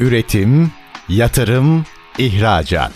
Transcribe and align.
Üretim, 0.00 0.70
yatırım, 1.08 1.84
ihracat. 2.18 2.92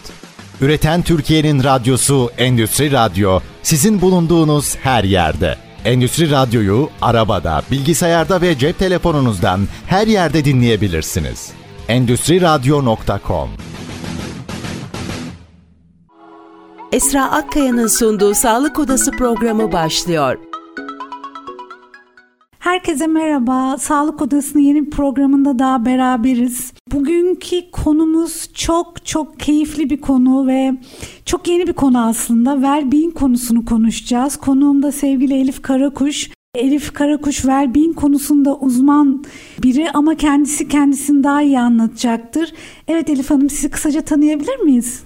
Üreten 0.60 1.02
Türkiye'nin 1.02 1.64
radyosu 1.64 2.30
Endüstri 2.38 2.92
Radyo 2.92 3.40
sizin 3.62 4.00
bulunduğunuz 4.00 4.76
her 4.76 5.04
yerde. 5.04 5.56
Endüstri 5.84 6.30
Radyo'yu 6.30 6.90
arabada, 7.02 7.62
bilgisayarda 7.70 8.40
ve 8.40 8.58
cep 8.58 8.78
telefonunuzdan 8.78 9.60
her 9.86 10.06
yerde 10.06 10.44
dinleyebilirsiniz. 10.44 11.50
Endüstri 11.88 12.40
Radyo.com 12.40 13.50
Esra 16.92 17.30
Akkaya'nın 17.30 17.86
sunduğu 17.86 18.34
Sağlık 18.34 18.78
Odası 18.78 19.10
programı 19.10 19.72
başlıyor. 19.72 20.49
Herkese 22.70 23.06
merhaba. 23.06 23.78
Sağlık 23.78 24.22
Odası'nın 24.22 24.62
yeni 24.62 24.86
bir 24.86 24.90
programında 24.90 25.58
daha 25.58 25.84
beraberiz. 25.84 26.72
Bugünkü 26.92 27.70
konumuz 27.70 28.48
çok 28.54 29.06
çok 29.06 29.40
keyifli 29.40 29.90
bir 29.90 30.00
konu 30.00 30.46
ve 30.46 30.72
çok 31.24 31.48
yeni 31.48 31.66
bir 31.66 31.72
konu 31.72 32.06
aslında. 32.06 32.50
Well-being 32.50 33.14
konusunu 33.14 33.64
konuşacağız. 33.64 34.36
Konuğum 34.36 34.82
da 34.82 34.92
sevgili 34.92 35.34
Elif 35.34 35.62
Karakuş. 35.62 36.30
Elif 36.54 36.92
Karakuş 36.92 37.36
well 37.36 37.94
konusunda 37.94 38.56
uzman 38.56 39.24
biri 39.62 39.90
ama 39.90 40.14
kendisi 40.14 40.68
kendisini 40.68 41.24
daha 41.24 41.42
iyi 41.42 41.60
anlatacaktır. 41.60 42.52
Evet 42.88 43.10
Elif 43.10 43.30
Hanım 43.30 43.50
sizi 43.50 43.70
kısaca 43.70 44.00
tanıyabilir 44.00 44.56
miyiz? 44.58 45.02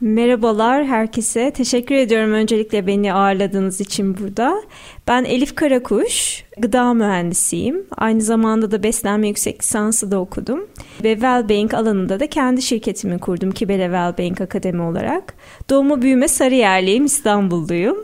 Merhabalar 0.00 0.84
herkese. 0.84 1.50
Teşekkür 1.50 1.94
ediyorum 1.94 2.32
öncelikle 2.32 2.86
beni 2.86 3.12
ağırladığınız 3.12 3.80
için 3.80 4.18
burada. 4.18 4.62
Ben 5.08 5.24
Elif 5.24 5.54
Karakuş, 5.54 6.44
gıda 6.58 6.94
mühendisiyim. 6.94 7.86
Aynı 7.96 8.20
zamanda 8.20 8.70
da 8.70 8.82
beslenme 8.82 9.28
yüksek 9.28 9.62
lisansı 9.62 10.10
da 10.10 10.20
okudum. 10.20 10.66
Ve 11.04 11.12
Wellbeing 11.12 11.74
alanında 11.74 12.20
da 12.20 12.26
kendi 12.26 12.62
şirketimi 12.62 13.18
kurdum 13.18 13.50
Kibele 13.50 13.84
Wellbeing 13.84 14.40
Akademi 14.40 14.82
olarak. 14.82 15.34
Doğma 15.70 16.02
büyüme 16.02 16.28
Sarıyerliyim, 16.28 17.04
İstanbulluyum. 17.04 17.96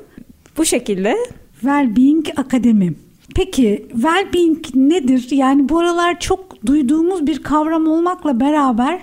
Bu 0.57 0.65
şekilde. 0.65 1.17
Wellbeing 1.61 2.27
Akademi. 2.37 2.95
Peki 3.37 3.87
well-being 3.93 4.65
nedir? 4.75 5.29
Yani 5.31 5.69
bu 5.69 5.79
aralar 5.79 6.21
çok 6.21 6.67
duyduğumuz 6.67 7.27
bir 7.27 7.43
kavram 7.43 7.89
olmakla 7.89 8.41
beraber 8.41 9.01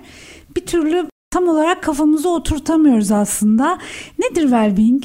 bir 0.56 0.66
türlü 0.66 1.11
tam 1.32 1.48
olarak 1.48 1.84
kafamıza 1.84 2.30
oturtamıyoruz 2.30 3.12
aslında. 3.12 3.78
Nedir 4.20 4.44
well-being? 4.44 5.04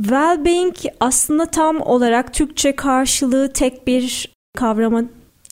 Well-being 0.00 0.92
aslında 1.00 1.46
tam 1.46 1.80
olarak 1.80 2.34
Türkçe 2.34 2.76
karşılığı 2.76 3.52
tek 3.52 3.86
bir 3.86 4.34
kavrama 4.56 5.02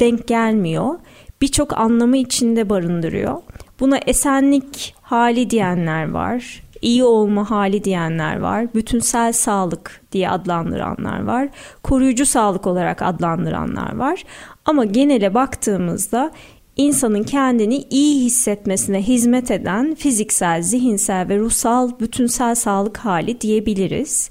denk 0.01 0.29
gelmiyor. 0.29 0.95
Birçok 1.41 1.79
anlamı 1.79 2.17
içinde 2.17 2.71
barındırıyor. 2.71 3.43
Buna 3.81 3.99
esenlik 3.99 4.95
hali 5.03 5.51
diyenler 5.51 6.11
var, 6.11 6.63
iyi 6.83 7.05
olma 7.05 7.51
hali 7.51 7.85
diyenler 7.85 8.39
var, 8.41 8.75
bütünsel 8.75 9.33
sağlık 9.33 10.01
diye 10.13 10.31
adlandıranlar 10.31 11.25
var, 11.25 11.49
koruyucu 11.83 12.27
sağlık 12.27 12.67
olarak 12.67 13.03
adlandıranlar 13.03 13.97
var. 13.97 14.25
Ama 14.65 14.85
genele 14.85 15.35
baktığımızda 15.35 16.31
insanın 16.77 17.23
kendini 17.23 17.85
iyi 17.91 18.25
hissetmesine 18.25 19.03
hizmet 19.03 19.51
eden 19.51 19.95
fiziksel, 19.95 20.63
zihinsel 20.63 21.29
ve 21.29 21.39
ruhsal 21.39 22.01
bütünsel 22.01 22.55
sağlık 22.55 22.97
hali 22.97 23.41
diyebiliriz. 23.41 24.31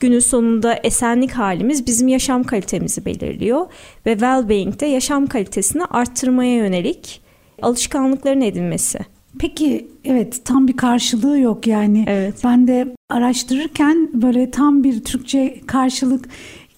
Günün 0.00 0.18
sonunda 0.18 0.74
esenlik 0.84 1.32
halimiz 1.32 1.86
bizim 1.86 2.08
yaşam 2.08 2.44
kalitemizi 2.44 3.04
belirliyor 3.04 3.66
ve 4.06 4.12
well-being 4.12 4.80
de 4.80 4.86
yaşam 4.86 5.26
kalitesini 5.26 5.84
arttırmaya 5.84 6.56
yönelik 6.56 7.20
alışkanlıkların 7.62 8.40
edinmesi. 8.40 8.98
Peki 9.38 9.88
evet 10.04 10.44
tam 10.44 10.68
bir 10.68 10.76
karşılığı 10.76 11.38
yok 11.38 11.66
yani. 11.66 12.04
Evet. 12.08 12.34
Ben 12.44 12.68
de 12.68 12.88
araştırırken 13.10 14.10
böyle 14.12 14.50
tam 14.50 14.84
bir 14.84 15.04
Türkçe 15.04 15.60
karşılık 15.66 16.28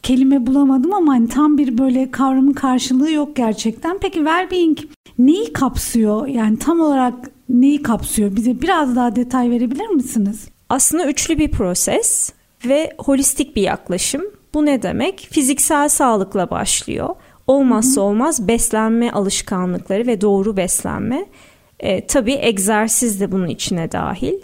kelime 0.03 0.47
bulamadım 0.47 0.95
ama 0.95 1.13
hani 1.13 1.29
tam 1.29 1.59
bir 1.59 1.79
böyle 1.79 2.11
kavramın 2.11 2.53
karşılığı 2.53 3.13
yok 3.13 3.37
gerçekten. 3.37 3.99
Peki 3.99 4.19
well-being 4.19 4.87
neyi 5.19 5.53
kapsıyor? 5.53 6.27
Yani 6.27 6.59
tam 6.59 6.81
olarak 6.81 7.15
neyi 7.49 7.83
kapsıyor? 7.83 8.37
Bize 8.37 8.61
biraz 8.63 8.97
daha 8.97 9.17
detay 9.17 9.51
verebilir 9.51 9.87
misiniz? 9.87 10.49
Aslında 10.69 11.07
üçlü 11.07 11.39
bir 11.39 11.51
proses 11.51 12.33
ve 12.67 12.93
holistik 12.99 13.57
bir 13.57 13.63
yaklaşım. 13.63 14.23
Bu 14.55 14.67
ne 14.67 14.83
demek? 14.83 15.29
Fiziksel 15.31 15.89
sağlıkla 15.89 16.51
başlıyor. 16.51 17.09
Olmazsa 17.47 18.01
olmaz 18.01 18.49
beslenme 18.49 19.11
alışkanlıkları 19.11 20.07
ve 20.07 20.21
doğru 20.21 20.57
beslenme. 20.57 21.27
E, 21.81 22.07
tabii 22.07 22.39
egzersiz 22.41 23.21
de 23.21 23.33
bunun 23.33 23.49
içine 23.49 23.93
dahil. 23.93 24.35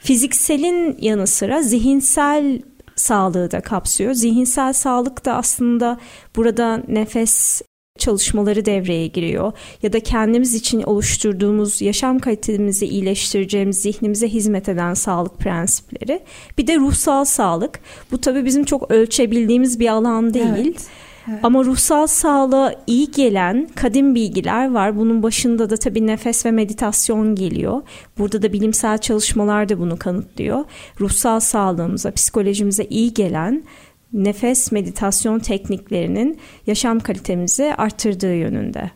Fizikselin 0.00 0.96
yanı 1.00 1.26
sıra 1.26 1.62
zihinsel 1.62 2.62
sağlığı 2.96 3.50
da 3.50 3.60
kapsıyor. 3.60 4.12
Zihinsel 4.12 4.72
sağlık 4.72 5.24
da 5.24 5.34
aslında 5.34 5.98
burada 6.36 6.82
nefes 6.88 7.62
çalışmaları 7.98 8.64
devreye 8.64 9.06
giriyor 9.06 9.52
ya 9.82 9.92
da 9.92 10.00
kendimiz 10.00 10.54
için 10.54 10.82
oluşturduğumuz 10.82 11.82
yaşam 11.82 12.18
kalitemizi 12.18 12.86
iyileştireceğimiz 12.86 13.82
zihnimize 13.82 14.28
hizmet 14.28 14.68
eden 14.68 14.94
sağlık 14.94 15.38
prensipleri. 15.38 16.20
Bir 16.58 16.66
de 16.66 16.76
ruhsal 16.76 17.24
sağlık. 17.24 17.80
Bu 18.10 18.20
tabii 18.20 18.44
bizim 18.44 18.64
çok 18.64 18.90
ölçebildiğimiz 18.90 19.80
bir 19.80 19.88
alan 19.88 20.34
değil. 20.34 20.66
Evet. 20.66 20.86
Evet. 21.30 21.40
Ama 21.42 21.64
ruhsal 21.64 22.06
sağlığa 22.06 22.74
iyi 22.86 23.10
gelen 23.10 23.68
kadim 23.74 24.14
bilgiler 24.14 24.70
var. 24.70 24.96
Bunun 24.96 25.22
başında 25.22 25.70
da 25.70 25.76
tabii 25.76 26.06
nefes 26.06 26.46
ve 26.46 26.50
meditasyon 26.50 27.34
geliyor. 27.34 27.82
Burada 28.18 28.42
da 28.42 28.52
bilimsel 28.52 28.98
çalışmalar 28.98 29.68
da 29.68 29.78
bunu 29.78 29.98
kanıtlıyor. 29.98 30.64
Ruhsal 31.00 31.40
sağlığımıza, 31.40 32.10
psikolojimize 32.10 32.84
iyi 32.84 33.14
gelen 33.14 33.64
nefes 34.12 34.72
meditasyon 34.72 35.38
tekniklerinin 35.38 36.38
yaşam 36.66 37.00
kalitemizi 37.00 37.74
arttırdığı 37.74 38.34
yönünde. 38.34 38.90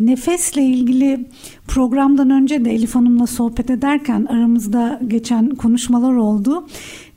Nefesle 0.00 0.62
ilgili 0.62 1.28
programdan 1.68 2.30
önce 2.30 2.64
de 2.64 2.70
Elif 2.70 2.94
Hanım'la 2.94 3.26
sohbet 3.26 3.70
ederken 3.70 4.26
aramızda 4.30 5.00
geçen 5.06 5.50
konuşmalar 5.50 6.14
oldu. 6.14 6.68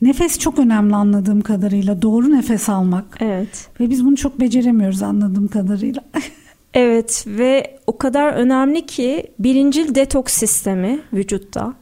Nefes 0.02 0.38
çok 0.38 0.58
önemli 0.58 0.94
anladığım 0.94 1.40
kadarıyla. 1.40 2.02
Doğru 2.02 2.30
nefes 2.30 2.68
almak. 2.68 3.18
Evet. 3.20 3.68
Ve 3.80 3.90
biz 3.90 4.04
bunu 4.04 4.16
çok 4.16 4.40
beceremiyoruz 4.40 5.02
anladığım 5.02 5.48
kadarıyla. 5.48 6.04
evet 6.74 7.24
ve 7.26 7.78
o 7.86 7.98
kadar 7.98 8.32
önemli 8.32 8.86
ki 8.86 9.26
birincil 9.38 9.94
detoks 9.94 10.34
sistemi 10.34 11.00
vücutta 11.12 11.74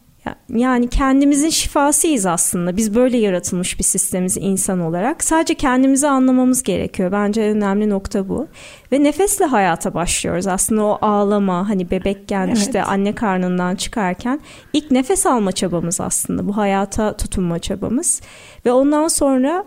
yani 0.49 0.89
kendimizin 0.89 1.51
şifasıyız 1.51 2.27
aslında. 2.27 2.77
Biz 2.77 2.95
böyle 2.95 3.19
yaratılmış 3.19 3.79
bir 3.79 3.85
sistemiz 3.85 4.37
insan 4.37 4.81
olarak. 4.81 5.25
Sadece 5.25 5.55
kendimizi 5.55 6.09
anlamamız 6.09 6.63
gerekiyor. 6.63 7.13
Bence 7.13 7.43
önemli 7.43 7.91
nokta 7.91 8.29
bu. 8.29 8.49
Ve 8.93 9.03
nefesle 9.03 9.45
hayata 9.45 9.95
başlıyoruz. 9.95 10.47
Aslında 10.47 10.85
o 10.85 10.99
ağlama 11.03 11.69
hani 11.69 11.91
bebekken 11.91 12.47
evet. 12.47 12.59
işte 12.59 12.83
anne 12.83 13.15
karnından 13.15 13.77
çıkarken 13.77 14.41
ilk 14.73 14.91
nefes 14.91 15.27
alma 15.27 15.53
çabamız 15.53 16.01
aslında. 16.01 16.49
Bu 16.49 16.57
hayata 16.57 17.17
tutunma 17.17 17.59
çabamız. 17.59 18.21
Ve 18.67 18.73
ondan 18.73 19.09
sonra 19.09 19.65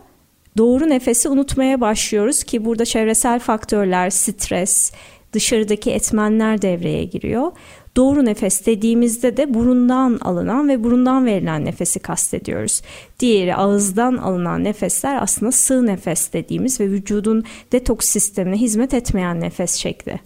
doğru 0.57 0.89
nefesi 0.89 1.29
unutmaya 1.29 1.81
başlıyoruz 1.81 2.43
ki 2.43 2.65
burada 2.65 2.85
çevresel 2.85 3.39
faktörler, 3.39 4.09
stres, 4.09 4.91
dışarıdaki 5.33 5.91
etmenler 5.91 6.61
devreye 6.61 7.03
giriyor. 7.03 7.51
Doğru 7.95 8.25
nefes 8.25 8.65
dediğimizde 8.65 9.37
de 9.37 9.53
burundan 9.53 10.17
alınan 10.21 10.67
ve 10.67 10.83
burundan 10.83 11.25
verilen 11.25 11.65
nefesi 11.65 11.99
kastediyoruz. 11.99 12.81
Diğeri 13.19 13.55
ağızdan 13.55 14.17
alınan 14.17 14.63
nefesler 14.63 15.21
aslında 15.21 15.51
sığ 15.51 15.85
nefes 15.85 16.33
dediğimiz 16.33 16.79
ve 16.79 16.91
vücudun 16.91 17.43
detoks 17.71 18.07
sistemine 18.07 18.55
hizmet 18.55 18.93
etmeyen 18.93 19.41
nefes 19.41 19.75
şekli. 19.75 20.19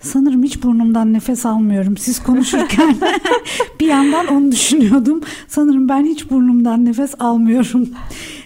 Sanırım 0.00 0.42
hiç 0.42 0.62
burnumdan 0.62 1.12
nefes 1.12 1.46
almıyorum. 1.46 1.96
Siz 1.96 2.22
konuşurken 2.22 2.96
bir 3.80 3.86
yandan 3.86 4.26
onu 4.26 4.52
düşünüyordum. 4.52 5.20
Sanırım 5.48 5.88
ben 5.88 6.04
hiç 6.04 6.30
burnumdan 6.30 6.84
nefes 6.84 7.14
almıyorum. 7.18 7.88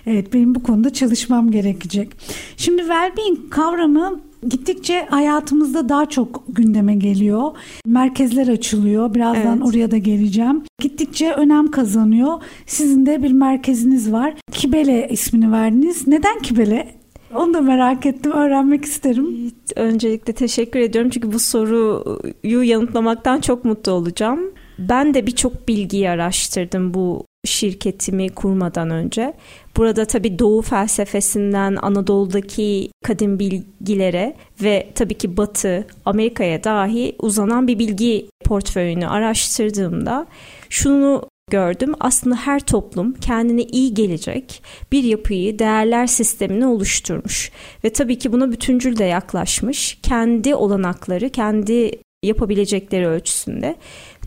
Evet 0.07 0.35
benim 0.35 0.55
bu 0.55 0.63
konuda 0.63 0.93
çalışmam 0.93 1.51
gerekecek. 1.51 2.13
Şimdi 2.57 2.83
well-being 2.83 3.51
kavramı 3.51 4.21
gittikçe 4.49 5.07
hayatımızda 5.11 5.89
daha 5.89 6.07
çok 6.07 6.45
gündeme 6.49 6.95
geliyor. 6.95 7.51
Merkezler 7.87 8.49
açılıyor. 8.49 9.15
Birazdan 9.15 9.59
evet. 9.59 9.69
oraya 9.69 9.91
da 9.91 9.99
geleceğim. 9.99 10.63
Gittikçe 10.81 11.33
önem 11.33 11.71
kazanıyor. 11.71 12.43
Sizin 12.67 13.07
de 13.07 13.23
bir 13.23 13.33
merkeziniz 13.33 14.13
var. 14.13 14.35
Kibele 14.53 15.09
ismini 15.11 15.53
verdiniz. 15.53 16.07
Neden 16.07 16.39
Kibele? 16.39 16.97
Onu 17.35 17.55
da 17.55 17.61
merak 17.61 18.07
ettim, 18.07 18.33
öğrenmek 18.33 18.85
isterim. 18.85 19.53
Öncelikle 19.77 20.33
teşekkür 20.33 20.81
ediyorum 20.81 21.11
çünkü 21.11 21.33
bu 21.33 21.39
soruyu 21.39 22.63
yanıtlamaktan 22.63 23.41
çok 23.41 23.65
mutlu 23.65 23.93
olacağım. 23.93 24.41
Ben 24.79 25.15
de 25.15 25.27
birçok 25.27 25.69
bilgiyi 25.69 26.11
araştırdım 26.11 26.95
bu 26.95 27.25
şirketimi 27.47 28.29
kurmadan 28.29 28.91
önce. 28.91 29.35
Burada 29.77 30.05
tabii 30.05 30.39
Doğu 30.39 30.63
felsefesinden 30.63 31.77
Anadolu'daki 31.83 32.91
kadim 33.05 33.39
bilgilere 33.39 34.37
ve 34.63 34.89
tabii 34.95 35.15
ki 35.15 35.37
Batı, 35.37 35.87
Amerika'ya 36.05 36.65
dahi 36.65 37.17
uzanan 37.19 37.69
bir 37.69 37.79
bilgi 37.79 38.27
portföyünü 38.45 39.09
araştırdığımda 39.09 40.27
şunu 40.71 41.23
gördüm. 41.51 41.95
Aslında 42.01 42.37
her 42.37 42.61
toplum 42.61 43.13
kendine 43.13 43.63
iyi 43.63 43.95
gelecek 43.95 44.63
bir 44.93 45.05
yapıyı, 45.05 45.59
değerler 45.59 46.07
sistemini 46.07 46.67
oluşturmuş. 46.67 47.51
Ve 47.85 47.93
tabii 47.93 48.19
ki 48.19 48.33
buna 48.33 48.53
bütüncül 48.53 48.99
de 48.99 49.05
yaklaşmış. 49.05 49.99
Kendi 50.03 50.55
olanakları, 50.55 51.31
kendi 51.31 51.91
yapabilecekleri 52.23 53.07
ölçüsünde. 53.07 53.77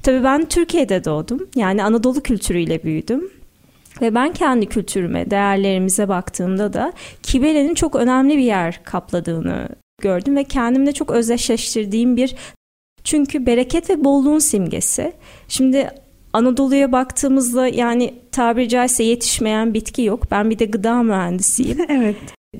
Tabii 0.04 0.24
ben 0.24 0.46
Türkiye'de 0.46 1.06
doğdum. 1.06 1.48
Yani 1.56 1.84
Anadolu 1.84 2.24
kültürüyle 2.24 2.84
büyüdüm. 2.84 3.39
Ve 4.02 4.16
ben 4.16 4.34
kendi 4.34 4.66
kültürüme, 4.66 5.32
değerlerimize 5.32 6.08
baktığımda 6.10 6.74
da 6.74 6.94
Kibele'nin 7.24 7.74
çok 7.74 7.96
önemli 7.96 8.38
bir 8.38 8.44
yer 8.44 8.84
kapladığını 8.84 9.70
gördüm 10.02 10.36
ve 10.36 10.44
kendimle 10.44 10.92
çok 10.92 11.12
özdeşleştirdiğim 11.12 12.18
bir 12.18 12.36
çünkü 13.04 13.46
bereket 13.46 13.90
ve 13.90 14.04
bolluğun 14.04 14.40
simgesi. 14.40 15.14
Şimdi 15.48 15.90
Anadolu'ya 16.34 16.92
baktığımızda 16.92 17.68
yani 17.68 18.14
tabiri 18.32 18.70
caizse 18.70 19.04
yetişmeyen 19.04 19.74
bitki 19.74 20.02
yok. 20.02 20.32
Ben 20.32 20.50
bir 20.50 20.60
de 20.60 20.66
gıda 20.66 21.04
mühendisiyim. 21.04 21.78
evet. 21.90 22.16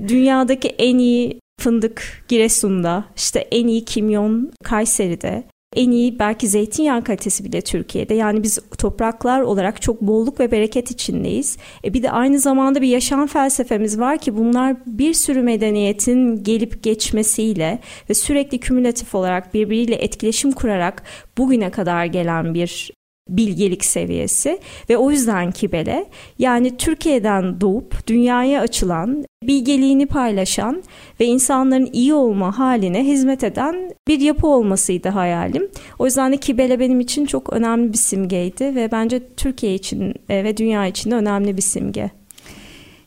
Dünyadaki 0.08 0.68
en 0.68 0.98
iyi 0.98 1.40
fındık 1.60 2.24
Giresun'da, 2.28 3.04
işte 3.16 3.38
en 3.40 3.66
iyi 3.66 3.84
kimyon 3.84 4.52
Kayseri'de, 4.64 5.44
en 5.76 5.90
iyi 5.90 6.18
belki 6.18 6.48
zeytinyağı 6.48 7.04
kalitesi 7.04 7.44
bile 7.44 7.60
Türkiye'de. 7.60 8.14
Yani 8.14 8.42
biz 8.42 8.58
topraklar 8.78 9.40
olarak 9.40 9.82
çok 9.82 10.00
bolluk 10.00 10.40
ve 10.40 10.50
bereket 10.50 10.90
içindeyiz. 10.90 11.56
E 11.84 11.94
bir 11.94 12.02
de 12.02 12.10
aynı 12.10 12.38
zamanda 12.38 12.82
bir 12.82 12.88
yaşam 12.88 13.26
felsefemiz 13.26 14.00
var 14.00 14.18
ki 14.18 14.36
bunlar 14.36 14.76
bir 14.86 15.14
sürü 15.14 15.42
medeniyetin 15.42 16.44
gelip 16.44 16.82
geçmesiyle 16.82 17.78
ve 18.10 18.14
sürekli 18.14 18.60
kümülatif 18.60 19.14
olarak 19.14 19.54
birbiriyle 19.54 19.94
etkileşim 19.94 20.52
kurarak 20.52 21.02
bugüne 21.38 21.70
kadar 21.70 22.04
gelen 22.04 22.54
bir 22.54 22.99
bilgelik 23.36 23.84
seviyesi 23.84 24.58
ve 24.90 24.96
o 24.96 25.10
yüzden 25.10 25.50
Kibele 25.50 26.06
yani 26.38 26.76
Türkiye'den 26.76 27.60
doğup 27.60 28.06
dünyaya 28.06 28.60
açılan, 28.60 29.24
bilgeliğini 29.42 30.06
paylaşan 30.06 30.82
ve 31.20 31.26
insanların 31.26 31.88
iyi 31.92 32.14
olma 32.14 32.58
haline 32.58 33.04
hizmet 33.04 33.44
eden 33.44 33.92
bir 34.08 34.20
yapı 34.20 34.46
olmasıydı 34.46 35.08
hayalim. 35.08 35.68
O 35.98 36.06
yüzden 36.06 36.32
de 36.32 36.36
Kibele 36.36 36.80
benim 36.80 37.00
için 37.00 37.26
çok 37.26 37.52
önemli 37.52 37.92
bir 37.92 37.98
simgeydi 37.98 38.74
ve 38.74 38.92
bence 38.92 39.22
Türkiye 39.36 39.74
için 39.74 40.14
e, 40.28 40.44
ve 40.44 40.56
dünya 40.56 40.86
için 40.86 41.10
de 41.10 41.14
önemli 41.14 41.56
bir 41.56 41.62
simge. 41.62 42.10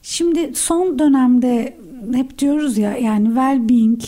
Şimdi 0.02 0.56
son 0.56 1.00
dönemde 1.00 1.78
hep 2.14 2.40
diyoruz 2.40 2.78
ya 2.78 2.98
yani 2.98 3.28
well-being 3.28 4.02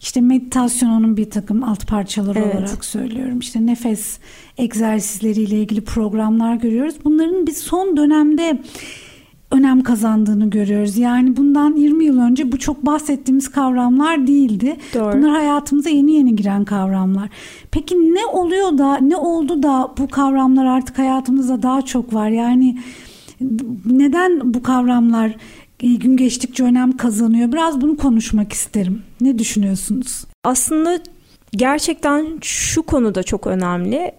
işte 0.00 0.20
meditasyonun 0.20 1.16
bir 1.16 1.30
takım 1.30 1.64
alt 1.64 1.86
parçaları 1.86 2.38
evet. 2.38 2.54
olarak 2.54 2.84
söylüyorum. 2.84 3.38
İşte 3.38 3.66
nefes 3.66 4.18
egzersizleriyle 4.58 5.56
ilgili 5.60 5.80
programlar 5.80 6.54
görüyoruz. 6.54 6.94
Bunların 7.04 7.46
biz 7.46 7.58
son 7.58 7.96
dönemde 7.96 8.58
önem 9.50 9.82
kazandığını 9.82 10.50
görüyoruz. 10.50 10.96
Yani 10.96 11.36
bundan 11.36 11.76
20 11.76 12.04
yıl 12.04 12.20
önce 12.20 12.52
bu 12.52 12.58
çok 12.58 12.86
bahsettiğimiz 12.86 13.50
kavramlar 13.50 14.26
değildi. 14.26 14.76
Doğru. 14.94 15.12
Bunlar 15.12 15.30
hayatımıza 15.30 15.90
yeni 15.90 16.12
yeni 16.12 16.36
giren 16.36 16.64
kavramlar. 16.64 17.28
Peki 17.70 17.94
ne 17.94 18.26
oluyor 18.26 18.78
da 18.78 18.96
ne 18.96 19.16
oldu 19.16 19.62
da 19.62 19.94
bu 19.98 20.08
kavramlar 20.08 20.66
artık 20.66 20.98
hayatımızda 20.98 21.62
daha 21.62 21.82
çok 21.82 22.14
var? 22.14 22.28
Yani 22.28 22.78
neden 23.86 24.54
bu 24.54 24.62
kavramlar 24.62 25.36
gün 25.78 26.16
geçtikçe 26.16 26.64
önem 26.64 26.96
kazanıyor? 26.96 27.52
Biraz 27.52 27.80
bunu 27.80 27.96
konuşmak 27.96 28.52
isterim. 28.52 29.02
Ne 29.20 29.38
düşünüyorsunuz? 29.38 30.24
Aslında 30.44 30.98
gerçekten 31.52 32.38
şu 32.42 32.82
konuda 32.82 33.22
çok 33.22 33.46
önemli 33.46 34.12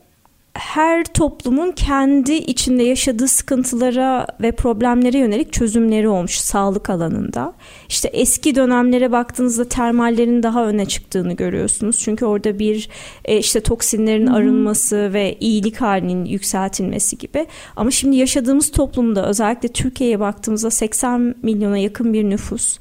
her 0.57 1.03
toplumun 1.03 1.71
kendi 1.71 2.33
içinde 2.33 2.83
yaşadığı 2.83 3.27
sıkıntılara 3.27 4.27
ve 4.41 4.51
problemlere 4.51 5.17
yönelik 5.17 5.53
çözümleri 5.53 6.07
olmuş 6.07 6.37
sağlık 6.37 6.89
alanında. 6.89 7.53
İşte 7.89 8.07
eski 8.07 8.55
dönemlere 8.55 9.11
baktığınızda 9.11 9.69
termallerin 9.69 10.43
daha 10.43 10.67
öne 10.67 10.85
çıktığını 10.85 11.33
görüyorsunuz. 11.33 11.99
Çünkü 11.99 12.25
orada 12.25 12.59
bir 12.59 12.89
e, 13.25 13.37
işte 13.37 13.59
toksinlerin 13.59 14.27
arınması 14.27 15.13
ve 15.13 15.37
iyilik 15.39 15.81
halinin 15.81 16.25
yükseltilmesi 16.25 17.17
gibi. 17.17 17.47
Ama 17.75 17.91
şimdi 17.91 18.15
yaşadığımız 18.15 18.71
toplumda 18.71 19.29
özellikle 19.29 19.69
Türkiye'ye 19.69 20.19
baktığımızda 20.19 20.69
80 20.69 21.35
milyona 21.43 21.77
yakın 21.77 22.13
bir 22.13 22.23
nüfus 22.23 22.79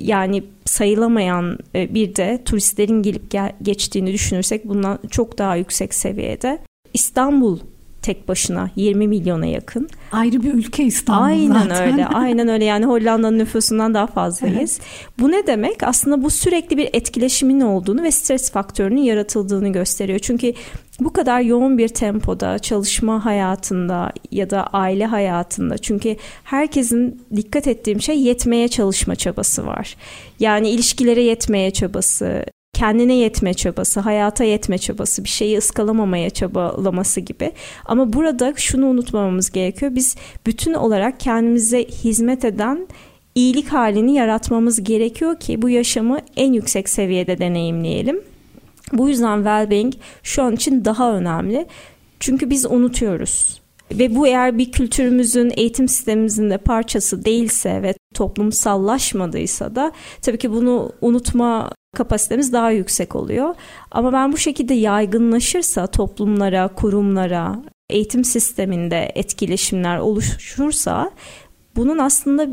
yani 0.00 0.44
sayılamayan 0.64 1.58
e, 1.74 1.94
bir 1.94 2.16
de 2.16 2.42
turistlerin 2.44 3.02
gelip 3.02 3.22
geçtiğini 3.62 4.12
düşünürsek 4.12 4.68
bundan 4.68 4.98
çok 5.10 5.38
daha 5.38 5.56
yüksek 5.56 5.94
seviyede. 5.94 6.58
İstanbul 6.96 7.58
tek 8.02 8.28
başına 8.28 8.70
20 8.76 9.08
milyona 9.08 9.46
yakın. 9.46 9.88
Ayrı 10.12 10.42
bir 10.42 10.54
ülke 10.54 10.84
İstanbul 10.84 11.24
aynen 11.24 11.62
zaten. 11.62 11.92
öyle. 11.92 12.06
Aynen 12.14 12.48
öyle. 12.48 12.64
Yani 12.64 12.84
Hollanda'nın 12.86 13.38
nüfusundan 13.38 13.94
daha 13.94 14.06
fazlayız. 14.06 14.78
Evet. 14.80 15.12
Bu 15.20 15.30
ne 15.30 15.46
demek? 15.46 15.82
Aslında 15.82 16.22
bu 16.22 16.30
sürekli 16.30 16.76
bir 16.76 16.88
etkileşimin 16.92 17.60
olduğunu 17.60 18.02
ve 18.02 18.10
stres 18.10 18.50
faktörünün 18.50 19.00
yaratıldığını 19.00 19.68
gösteriyor. 19.72 20.18
Çünkü 20.18 20.52
bu 21.00 21.12
kadar 21.12 21.40
yoğun 21.40 21.78
bir 21.78 21.88
tempoda 21.88 22.58
çalışma 22.58 23.24
hayatında 23.24 24.12
ya 24.30 24.50
da 24.50 24.66
aile 24.66 25.06
hayatında 25.06 25.78
çünkü 25.78 26.16
herkesin 26.44 27.22
dikkat 27.36 27.66
ettiğim 27.66 28.00
şey 28.00 28.20
yetmeye 28.20 28.68
çalışma 28.68 29.16
çabası 29.16 29.66
var. 29.66 29.96
Yani 30.40 30.70
ilişkilere 30.70 31.22
yetmeye 31.22 31.70
çabası, 31.70 32.44
kendine 32.76 33.14
yetme 33.14 33.54
çabası, 33.54 34.00
hayata 34.00 34.44
yetme 34.44 34.78
çabası, 34.78 35.24
bir 35.24 35.28
şeyi 35.28 35.58
ıskalamamaya 35.58 36.30
çabalaması 36.30 37.20
gibi. 37.20 37.52
Ama 37.84 38.12
burada 38.12 38.52
şunu 38.56 38.86
unutmamamız 38.86 39.50
gerekiyor. 39.50 39.94
Biz 39.94 40.16
bütün 40.46 40.74
olarak 40.74 41.20
kendimize 41.20 41.84
hizmet 41.84 42.44
eden 42.44 42.88
iyilik 43.34 43.68
halini 43.68 44.14
yaratmamız 44.14 44.84
gerekiyor 44.84 45.40
ki 45.40 45.62
bu 45.62 45.68
yaşamı 45.70 46.18
en 46.36 46.52
yüksek 46.52 46.88
seviyede 46.88 47.38
deneyimleyelim. 47.38 48.20
Bu 48.92 49.08
yüzden 49.08 49.38
well-being 49.38 49.92
şu 50.22 50.42
an 50.42 50.54
için 50.54 50.84
daha 50.84 51.16
önemli. 51.16 51.66
Çünkü 52.20 52.50
biz 52.50 52.66
unutuyoruz. 52.66 53.60
Ve 53.92 54.14
bu 54.14 54.26
eğer 54.26 54.58
bir 54.58 54.72
kültürümüzün, 54.72 55.52
eğitim 55.56 55.88
sistemimizin 55.88 56.50
de 56.50 56.58
parçası 56.58 57.24
değilse 57.24 57.82
ve 57.82 57.94
toplumsallaşmadıysa 58.14 59.74
da 59.74 59.92
tabii 60.22 60.38
ki 60.38 60.50
bunu 60.50 60.92
unutma 61.00 61.70
kapasitemiz 61.96 62.52
daha 62.52 62.70
yüksek 62.70 63.16
oluyor. 63.16 63.54
Ama 63.90 64.12
ben 64.12 64.32
bu 64.32 64.36
şekilde 64.36 64.74
yaygınlaşırsa 64.74 65.86
toplumlara, 65.86 66.68
kurumlara, 66.68 67.62
eğitim 67.90 68.24
sisteminde 68.24 69.12
etkileşimler 69.14 69.98
oluşursa 69.98 71.10
bunun 71.76 71.98
aslında 71.98 72.48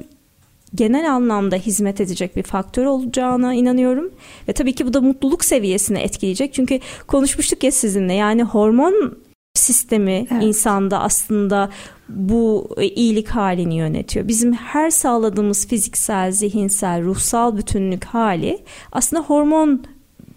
genel 0.76 1.14
anlamda 1.14 1.56
hizmet 1.56 2.02
edecek 2.02 2.36
bir 2.36 2.44
faktör 2.44 2.86
olacağına 2.86 3.54
inanıyorum. 3.54 4.12
Ve 4.48 4.54
tabii 4.54 4.74
ki 4.74 4.86
bu 4.88 4.94
da 4.94 5.02
mutluluk 5.02 5.46
seviyesini 5.46 6.00
etkileyecek. 6.00 6.54
Çünkü 6.54 6.80
konuşmuştuk 7.08 7.64
ya 7.64 7.72
sizinle 7.72 8.14
yani 8.14 8.44
hormon 8.44 9.18
sistemi 9.54 10.28
evet. 10.32 10.44
insanda 10.44 11.00
aslında 11.00 11.70
bu 12.10 12.70
iyilik 12.82 13.30
halini 13.30 13.76
yönetiyor. 13.76 14.28
Bizim 14.28 14.54
her 14.54 14.90
sağladığımız 14.90 15.68
fiziksel, 15.68 16.32
zihinsel, 16.32 17.04
ruhsal 17.04 17.58
bütünlük 17.58 18.06
hali 18.06 18.60
aslında 18.92 19.24
hormon 19.24 19.84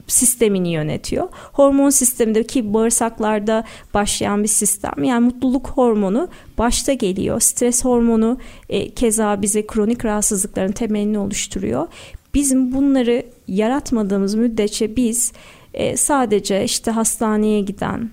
sistemini 0.07 0.73
yönetiyor. 0.73 1.29
Hormon 1.53 1.91
sistemindeki 1.91 2.75
bağırsaklarda 2.75 3.65
başlayan 3.95 4.43
bir 4.43 4.49
sistem. 4.49 5.05
Yani 5.05 5.25
mutluluk 5.25 5.69
hormonu 5.69 6.29
başta 6.59 6.93
geliyor. 6.93 7.41
Stres 7.41 7.85
hormonu 7.85 8.39
e, 8.69 8.91
keza 8.91 9.43
bize 9.43 9.67
kronik 9.67 10.05
rahatsızlıkların 10.05 10.73
temelini 10.73 11.19
oluşturuyor. 11.19 11.87
Bizim 12.35 12.73
bunları 12.73 13.27
yaratmadığımız 13.49 14.35
müddetçe 14.35 14.97
biz 14.97 15.33
e, 15.75 15.97
sadece 15.97 16.65
işte 16.65 16.91
hastaneye 16.91 17.61
giden, 17.61 18.11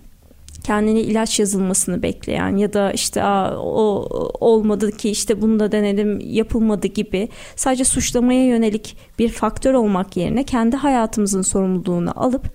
kendine 0.64 1.02
ilaç 1.02 1.40
yazılmasını 1.40 2.04
bekleyen 2.04 2.58
ya 2.58 2.74
da 2.74 2.92
işte 2.92 3.24
Aa, 3.24 3.58
o 3.58 4.08
olmadı 4.40 4.92
ki 4.92 5.10
işte 5.10 5.42
bunu 5.42 5.60
da 5.60 5.72
denedim 5.72 6.20
yapılmadı 6.20 6.88
gibi 6.88 7.30
sadece 7.56 7.84
suçlamaya 7.84 8.46
yönelik 8.46 8.98
bir 9.20 9.30
faktör 9.30 9.74
olmak 9.74 10.18
yerine 10.18 10.44
kendi 10.44 10.76
hayatımızın 10.76 11.42
sorumluluğunu 11.42 12.24
alıp 12.24 12.46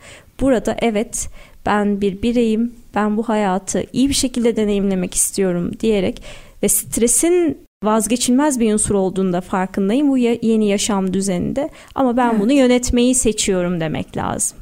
burada 0.40 0.76
evet 0.82 1.28
ben 1.66 2.00
bir 2.00 2.22
bireyim 2.22 2.72
ben 2.94 3.16
bu 3.16 3.28
hayatı 3.28 3.84
iyi 3.92 4.08
bir 4.08 4.14
şekilde 4.14 4.56
deneyimlemek 4.56 5.14
istiyorum 5.14 5.72
diyerek 5.80 6.22
ve 6.62 6.68
stresin 6.68 7.58
vazgeçilmez 7.84 8.60
bir 8.60 8.72
unsur 8.72 8.94
olduğunda 8.94 9.40
farkındayım 9.40 10.10
bu 10.10 10.18
yeni 10.18 10.68
yaşam 10.68 11.12
düzeninde 11.12 11.70
ama 11.94 12.16
ben 12.16 12.30
evet. 12.30 12.40
bunu 12.40 12.52
yönetmeyi 12.52 13.14
seçiyorum 13.14 13.80
demek 13.80 14.16
lazım. 14.16 14.58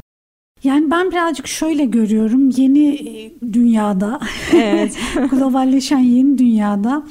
Yani 0.65 0.91
ben 0.91 1.11
birazcık 1.11 1.47
şöyle 1.47 1.85
görüyorum 1.85 2.51
yeni 2.51 2.89
e, 2.89 3.33
dünyada, 3.53 4.21
evet. 4.53 4.99
globalleşen 5.31 5.99
yeni 5.99 6.39
dünyada 6.39 7.03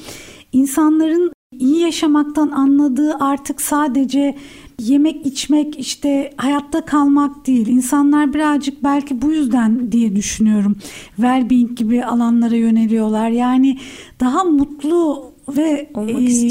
insanların 0.52 1.32
iyi 1.58 1.80
yaşamaktan 1.80 2.48
anladığı 2.48 3.14
artık 3.20 3.60
sadece 3.60 4.34
yemek 4.78 5.26
içmek 5.26 5.78
işte 5.78 6.30
hayatta 6.36 6.84
kalmak 6.84 7.46
değil. 7.46 7.66
İnsanlar 7.66 8.34
birazcık 8.34 8.84
belki 8.84 9.22
bu 9.22 9.32
yüzden 9.32 9.92
diye 9.92 10.16
düşünüyorum. 10.16 10.76
Well-being 11.18 11.74
gibi 11.74 12.04
alanlara 12.04 12.56
yöneliyorlar. 12.56 13.28
Yani 13.28 13.78
daha 14.20 14.44
mutlu 14.44 15.32
ve 15.48 15.88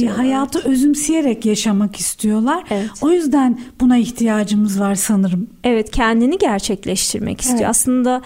e, 0.02 0.06
hayatı 0.08 0.70
özümseyerek 0.70 1.46
yaşamak 1.46 1.96
istiyorlar. 1.96 2.64
Evet. 2.70 2.90
O 3.02 3.12
yüzden 3.12 3.60
buna 3.82 3.98
ihtiyacımız 3.98 4.80
var 4.80 4.96
sanırım. 4.96 5.48
Evet, 5.64 5.92
kendini 5.92 6.38
gerçekleştirmek 6.38 7.42
istiyor. 7.42 7.60
Evet. 7.60 7.70
Aslında 7.70 8.22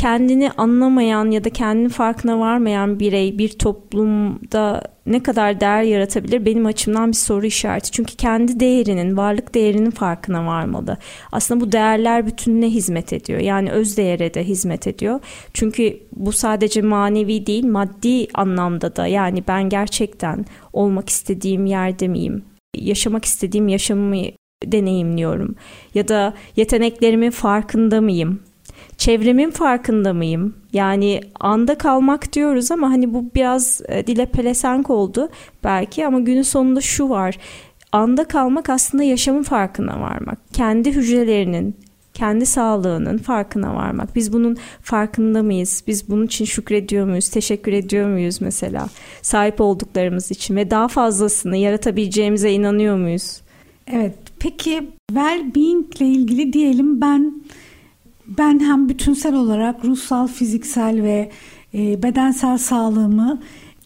kendini 0.00 0.50
anlamayan 0.50 1.30
ya 1.30 1.44
da 1.44 1.50
kendini 1.50 1.88
farkına 1.88 2.40
varmayan 2.40 3.00
birey 3.00 3.38
bir 3.38 3.48
toplumda 3.48 4.82
ne 5.06 5.22
kadar 5.22 5.60
değer 5.60 5.82
yaratabilir 5.82 6.46
benim 6.46 6.66
açımdan 6.66 7.08
bir 7.08 7.16
soru 7.16 7.46
işareti. 7.46 7.90
Çünkü 7.90 8.16
kendi 8.16 8.60
değerinin, 8.60 9.16
varlık 9.16 9.54
değerinin 9.54 9.90
farkına 9.90 10.46
varmalı. 10.46 10.96
Aslında 11.32 11.60
bu 11.60 11.72
değerler 11.72 12.26
bütününe 12.26 12.66
hizmet 12.70 13.12
ediyor. 13.12 13.40
Yani 13.40 13.70
öz 13.70 13.96
değere 13.96 14.34
de 14.34 14.44
hizmet 14.44 14.86
ediyor. 14.86 15.20
Çünkü 15.54 16.00
bu 16.12 16.32
sadece 16.32 16.82
manevi 16.82 17.46
değil, 17.46 17.66
maddi 17.66 18.26
anlamda 18.34 18.96
da 18.96 19.06
yani 19.06 19.44
ben 19.48 19.68
gerçekten 19.68 20.44
olmak 20.72 21.08
istediğim 21.08 21.66
yerde 21.66 22.08
miyim? 22.08 22.44
Yaşamak 22.76 23.24
istediğim 23.24 23.68
yaşamımı 23.68 24.16
deneyimliyorum 24.64 25.54
ya 25.94 26.08
da 26.08 26.34
yeteneklerimin 26.56 27.30
farkında 27.30 28.00
mıyım? 28.00 28.49
Çevremin 29.00 29.50
farkında 29.50 30.12
mıyım? 30.12 30.54
Yani 30.72 31.20
anda 31.40 31.78
kalmak 31.78 32.32
diyoruz 32.32 32.70
ama 32.70 32.90
hani 32.90 33.14
bu 33.14 33.24
biraz 33.34 33.80
e, 33.88 34.06
dile 34.06 34.26
pelesenk 34.26 34.90
oldu 34.90 35.28
belki 35.64 36.06
ama 36.06 36.20
günün 36.20 36.42
sonunda 36.42 36.80
şu 36.80 37.08
var. 37.08 37.38
Anda 37.92 38.24
kalmak 38.24 38.70
aslında 38.70 39.02
yaşamın 39.02 39.42
farkına 39.42 40.00
varmak. 40.00 40.38
Kendi 40.52 40.92
hücrelerinin, 40.92 41.76
kendi 42.14 42.46
sağlığının 42.46 43.18
farkına 43.18 43.74
varmak. 43.74 44.16
Biz 44.16 44.32
bunun 44.32 44.56
farkında 44.82 45.42
mıyız? 45.42 45.84
Biz 45.86 46.08
bunun 46.08 46.26
için 46.26 46.44
şükrediyor 46.44 47.06
muyuz? 47.06 47.28
Teşekkür 47.28 47.72
ediyor 47.72 48.08
muyuz 48.08 48.40
mesela? 48.40 48.86
Sahip 49.22 49.60
olduklarımız 49.60 50.30
için 50.30 50.56
ve 50.56 50.70
daha 50.70 50.88
fazlasını 50.88 51.56
yaratabileceğimize 51.56 52.52
inanıyor 52.52 52.96
muyuz? 52.96 53.40
Evet. 53.92 54.14
Peki 54.38 54.88
well-being 55.12 55.96
ile 55.96 56.06
ilgili 56.06 56.52
diyelim 56.52 57.00
ben 57.00 57.42
ben 58.38 58.60
hem 58.60 58.88
bütünsel 58.88 59.34
olarak 59.34 59.84
ruhsal, 59.84 60.26
fiziksel 60.26 61.02
ve 61.02 61.30
e, 61.74 62.02
bedensel 62.02 62.58
sağlığımı 62.58 63.40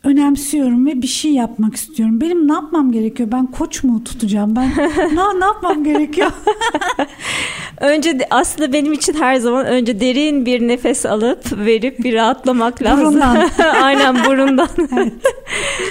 önemsiyorum 0.04 0.86
ve 0.86 1.02
bir 1.02 1.06
şey 1.06 1.30
yapmak 1.30 1.74
istiyorum. 1.74 2.20
Benim 2.20 2.48
ne 2.48 2.52
yapmam 2.52 2.92
gerekiyor? 2.92 3.28
Ben 3.32 3.46
koç 3.46 3.84
mu 3.84 4.04
tutacağım? 4.04 4.56
Ben 4.56 4.68
ne, 5.16 5.40
ne 5.40 5.44
yapmam 5.44 5.84
gerekiyor? 5.84 6.30
önce 7.80 8.18
aslında 8.30 8.72
benim 8.72 8.92
için 8.92 9.14
her 9.14 9.36
zaman 9.36 9.66
önce 9.66 10.00
derin 10.00 10.46
bir 10.46 10.68
nefes 10.68 11.06
alıp 11.06 11.58
verip 11.58 11.98
bir 11.98 12.14
rahatlamak 12.14 12.82
lazım. 12.82 13.04
Burundan. 13.04 13.50
Aynen 13.82 14.24
burundan. 14.24 14.68
evet. 14.92 15.12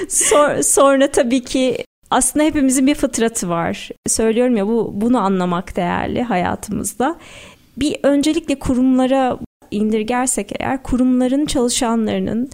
Sor, 0.09 0.61
sonra 0.61 1.07
tabii 1.07 1.43
ki 1.43 1.85
aslında 2.11 2.45
hepimizin 2.45 2.87
bir 2.87 2.95
fıtratı 2.95 3.49
var. 3.49 3.89
Söylüyorum 4.07 4.57
ya 4.57 4.67
bu 4.67 4.91
bunu 4.93 5.19
anlamak 5.19 5.75
değerli 5.75 6.23
hayatımızda. 6.23 7.15
Bir 7.77 7.97
öncelikle 8.03 8.59
kurumlara 8.59 9.39
indirgersek 9.71 10.51
eğer 10.59 10.83
kurumların 10.83 11.45
çalışanlarının 11.45 12.49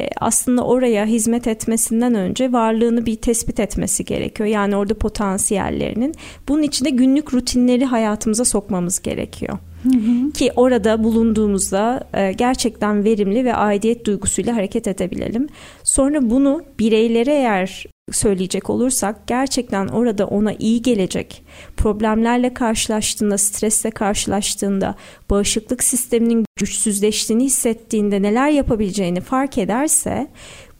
e, 0.00 0.08
aslında 0.20 0.64
oraya 0.64 1.06
hizmet 1.06 1.46
etmesinden 1.46 2.14
önce 2.14 2.52
varlığını 2.52 3.06
bir 3.06 3.16
tespit 3.16 3.60
etmesi 3.60 4.04
gerekiyor. 4.04 4.48
Yani 4.48 4.76
orada 4.76 4.94
potansiyellerinin. 4.94 6.14
Bunun 6.48 6.62
için 6.62 6.84
de 6.84 6.90
günlük 6.90 7.34
rutinleri 7.34 7.84
hayatımıza 7.84 8.44
sokmamız 8.44 9.02
gerekiyor. 9.02 9.58
Hı. 9.82 10.32
Ki 10.32 10.52
orada 10.56 11.04
bulunduğumuzda 11.04 12.04
e, 12.14 12.32
gerçekten 12.32 13.04
verimli 13.04 13.44
ve 13.44 13.54
aidiyet 13.54 14.06
duygusuyla 14.06 14.56
hareket 14.56 14.88
edebilelim. 14.88 15.48
Sonra 15.84 16.30
bunu 16.30 16.62
bireylere 16.78 17.32
eğer 17.32 17.86
söyleyecek 18.10 18.70
olursak 18.70 19.26
gerçekten 19.26 19.88
orada 19.88 20.26
ona 20.26 20.52
iyi 20.52 20.82
gelecek 20.82 21.44
problemlerle 21.76 22.54
karşılaştığında, 22.54 23.38
stresle 23.38 23.90
karşılaştığında, 23.90 24.94
bağışıklık 25.30 25.84
sisteminin 25.84 26.44
güçsüzleştiğini 26.56 27.44
hissettiğinde 27.44 28.22
neler 28.22 28.48
yapabileceğini 28.48 29.20
fark 29.20 29.58
ederse 29.58 30.28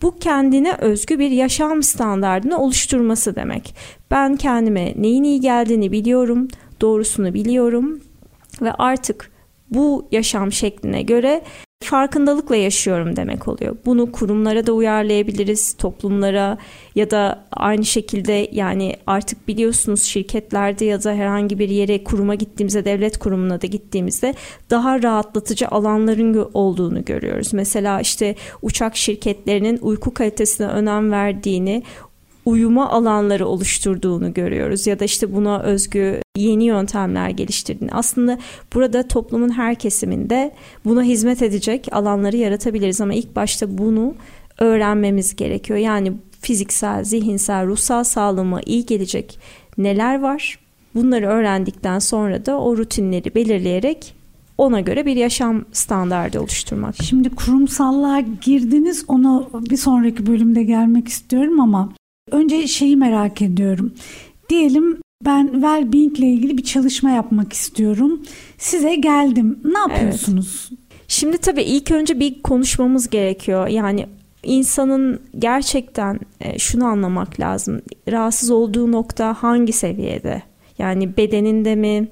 bu 0.03 0.19
kendine 0.19 0.75
özgü 0.75 1.19
bir 1.19 1.31
yaşam 1.31 1.83
standartını 1.83 2.59
oluşturması 2.59 3.37
demek. 3.37 3.75
Ben 4.11 4.37
kendime 4.37 4.95
neyin 4.97 5.25
iyi 5.25 5.41
geldiğini 5.41 5.93
biliyorum, 5.93 6.49
doğrusunu 6.81 7.35
biliyorum 7.35 8.01
ve 8.63 8.73
artık 8.73 9.31
bu 9.71 10.09
yaşam 10.13 10.53
şekline 10.53 11.03
göre 11.03 11.43
farkındalıkla 11.83 12.57
yaşıyorum 12.57 13.17
demek 13.17 13.49
oluyor. 13.49 13.77
Bunu 13.87 14.13
kurumlara 14.13 14.67
da 14.67 14.73
uyarlayabiliriz, 14.73 15.75
toplumlara 15.75 16.59
ya 16.95 17.11
da 17.11 17.45
aynı 17.53 17.85
şekilde 17.85 18.49
yani 18.53 18.97
artık 19.07 19.49
biliyorsunuz 19.49 20.03
şirketlerde 20.03 20.85
ya 20.85 21.05
da 21.05 21.13
herhangi 21.13 21.59
bir 21.59 21.69
yere 21.69 22.05
kuruma 22.05 22.35
gittiğimizde, 22.35 22.85
devlet 22.85 23.19
kurumuna 23.19 23.63
da 23.63 23.67
gittiğimizde 23.67 24.35
daha 24.71 25.03
rahatlatıcı 25.03 25.69
alanların 25.69 26.51
olduğunu 26.55 27.05
görüyoruz. 27.05 27.53
Mesela 27.53 28.01
işte 28.01 28.35
uçak 28.63 28.97
şirketlerinin 28.97 29.79
uyku 29.83 30.15
kalitesine 30.15 30.67
önem 30.67 31.13
verdiğini, 31.13 31.83
uyuma 32.45 32.91
alanları 32.91 33.47
oluşturduğunu 33.47 34.35
görüyoruz 34.35 34.87
ya 34.87 35.01
da 35.01 35.05
işte 35.05 35.35
buna 35.35 35.63
özgü 35.63 36.21
yeni 36.37 36.65
yöntemler 36.65 37.31
geliştirdiğini. 37.31 37.93
Aslında 37.95 38.39
burada 38.75 39.09
toplumun 39.09 39.51
her 39.51 39.75
kesiminde 39.75 40.55
buna 40.85 41.03
hizmet 41.03 41.43
edecek 41.43 41.89
alanları 41.93 42.37
yaratabiliriz 42.37 43.01
ama 43.01 43.15
ilk 43.15 43.37
başta 43.37 43.79
bunu 43.79 44.15
öğrenmemiz 44.59 45.37
gerekiyor. 45.37 45.79
Yani 45.79 46.13
fiziksel, 46.41 47.05
zihinsel, 47.05 47.67
ruhsal 47.67 48.05
sağlığıma 48.05 48.61
iyi 48.67 48.87
gelecek 48.87 49.39
neler 49.79 50.21
var? 50.21 50.59
Bunları 50.95 51.27
öğrendikten 51.27 51.99
sonra 51.99 52.47
da 52.47 52.61
o 52.61 52.77
rutinleri 52.77 53.35
belirleyerek 53.35 54.15
ona 54.59 54.81
göre 54.81 55.07
bir 55.07 55.17
yaşam 55.17 55.65
standardı 55.73 56.41
oluşturmak. 56.41 56.95
Şimdi 57.03 57.31
kurumsallığa 57.31 58.21
girdiniz 58.21 59.05
ona 59.09 59.49
bir 59.71 59.77
sonraki 59.77 60.27
bölümde 60.27 60.63
gelmek 60.63 61.09
istiyorum 61.09 61.61
ama 61.61 61.93
Önce 62.31 62.67
şeyi 62.67 62.97
merak 62.97 63.43
ediyorum. 63.43 63.93
Diyelim 64.49 65.01
ben 65.25 65.47
well-being 65.53 66.19
ile 66.19 66.27
ilgili 66.27 66.59
bir 66.59 66.63
çalışma 66.65 67.11
yapmak 67.11 67.53
istiyorum. 67.53 68.23
Size 68.59 68.95
geldim. 68.95 69.61
Ne 69.65 69.79
yapıyorsunuz? 69.79 70.69
Evet. 70.71 70.81
Şimdi 71.09 71.39
tabii 71.39 71.63
ilk 71.63 71.91
önce 71.91 72.21
bir 72.21 72.43
konuşmamız 72.43 73.11
gerekiyor. 73.11 73.69
Yani 73.69 74.07
insanın 74.43 75.21
gerçekten 75.39 76.21
e, 76.41 76.59
şunu 76.59 76.85
anlamak 76.85 77.41
lazım. 77.41 77.83
Rahatsız 78.11 78.51
olduğu 78.51 78.93
nokta 78.93 79.35
hangi 79.35 79.73
seviyede? 79.73 80.43
Yani 80.79 81.17
bedeninde 81.17 81.75
mi, 81.75 82.09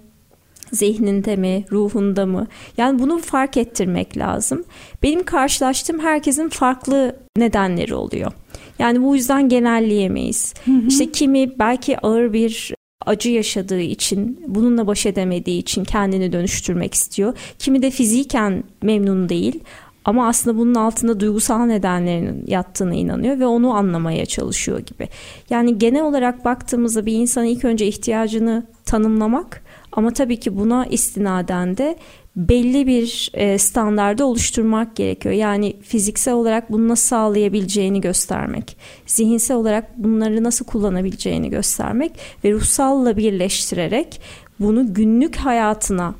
zihninde 0.73 1.37
mi, 1.37 1.65
ruhunda 1.73 2.27
mı? 2.27 2.47
Yani 2.77 2.99
bunu 2.99 3.19
fark 3.19 3.57
ettirmek 3.57 4.17
lazım. 4.17 4.65
Benim 5.03 5.23
karşılaştığım 5.23 6.01
herkesin 6.01 6.49
farklı 6.49 7.17
nedenleri 7.37 7.95
oluyor. 7.95 8.33
Yani 8.81 9.03
bu 9.03 9.17
yüzden 9.17 9.49
genelleyemeyiz. 9.49 10.55
Hı 10.65 10.71
hı. 10.71 10.87
İşte 10.89 11.13
kimi 11.13 11.59
belki 11.59 11.99
ağır 11.99 12.33
bir 12.33 12.75
acı 13.07 13.31
yaşadığı 13.31 13.81
için, 13.81 14.41
bununla 14.47 14.87
baş 14.87 15.07
edemediği 15.07 15.59
için 15.59 15.85
kendini 15.85 16.33
dönüştürmek 16.33 16.95
istiyor. 16.95 17.37
Kimi 17.59 17.83
de 17.83 17.91
fiziken 17.91 18.65
memnun 18.83 19.29
değil 19.29 19.61
ama 20.05 20.29
aslında 20.29 20.59
bunun 20.59 20.75
altında 20.75 21.21
duygusal 21.21 21.65
nedenlerinin 21.65 22.45
yattığını 22.47 22.95
inanıyor 22.95 23.39
ve 23.39 23.47
onu 23.47 23.75
anlamaya 23.75 24.27
çalışıyor 24.27 24.79
gibi. 24.79 25.09
Yani 25.51 25.79
genel 25.79 26.03
olarak 26.03 26.45
baktığımızda 26.45 27.07
bir 27.07 27.13
insanın 27.13 27.47
ilk 27.47 27.65
önce 27.65 27.87
ihtiyacını 27.87 28.67
tanımlamak 28.85 29.63
ama 29.93 30.11
tabii 30.11 30.41
ki 30.41 30.59
buna 30.59 30.87
istinaden 30.87 31.77
de 31.77 31.97
belli 32.37 32.87
bir 32.87 33.31
e, 33.35 33.59
standarda 33.59 34.25
oluşturmak 34.25 34.97
gerekiyor. 34.97 35.35
Yani 35.35 35.77
fiziksel 35.83 36.35
olarak 36.35 36.73
bunu 36.73 36.89
nasıl 36.89 37.09
sağlayabileceğini 37.09 38.01
göstermek, 38.01 38.77
zihinsel 39.07 39.57
olarak 39.57 39.99
bunları 39.99 40.45
nasıl 40.45 40.65
kullanabileceğini 40.65 41.51
göstermek 41.51 42.13
ve 42.45 42.53
ruhsalla 42.53 43.17
birleştirerek 43.17 44.21
bunu 44.61 44.95
günlük 44.95 45.37
hayatına 45.37 46.15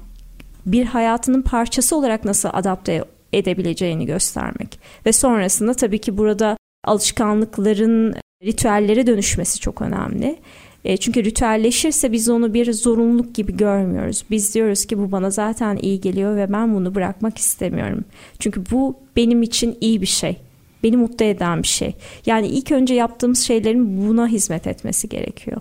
bir 0.67 0.85
hayatının 0.85 1.43
parçası 1.43 1.97
olarak 1.97 2.25
nasıl 2.25 2.49
adapte 2.53 3.05
edebileceğini 3.33 4.07
göstermek. 4.07 4.81
Ve 5.07 5.13
sonrasında 5.13 5.75
tabii 5.75 5.99
ki 5.99 6.19
burada 6.19 6.57
alışkanlıkların 6.85 8.15
ritüellere 8.45 9.07
dönüşmesi 9.07 9.61
çok 9.61 9.83
önemli. 9.83 10.39
E, 10.85 10.97
çünkü 10.97 11.25
ritüelleşirse 11.25 12.13
biz 12.13 12.29
onu 12.29 12.55
bir 12.55 12.73
zorunluluk 12.73 13.35
gibi 13.35 13.57
görmüyoruz. 13.57 14.25
Biz 14.31 14.55
diyoruz 14.55 14.85
ki 14.85 14.99
bu 14.99 15.13
bana 15.13 15.31
zaten 15.31 15.77
iyi 15.77 16.01
geliyor 16.01 16.37
ve 16.37 16.53
ben 16.53 16.75
bunu 16.75 16.95
bırakmak 16.95 17.39
istemiyorum. 17.39 18.05
Çünkü 18.39 18.63
bu 18.71 18.97
benim 19.17 19.43
için 19.43 19.79
iyi 19.81 20.01
bir 20.01 20.07
şey. 20.07 20.37
Beni 20.83 20.97
mutlu 20.97 21.25
eden 21.25 21.63
bir 21.63 21.69
şey. 21.69 21.95
Yani 22.27 22.47
ilk 22.47 22.73
önce 22.73 22.95
yaptığımız 22.95 23.39
şeylerin 23.39 24.09
buna 24.09 24.27
hizmet 24.27 24.67
etmesi 24.67 25.09
gerekiyor. 25.09 25.61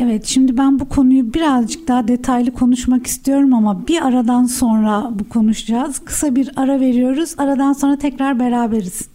Evet 0.00 0.26
şimdi 0.26 0.58
ben 0.58 0.80
bu 0.80 0.88
konuyu 0.88 1.34
birazcık 1.34 1.88
daha 1.88 2.08
detaylı 2.08 2.52
konuşmak 2.52 3.06
istiyorum 3.06 3.54
ama 3.54 3.86
bir 3.86 4.06
aradan 4.06 4.44
sonra 4.44 5.10
bu 5.12 5.28
konuşacağız. 5.28 5.98
Kısa 6.04 6.36
bir 6.36 6.50
ara 6.56 6.80
veriyoruz. 6.80 7.34
Aradan 7.38 7.72
sonra 7.72 7.98
tekrar 7.98 8.38
beraberiz. 8.38 9.08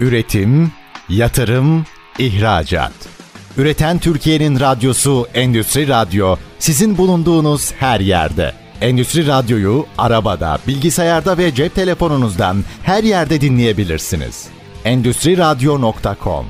Üretim, 0.00 0.70
yatırım, 1.08 1.84
ihracat. 2.18 3.11
Üreten 3.58 3.98
Türkiye'nin 3.98 4.60
radyosu 4.60 5.26
Endüstri 5.34 5.88
Radyo 5.88 6.36
sizin 6.58 6.98
bulunduğunuz 6.98 7.72
her 7.72 8.00
yerde. 8.00 8.52
Endüstri 8.80 9.26
Radyo'yu 9.26 9.86
arabada, 9.98 10.58
bilgisayarda 10.68 11.38
ve 11.38 11.54
cep 11.54 11.74
telefonunuzdan 11.74 12.56
her 12.82 13.04
yerde 13.04 13.40
dinleyebilirsiniz. 13.40 14.48
Endüstri 14.84 15.38
Radyo.com 15.38 16.46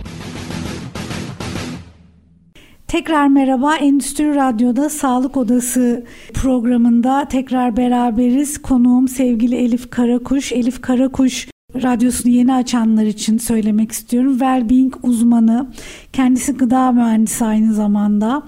Tekrar 2.88 3.28
merhaba. 3.28 3.76
Endüstri 3.76 4.34
Radyo'da 4.34 4.90
Sağlık 4.90 5.36
Odası 5.36 6.06
programında 6.34 7.28
tekrar 7.28 7.76
beraberiz. 7.76 8.62
Konuğum 8.62 9.08
sevgili 9.08 9.56
Elif 9.56 9.90
Karakuş. 9.90 10.52
Elif 10.52 10.80
Karakuş 10.80 11.51
radyosunu 11.74 12.32
yeni 12.32 12.54
açanlar 12.54 13.04
için 13.04 13.38
söylemek 13.38 13.92
istiyorum. 13.92 14.32
Wellbeing 14.32 14.94
uzmanı. 15.02 15.66
Kendisi 16.12 16.52
gıda 16.52 16.92
mühendisi 16.92 17.44
aynı 17.44 17.74
zamanda. 17.74 18.42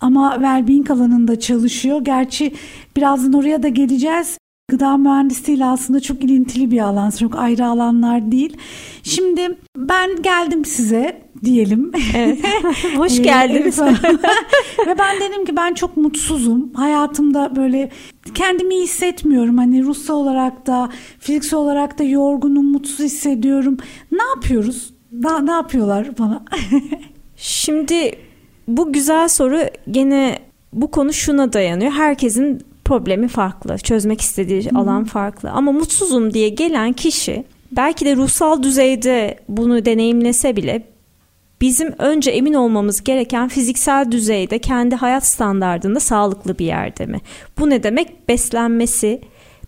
Ama 0.00 0.32
wellbeing 0.32 0.90
alanında 0.90 1.40
çalışıyor. 1.40 2.04
Gerçi 2.04 2.54
birazdan 2.96 3.32
oraya 3.32 3.62
da 3.62 3.68
geleceğiz. 3.68 4.38
Gıda 4.70 4.96
mühendisliğiyle 4.96 5.64
aslında 5.64 6.00
çok 6.00 6.24
ilintili 6.24 6.70
bir 6.70 6.80
alan, 6.80 7.10
çok 7.10 7.36
ayrı 7.36 7.66
alanlar 7.66 8.32
değil. 8.32 8.56
Şimdi 9.02 9.58
ben 9.76 10.22
geldim 10.22 10.64
size 10.64 11.22
diyelim. 11.44 11.92
Evet. 12.16 12.38
Hoş 12.96 13.22
geldiniz. 13.22 13.78
Ve 14.86 14.98
ben 14.98 15.20
dedim 15.20 15.44
ki 15.44 15.56
ben 15.56 15.74
çok 15.74 15.96
mutsuzum. 15.96 16.74
Hayatımda 16.74 17.56
böyle 17.56 17.90
kendimi 18.34 18.74
iyi 18.74 18.82
hissetmiyorum. 18.82 19.58
Hani 19.58 19.84
ruhsal 19.84 20.14
olarak 20.14 20.66
da 20.66 20.90
fiziksel 21.18 21.58
olarak 21.58 21.98
da 21.98 22.04
yorgunum, 22.04 22.72
mutsuz 22.72 22.98
hissediyorum. 23.00 23.76
Ne 24.12 24.22
yapıyoruz? 24.34 24.94
Ne, 25.12 25.46
ne 25.46 25.52
yapıyorlar 25.52 26.18
bana? 26.18 26.44
Şimdi 27.36 28.18
bu 28.68 28.92
güzel 28.92 29.28
soru 29.28 29.60
gene 29.90 30.38
bu 30.72 30.90
konu 30.90 31.12
şuna 31.12 31.52
dayanıyor. 31.52 31.92
Herkesin 31.92 32.60
problemi 32.84 33.28
farklı. 33.28 33.78
Çözmek 33.78 34.20
istediği 34.20 34.64
Hı-hı. 34.64 34.78
alan 34.78 35.04
farklı. 35.04 35.50
Ama 35.50 35.72
mutsuzum 35.72 36.34
diye 36.34 36.48
gelen 36.48 36.92
kişi 36.92 37.44
belki 37.72 38.04
de 38.04 38.16
ruhsal 38.16 38.62
düzeyde 38.62 39.38
bunu 39.48 39.84
deneyimlese 39.84 40.56
bile 40.56 40.91
bizim 41.62 41.94
önce 41.98 42.30
emin 42.30 42.54
olmamız 42.54 43.04
gereken 43.04 43.48
fiziksel 43.48 44.12
düzeyde 44.12 44.58
kendi 44.58 44.94
hayat 44.94 45.26
standartında 45.26 46.00
sağlıklı 46.00 46.58
bir 46.58 46.66
yerde 46.66 47.06
mi? 47.06 47.20
Bu 47.58 47.70
ne 47.70 47.82
demek? 47.82 48.28
Beslenmesi, 48.28 49.20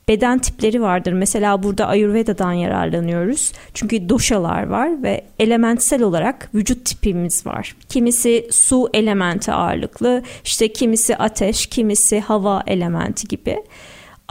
beden 0.08 0.38
tipleri 0.38 0.82
vardır. 0.82 1.12
Mesela 1.12 1.62
burada 1.62 1.86
Ayurveda'dan 1.86 2.52
yararlanıyoruz. 2.52 3.52
Çünkü 3.74 4.08
doşalar 4.08 4.66
var 4.66 5.02
ve 5.02 5.24
elementsel 5.38 6.02
olarak 6.02 6.50
vücut 6.54 6.84
tipimiz 6.84 7.46
var. 7.46 7.76
Kimisi 7.88 8.48
su 8.50 8.90
elementi 8.94 9.52
ağırlıklı, 9.52 10.22
işte 10.44 10.72
kimisi 10.72 11.16
ateş, 11.16 11.66
kimisi 11.66 12.20
hava 12.20 12.62
elementi 12.66 13.28
gibi. 13.28 13.56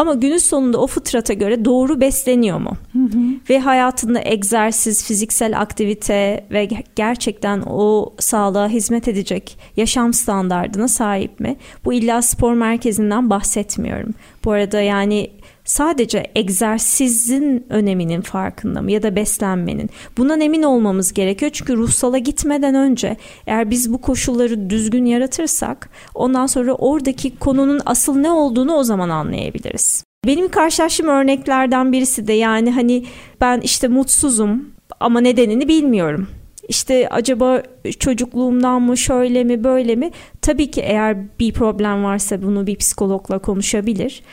Ama 0.03 0.13
günün 0.13 0.37
sonunda 0.37 0.77
o 0.81 0.87
fıtrata 0.87 1.33
göre 1.33 1.65
doğru 1.65 2.01
besleniyor 2.01 2.57
mu? 2.57 2.77
Hı 2.93 2.99
hı. 2.99 3.19
Ve 3.49 3.59
hayatında 3.59 4.21
egzersiz, 4.23 5.05
fiziksel 5.05 5.61
aktivite 5.61 6.45
ve 6.51 6.69
gerçekten 6.95 7.63
o 7.67 8.13
sağlığa 8.19 8.67
hizmet 8.67 9.07
edecek 9.07 9.57
yaşam 9.77 10.13
standardına 10.13 10.87
sahip 10.87 11.39
mi? 11.39 11.55
Bu 11.85 11.93
illa 11.93 12.21
spor 12.21 12.53
merkezinden 12.53 13.29
bahsetmiyorum. 13.29 14.13
Bu 14.45 14.51
arada 14.51 14.81
yani 14.81 15.29
sadece 15.65 16.31
egzersizin 16.35 17.65
öneminin 17.69 18.21
farkında 18.21 18.81
mı 18.81 18.91
ya 18.91 19.03
da 19.03 19.15
beslenmenin? 19.15 19.89
Bundan 20.17 20.41
emin 20.41 20.63
olmamız 20.63 21.13
gerekiyor 21.13 21.51
çünkü 21.53 21.77
ruhsala 21.77 22.17
gitmeden 22.17 22.75
önce 22.75 23.17
eğer 23.47 23.69
biz 23.69 23.93
bu 23.93 24.01
koşulları 24.01 24.69
düzgün 24.69 25.05
yaratırsak 25.05 25.89
ondan 26.15 26.45
sonra 26.45 26.73
oradaki 26.73 27.39
konunun 27.39 27.81
asıl 27.85 28.15
ne 28.15 28.31
olduğunu 28.31 28.73
o 28.73 28.83
zaman 28.83 29.09
anlayabiliriz. 29.09 30.03
Benim 30.25 30.49
karşılaştığım 30.49 31.07
örneklerden 31.07 31.91
birisi 31.91 32.27
de 32.27 32.33
yani 32.33 32.71
hani 32.71 33.05
ben 33.41 33.61
işte 33.61 33.87
mutsuzum 33.87 34.65
ama 34.99 35.21
nedenini 35.21 35.67
bilmiyorum. 35.67 36.27
İşte 36.67 37.09
acaba 37.09 37.61
çocukluğumdan 37.99 38.81
mı 38.81 38.97
şöyle 38.97 39.43
mi 39.43 39.63
böyle 39.63 39.95
mi? 39.95 40.11
Tabii 40.41 40.71
ki 40.71 40.81
eğer 40.81 41.17
bir 41.39 41.53
problem 41.53 42.03
varsa 42.03 42.41
bunu 42.41 42.67
bir 42.67 42.75
psikologla 42.75 43.39
konuşabilir. 43.39 44.23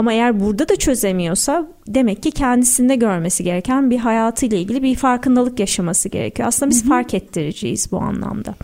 Ama 0.00 0.12
eğer 0.12 0.40
burada 0.40 0.68
da 0.68 0.76
çözemiyorsa 0.76 1.66
demek 1.88 2.22
ki 2.22 2.30
kendisinde 2.30 2.96
görmesi 2.96 3.44
gereken 3.44 3.90
bir 3.90 3.98
hayatıyla 3.98 4.58
ilgili 4.58 4.82
bir 4.82 4.94
farkındalık 4.94 5.60
yaşaması 5.60 6.08
gerekiyor. 6.08 6.48
Aslında 6.48 6.70
biz 6.70 6.80
Hı-hı. 6.80 6.88
fark 6.88 7.14
ettireceğiz 7.14 7.92
bu 7.92 7.98
anlamda. 7.98 8.54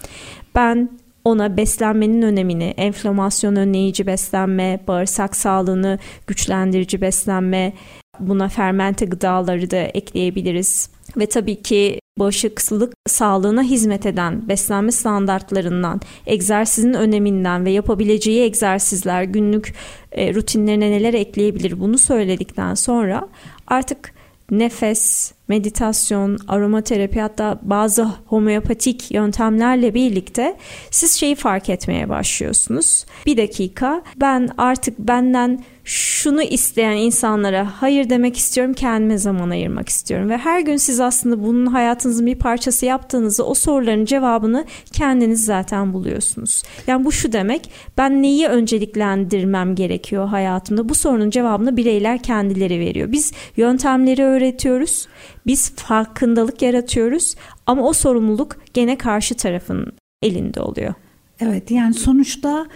Ben 0.54 0.88
ona 1.26 1.56
beslenmenin 1.56 2.22
önemini, 2.22 2.74
enflamasyon 2.76 3.56
önleyici 3.56 4.06
beslenme, 4.06 4.80
bağırsak 4.88 5.36
sağlığını 5.36 5.98
güçlendirici 6.26 7.00
beslenme, 7.00 7.72
buna 8.20 8.48
fermente 8.48 9.06
gıdaları 9.06 9.70
da 9.70 9.76
ekleyebiliriz. 9.76 10.90
Ve 11.16 11.26
tabii 11.26 11.62
ki 11.62 12.00
bağışıklık 12.18 12.94
sağlığına 13.06 13.62
hizmet 13.62 14.06
eden 14.06 14.48
beslenme 14.48 14.92
standartlarından, 14.92 16.00
egzersizin 16.26 16.94
öneminden 16.94 17.64
ve 17.64 17.70
yapabileceği 17.70 18.42
egzersizler, 18.42 19.22
günlük 19.22 19.74
e, 20.12 20.34
rutinlerine 20.34 20.90
neler 20.90 21.14
ekleyebilir 21.14 21.80
bunu 21.80 21.98
söyledikten 21.98 22.74
sonra 22.74 23.28
artık 23.66 24.15
nefes, 24.50 25.32
meditasyon, 25.48 26.38
aromaterapi 26.48 27.20
hatta 27.20 27.58
bazı 27.62 28.04
homeopatik 28.26 29.10
yöntemlerle 29.10 29.94
birlikte 29.94 30.56
siz 30.90 31.12
şeyi 31.12 31.34
fark 31.34 31.68
etmeye 31.68 32.08
başlıyorsunuz. 32.08 33.04
Bir 33.26 33.36
dakika 33.36 34.02
ben 34.16 34.48
artık 34.58 34.98
benden 34.98 35.64
şunu 35.86 36.42
isteyen 36.42 36.96
insanlara 36.96 37.72
hayır 37.82 38.10
demek 38.10 38.36
istiyorum, 38.36 38.74
kendime 38.74 39.18
zaman 39.18 39.50
ayırmak 39.50 39.88
istiyorum 39.88 40.28
ve 40.28 40.38
her 40.38 40.60
gün 40.60 40.76
siz 40.76 41.00
aslında 41.00 41.42
bunun 41.42 41.66
hayatınızın 41.66 42.26
bir 42.26 42.38
parçası 42.38 42.86
yaptığınızda 42.86 43.44
o 43.44 43.54
soruların 43.54 44.04
cevabını 44.04 44.64
kendiniz 44.92 45.44
zaten 45.44 45.92
buluyorsunuz. 45.92 46.62
Yani 46.86 47.04
bu 47.04 47.12
şu 47.12 47.32
demek, 47.32 47.70
ben 47.98 48.22
neyi 48.22 48.46
önceliklendirmem 48.46 49.74
gerekiyor 49.74 50.28
hayatımda? 50.28 50.88
Bu 50.88 50.94
sorunun 50.94 51.30
cevabını 51.30 51.76
bireyler 51.76 52.22
kendileri 52.22 52.80
veriyor. 52.80 53.12
Biz 53.12 53.32
yöntemleri 53.56 54.22
öğretiyoruz, 54.22 55.08
biz 55.46 55.76
farkındalık 55.76 56.62
yaratıyoruz 56.62 57.34
ama 57.66 57.88
o 57.88 57.92
sorumluluk 57.92 58.56
gene 58.74 58.98
karşı 58.98 59.34
tarafın 59.34 59.92
elinde 60.22 60.60
oluyor. 60.60 60.94
Evet 61.40 61.70
yani 61.70 61.94
sonuçta 61.94 62.66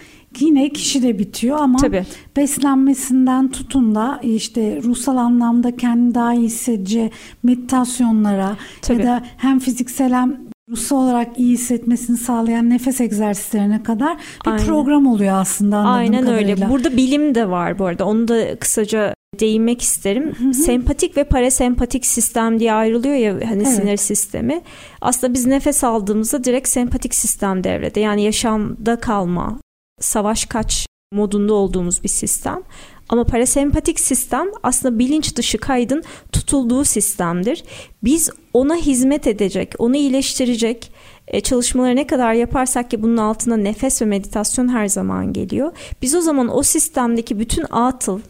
yine 0.41 0.69
kişi 0.69 1.03
de 1.03 1.19
bitiyor 1.19 1.59
ama 1.61 1.79
Tabii. 1.79 2.05
beslenmesinden 2.37 3.51
tutun 3.51 3.95
da 3.95 4.21
işte 4.23 4.81
ruhsal 4.83 5.17
anlamda 5.17 5.77
kendini 5.77 6.15
daha 6.15 6.35
iyi 6.35 6.45
hissedece 6.47 7.11
meditasyonlara 7.43 8.57
Tabii. 8.83 9.01
ya 9.01 9.07
da 9.07 9.23
hem 9.37 9.59
fiziksel 9.59 10.13
hem 10.13 10.37
ruhsal 10.71 10.97
olarak 10.97 11.39
iyi 11.39 11.53
hissetmesini 11.53 12.17
sağlayan 12.17 12.71
nefes 12.71 13.01
egzersizlerine 13.01 13.83
kadar 13.83 14.17
bir 14.47 14.51
Aynen. 14.51 14.67
program 14.67 15.07
oluyor 15.07 15.35
aslında 15.41 15.77
anladığım 15.77 15.99
Aynen 15.99 16.21
kadarıyla. 16.25 16.55
öyle. 16.55 16.69
Burada 16.69 16.97
bilim 16.97 17.35
de 17.35 17.49
var 17.51 17.79
bu 17.79 17.85
arada. 17.87 18.05
Onu 18.05 18.29
da 18.29 18.57
kısaca 18.59 19.15
değinmek 19.41 19.83
isterim. 19.83 20.35
Hı 20.39 20.45
hı. 20.45 20.55
Sempatik 20.55 21.17
ve 21.17 21.25
parasempatik 21.25 22.07
sistem 22.07 22.61
diye 22.61 22.73
ayrılıyor 22.73 23.15
ya 23.15 23.51
hani 23.51 23.63
evet. 23.63 23.75
sinir 23.75 23.97
sistemi. 23.97 24.63
Aslında 25.01 25.35
biz 25.35 25.47
nefes 25.47 25.85
aldığımızda 25.85 26.45
direkt 26.45 26.69
sempatik 26.69 27.15
sistem 27.15 27.65
devrede. 27.65 28.01
Yani 28.01 28.23
yaşamda 28.23 29.01
kalma, 29.01 29.61
savaş 30.01 30.45
kaç 30.45 30.87
modunda 31.13 31.55
olduğumuz 31.55 32.03
bir 32.03 32.09
sistem. 32.09 32.63
Ama 33.09 33.25
parasempatik 33.25 34.01
sistem 34.01 34.47
aslında 34.63 34.99
bilinç 34.99 35.37
dışı 35.37 35.59
kaydın 35.59 36.03
tutulduğu 36.33 36.85
sistemdir. 36.85 37.65
Biz 38.05 38.31
ona 38.55 38.77
hizmet 38.77 39.27
edecek, 39.27 39.75
onu 39.79 39.97
iyileştirecek 39.97 40.93
e, 41.29 41.41
çalışmaları 41.41 41.97
ne 41.97 42.07
kadar 42.07 42.33
yaparsak 42.33 42.91
ki 42.91 43.03
bunun 43.03 43.17
altına 43.17 43.57
nefes 43.57 44.03
ve 44.03 44.07
meditasyon 44.07 44.69
her 44.69 44.89
zaman 44.89 45.33
geliyor. 45.33 45.73
Biz 46.03 46.15
o 46.15 46.21
zaman 46.21 46.57
o 46.57 46.63
sistemdeki 46.63 47.39
bütün 47.39 47.67
atıl, 47.71 48.21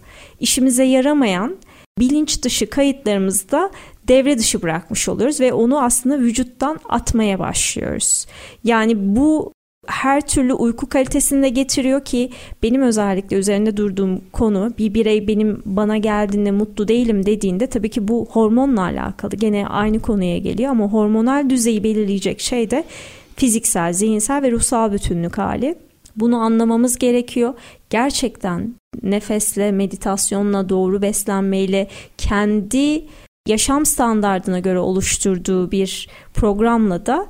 işimize 0.40 0.84
yaramayan 0.84 1.56
bilinç 1.98 2.42
dışı 2.42 2.70
kayıtlarımızı 2.70 3.50
da 3.50 3.70
devre 4.08 4.38
dışı 4.38 4.62
bırakmış 4.62 5.08
oluyoruz 5.08 5.40
ve 5.40 5.52
onu 5.52 5.82
aslında 5.82 6.18
vücuttan 6.18 6.80
atmaya 6.88 7.38
başlıyoruz. 7.38 8.26
Yani 8.64 9.16
bu 9.16 9.52
her 9.86 10.26
türlü 10.26 10.52
uyku 10.52 10.88
kalitesini 10.88 11.42
de 11.42 11.48
getiriyor 11.48 12.04
ki 12.04 12.30
benim 12.62 12.82
özellikle 12.82 13.36
üzerinde 13.36 13.76
durduğum 13.76 14.20
konu 14.32 14.72
bir 14.78 14.94
birey 14.94 15.28
benim 15.28 15.62
bana 15.66 15.96
geldiğinde 15.96 16.50
mutlu 16.50 16.88
değilim 16.88 17.26
dediğinde 17.26 17.66
tabii 17.66 17.90
ki 17.90 18.08
bu 18.08 18.28
hormonla 18.30 18.82
alakalı. 18.82 19.36
Gene 19.36 19.66
aynı 19.66 20.00
konuya 20.00 20.38
geliyor 20.38 20.70
ama 20.70 20.88
hormonal 20.88 21.50
düzeyi 21.50 21.84
belirleyecek 21.84 22.40
şey 22.40 22.70
de 22.70 22.84
fiziksel, 23.36 23.92
zihinsel 23.92 24.42
ve 24.42 24.50
ruhsal 24.50 24.92
bütünlük 24.92 25.38
hali. 25.38 25.74
Bunu 26.16 26.36
anlamamız 26.36 26.98
gerekiyor. 26.98 27.54
Gerçekten 27.90 28.74
nefesle, 29.02 29.72
meditasyonla, 29.72 30.68
doğru 30.68 31.02
beslenmeyle 31.02 31.88
kendi 32.18 33.04
yaşam 33.48 33.86
standardına 33.86 34.58
göre 34.58 34.78
oluşturduğu 34.78 35.70
bir 35.70 36.08
programla 36.34 37.06
da 37.06 37.26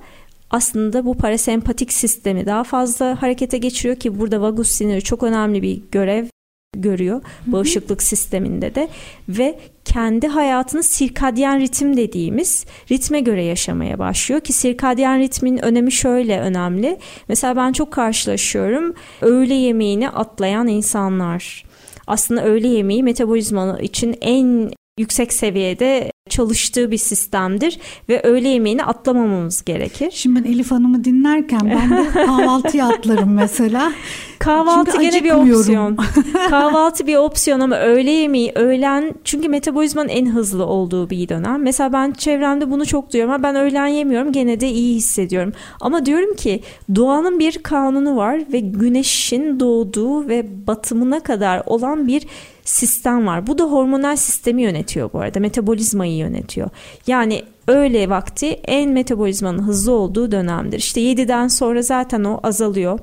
aslında 0.50 1.04
bu 1.04 1.16
parasempatik 1.16 1.92
sistemi 1.92 2.46
daha 2.46 2.64
fazla 2.64 3.22
harekete 3.22 3.58
geçiriyor 3.58 3.96
ki 3.96 4.18
burada 4.18 4.40
vagus 4.40 4.70
siniri 4.70 5.02
çok 5.02 5.22
önemli 5.22 5.62
bir 5.62 5.82
görev 5.92 6.26
görüyor 6.76 7.22
bağışıklık 7.46 8.02
sisteminde 8.02 8.74
de 8.74 8.88
ve 9.28 9.58
kendi 9.84 10.28
hayatını 10.28 10.82
sirkadyen 10.82 11.60
ritim 11.60 11.96
dediğimiz 11.96 12.66
ritme 12.90 13.20
göre 13.20 13.44
yaşamaya 13.44 13.98
başlıyor 13.98 14.40
ki 14.40 14.52
sirkadyen 14.52 15.20
ritmin 15.20 15.64
önemi 15.64 15.92
şöyle 15.92 16.40
önemli. 16.40 16.98
Mesela 17.28 17.56
ben 17.56 17.72
çok 17.72 17.92
karşılaşıyorum 17.92 18.94
öğle 19.20 19.54
yemeğini 19.54 20.08
atlayan 20.10 20.68
insanlar. 20.68 21.64
Aslında 22.06 22.44
öğle 22.44 22.68
yemeği 22.68 23.02
metabolizma 23.02 23.78
için 23.80 24.16
en 24.20 24.70
yüksek 24.98 25.32
seviyede 25.32 26.10
çalıştığı 26.30 26.90
bir 26.90 26.98
sistemdir 26.98 27.78
ve 28.08 28.22
öğle 28.22 28.48
yemeğini 28.48 28.84
atlamamamız 28.84 29.64
gerekir. 29.64 30.10
Şimdi 30.14 30.44
ben 30.44 30.50
Elif 30.50 30.70
Hanım'ı 30.70 31.04
dinlerken 31.04 31.60
ben 31.70 31.90
de 31.90 32.08
kahvaltıya 32.12 32.88
atlarım 32.88 33.34
mesela. 33.34 33.92
Kahvaltı 34.38 34.92
çünkü 34.92 35.04
gene 35.04 35.24
bir 35.24 35.30
opsiyon. 35.30 35.96
Kahvaltı 36.50 37.06
bir 37.06 37.16
opsiyon 37.16 37.60
ama 37.60 37.76
öğle 37.78 38.10
yemeği 38.10 38.52
öğlen 38.54 39.14
çünkü 39.24 39.48
metabolizmanın 39.48 40.08
en 40.08 40.26
hızlı 40.26 40.66
olduğu 40.66 41.10
bir 41.10 41.28
dönem. 41.28 41.62
Mesela 41.62 41.92
ben 41.92 42.12
çevremde 42.12 42.70
bunu 42.70 42.86
çok 42.86 43.12
duyuyorum. 43.12 43.42
Ben 43.42 43.56
öğlen 43.56 43.86
yemiyorum 43.86 44.32
gene 44.32 44.60
de 44.60 44.68
iyi 44.68 44.94
hissediyorum. 44.94 45.52
Ama 45.80 46.06
diyorum 46.06 46.36
ki 46.36 46.60
doğanın 46.94 47.38
bir 47.38 47.58
kanunu 47.58 48.16
var 48.16 48.40
ve 48.52 48.60
güneşin 48.60 49.60
doğduğu 49.60 50.28
ve 50.28 50.66
batımına 50.66 51.20
kadar 51.20 51.62
olan 51.66 52.06
bir 52.06 52.26
sistem 52.70 53.26
var. 53.26 53.46
Bu 53.46 53.58
da 53.58 53.64
hormonal 53.64 54.16
sistemi 54.16 54.62
yönetiyor 54.62 55.12
bu 55.12 55.20
arada. 55.20 55.40
Metabolizmayı 55.40 56.16
yönetiyor. 56.16 56.70
Yani 57.06 57.42
öğle 57.68 58.10
vakti 58.10 58.46
en 58.46 58.90
metabolizmanın 58.90 59.62
hızlı 59.62 59.92
olduğu 59.92 60.32
dönemdir. 60.32 60.78
İşte 60.78 61.00
7'den 61.00 61.48
sonra 61.48 61.82
zaten 61.82 62.24
o 62.24 62.40
azalıyor. 62.42 62.98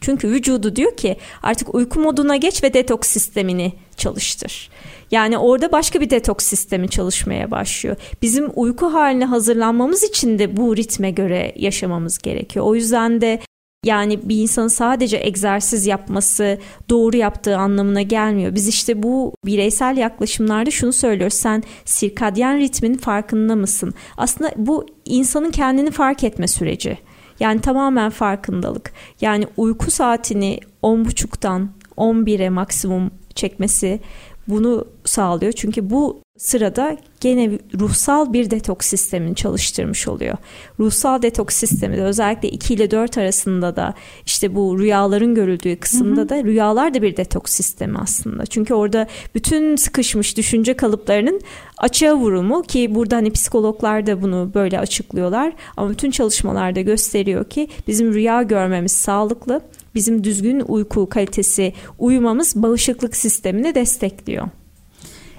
Çünkü 0.00 0.28
vücudu 0.28 0.76
diyor 0.76 0.96
ki 0.96 1.16
artık 1.42 1.74
uyku 1.74 2.00
moduna 2.00 2.36
geç 2.36 2.62
ve 2.62 2.74
detoks 2.74 3.08
sistemini 3.08 3.72
çalıştır. 3.96 4.70
Yani 5.10 5.38
orada 5.38 5.72
başka 5.72 6.00
bir 6.00 6.10
detoks 6.10 6.46
sistemi 6.46 6.88
çalışmaya 6.88 7.50
başlıyor. 7.50 7.96
Bizim 8.22 8.50
uyku 8.54 8.86
haline 8.86 9.24
hazırlanmamız 9.24 10.02
için 10.02 10.38
de 10.38 10.56
bu 10.56 10.76
ritme 10.76 11.10
göre 11.10 11.52
yaşamamız 11.56 12.18
gerekiyor. 12.18 12.64
O 12.64 12.74
yüzden 12.74 13.20
de 13.20 13.40
yani 13.84 14.28
bir 14.28 14.36
insanın 14.36 14.68
sadece 14.68 15.16
egzersiz 15.22 15.86
yapması 15.86 16.58
doğru 16.90 17.16
yaptığı 17.16 17.56
anlamına 17.56 18.02
gelmiyor. 18.02 18.54
Biz 18.54 18.68
işte 18.68 19.02
bu 19.02 19.34
bireysel 19.44 19.96
yaklaşımlarda 19.96 20.70
şunu 20.70 20.92
söylüyoruz. 20.92 21.36
Sen 21.36 21.62
sirkadyen 21.84 22.58
ritmin 22.58 22.94
farkında 22.94 23.56
mısın? 23.56 23.94
Aslında 24.16 24.52
bu 24.56 24.86
insanın 25.04 25.50
kendini 25.50 25.90
fark 25.90 26.24
etme 26.24 26.48
süreci. 26.48 26.98
Yani 27.40 27.60
tamamen 27.60 28.10
farkındalık. 28.10 28.92
Yani 29.20 29.46
uyku 29.56 29.90
saatini 29.90 30.60
10.30'dan 30.82 31.70
11'e 31.96 32.48
maksimum 32.48 33.10
çekmesi 33.34 34.00
bunu 34.48 34.88
sağlıyor. 35.04 35.52
Çünkü 35.52 35.90
bu 35.90 36.20
sırada 36.36 36.96
gene 37.20 37.50
ruhsal 37.80 38.32
bir 38.32 38.50
detoks 38.50 38.86
sistemini 38.86 39.34
çalıştırmış 39.34 40.08
oluyor. 40.08 40.36
Ruhsal 40.80 41.22
detoks 41.22 41.56
sistemi 41.56 41.96
de 41.96 42.02
özellikle 42.02 42.48
2 42.48 42.74
ile 42.74 42.90
4 42.90 43.18
arasında 43.18 43.76
da 43.76 43.94
işte 44.26 44.54
bu 44.54 44.78
rüyaların 44.78 45.34
görüldüğü 45.34 45.76
kısımda 45.76 46.20
hı 46.20 46.24
hı. 46.24 46.28
da 46.28 46.44
rüyalar 46.44 46.94
da 46.94 47.02
bir 47.02 47.16
detoks 47.16 47.52
sistemi 47.52 47.98
aslında. 47.98 48.46
Çünkü 48.46 48.74
orada 48.74 49.06
bütün 49.34 49.76
sıkışmış 49.76 50.36
düşünce 50.36 50.74
kalıplarının 50.74 51.40
açığa 51.78 52.16
vurumu 52.16 52.62
ki 52.62 52.94
burada 52.94 53.16
hani 53.16 53.30
psikologlar 53.30 54.06
da 54.06 54.22
bunu 54.22 54.50
böyle 54.54 54.78
açıklıyorlar 54.78 55.52
ama 55.76 55.90
bütün 55.90 56.10
çalışmalarda 56.10 56.80
gösteriyor 56.80 57.44
ki 57.44 57.68
bizim 57.88 58.14
rüya 58.14 58.42
görmemiz 58.42 58.92
sağlıklı 58.92 59.60
bizim 59.94 60.24
düzgün 60.24 60.60
uyku 60.60 61.08
kalitesi 61.08 61.72
uyumamız 61.98 62.56
bağışıklık 62.56 63.16
sistemini 63.16 63.74
destekliyor. 63.74 64.48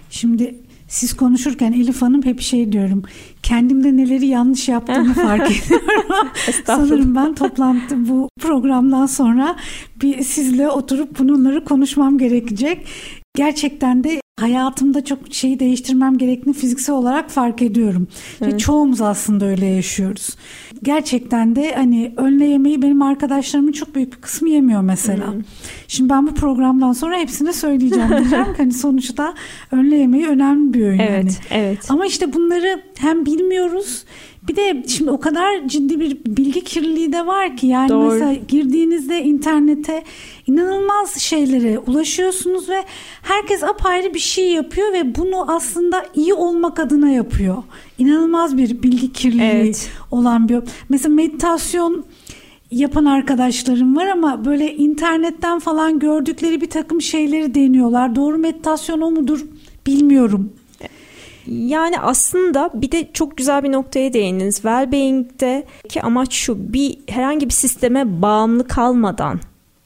Şimdi 0.09 0.55
siz 0.87 1.13
konuşurken 1.13 1.71
Elif 1.71 2.01
Hanım 2.01 2.25
hep 2.25 2.41
şey 2.41 2.71
diyorum. 2.71 3.03
Kendimde 3.43 3.97
neleri 3.97 4.27
yanlış 4.27 4.69
yaptığımı 4.69 5.13
fark 5.13 5.51
ediyorum. 5.51 6.29
Sanırım 6.65 7.15
ben 7.15 7.35
toplantı 7.35 8.09
bu 8.09 8.29
programdan 8.41 9.05
sonra 9.05 9.55
bir 10.01 10.23
sizle 10.23 10.69
oturup 10.69 11.19
bunları 11.19 11.65
konuşmam 11.65 12.17
gerekecek. 12.17 12.87
Gerçekten 13.35 14.03
de 14.03 14.21
hayatımda 14.39 15.05
çok 15.05 15.19
şeyi 15.31 15.59
değiştirmem 15.59 16.17
gerektiğini 16.17 16.53
fiziksel 16.53 16.95
olarak 16.95 17.29
fark 17.29 17.61
ediyorum. 17.61 18.07
Evet. 18.41 18.53
Ve 18.53 18.57
çoğumuz 18.57 19.01
aslında 19.01 19.45
öyle 19.45 19.65
yaşıyoruz. 19.65 20.29
Gerçekten 20.83 21.55
de 21.55 21.75
hani 21.75 22.13
önle 22.17 22.45
yemeği 22.45 22.81
benim 22.81 23.01
arkadaşlarımın 23.01 23.71
çok 23.71 23.95
büyük 23.95 24.13
bir 24.13 24.21
kısmı 24.21 24.49
yemiyor 24.49 24.81
mesela. 24.81 25.33
Hmm. 25.33 25.41
Şimdi 25.87 26.09
ben 26.09 26.27
bu 26.27 26.33
programdan 26.33 26.93
sonra 26.93 27.17
hepsine 27.17 27.53
söyleyeceğim 27.53 28.09
diyeceğim 28.09 28.45
ki 28.45 28.53
hani 28.57 28.73
sonuçta 28.73 29.33
önle 29.71 29.95
yemeği 29.95 30.27
önemli 30.27 30.73
bir 30.73 30.81
öğün 30.81 30.99
evet, 30.99 31.11
yani. 31.11 31.31
Evet. 31.63 31.91
Ama 31.91 32.05
işte 32.05 32.33
bunları 32.33 32.81
hem 32.97 33.25
bilmiyoruz 33.25 34.05
bir 34.47 34.55
de 34.55 34.83
şimdi 34.87 35.11
o 35.11 35.19
kadar 35.19 35.67
ciddi 35.67 35.99
bir 35.99 36.17
bilgi 36.25 36.63
kirliliği 36.63 37.13
de 37.13 37.27
var 37.27 37.57
ki 37.57 37.67
yani 37.67 37.89
Doğru. 37.89 38.11
mesela 38.11 38.33
girdiğinizde 38.33 39.23
internete 39.23 40.03
inanılmaz 40.47 41.17
şeylere 41.17 41.79
ulaşıyorsunuz 41.79 42.69
ve 42.69 42.83
herkes 43.21 43.63
apayrı 43.63 44.13
bir 44.13 44.19
şey 44.19 44.51
yapıyor 44.51 44.93
ve 44.93 45.15
bunu 45.15 45.51
aslında 45.51 46.05
iyi 46.15 46.33
olmak 46.33 46.79
adına 46.79 47.09
yapıyor. 47.09 47.63
İnanılmaz 47.97 48.57
bir 48.57 48.83
bilgi 48.83 49.13
kirliliği 49.13 49.51
evet. 49.51 49.89
olan 50.11 50.49
bir 50.49 50.59
mesela 50.89 51.15
meditasyon 51.15 52.05
yapan 52.71 53.05
arkadaşlarım 53.05 53.95
var 53.95 54.07
ama 54.07 54.45
böyle 54.45 54.75
internetten 54.75 55.59
falan 55.59 55.99
gördükleri 55.99 56.61
bir 56.61 56.69
takım 56.69 57.01
şeyleri 57.01 57.55
deniyorlar. 57.55 58.15
Doğru 58.15 58.37
meditasyon 58.37 59.01
o 59.01 59.11
mudur 59.11 59.45
bilmiyorum. 59.87 60.53
Yani 61.47 61.99
aslında 61.99 62.71
bir 62.73 62.91
de 62.91 63.09
çok 63.13 63.37
güzel 63.37 63.63
bir 63.63 63.71
noktaya 63.71 64.13
değindiniz. 64.13 64.55
Wellbeing'de 64.55 65.63
ki 65.89 66.01
amaç 66.01 66.33
şu 66.33 66.73
bir 66.73 66.97
herhangi 67.07 67.45
bir 67.45 67.53
sisteme 67.53 68.21
bağımlı 68.21 68.67
kalmadan 68.67 69.39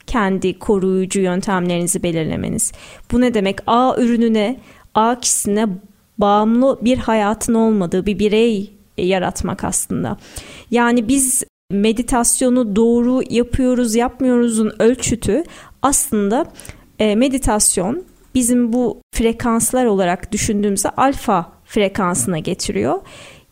kendi 0.08 0.60
koruyucu 0.60 1.19
yöntemlerinizi 1.19 2.04
belirlemeniz. 2.04 2.71
Bu 3.12 3.21
ne 3.21 3.34
demek? 3.34 3.60
A 3.67 3.95
ürününe, 3.97 4.60
A 4.95 5.19
kişisine 5.19 5.67
bağımlı 6.17 6.80
bir 6.82 6.97
hayatın 6.97 7.54
olmadığı 7.54 8.06
bir 8.06 8.19
birey 8.19 8.74
yaratmak 8.97 9.63
aslında. 9.63 10.17
Yani 10.71 11.08
biz 11.08 11.43
meditasyonu 11.71 12.76
doğru 12.76 13.21
yapıyoruz, 13.30 13.95
yapmıyoruzun 13.95 14.74
ölçütü 14.80 15.43
aslında 15.82 16.45
e, 17.00 17.15
meditasyon 17.15 18.04
bizim 18.35 18.73
bu 18.73 19.01
frekanslar 19.15 19.85
olarak 19.85 20.31
düşündüğümüzde 20.31 20.89
alfa 20.89 21.51
frekansına 21.65 22.39
getiriyor. 22.39 23.01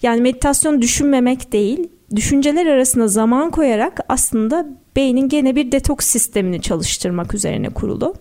Yani 0.01 0.21
meditasyon 0.21 0.81
düşünmemek 0.81 1.53
değil, 1.53 1.89
düşünceler 2.15 2.65
arasında 2.65 3.07
zaman 3.07 3.51
koyarak 3.51 3.99
aslında 4.09 4.67
beynin 4.95 5.29
gene 5.29 5.55
bir 5.55 5.71
detoks 5.71 6.07
sistemini 6.07 6.61
çalıştırmak 6.61 7.33
üzerine 7.33 7.69
kurulu. 7.69 8.15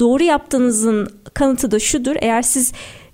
Doğru 0.00 0.22
yaptığınızın 0.22 1.08
kanıtı 1.34 1.70
da 1.70 1.78
şudur. 1.78 2.16
Eğer 2.20 2.42
siz 2.42 2.72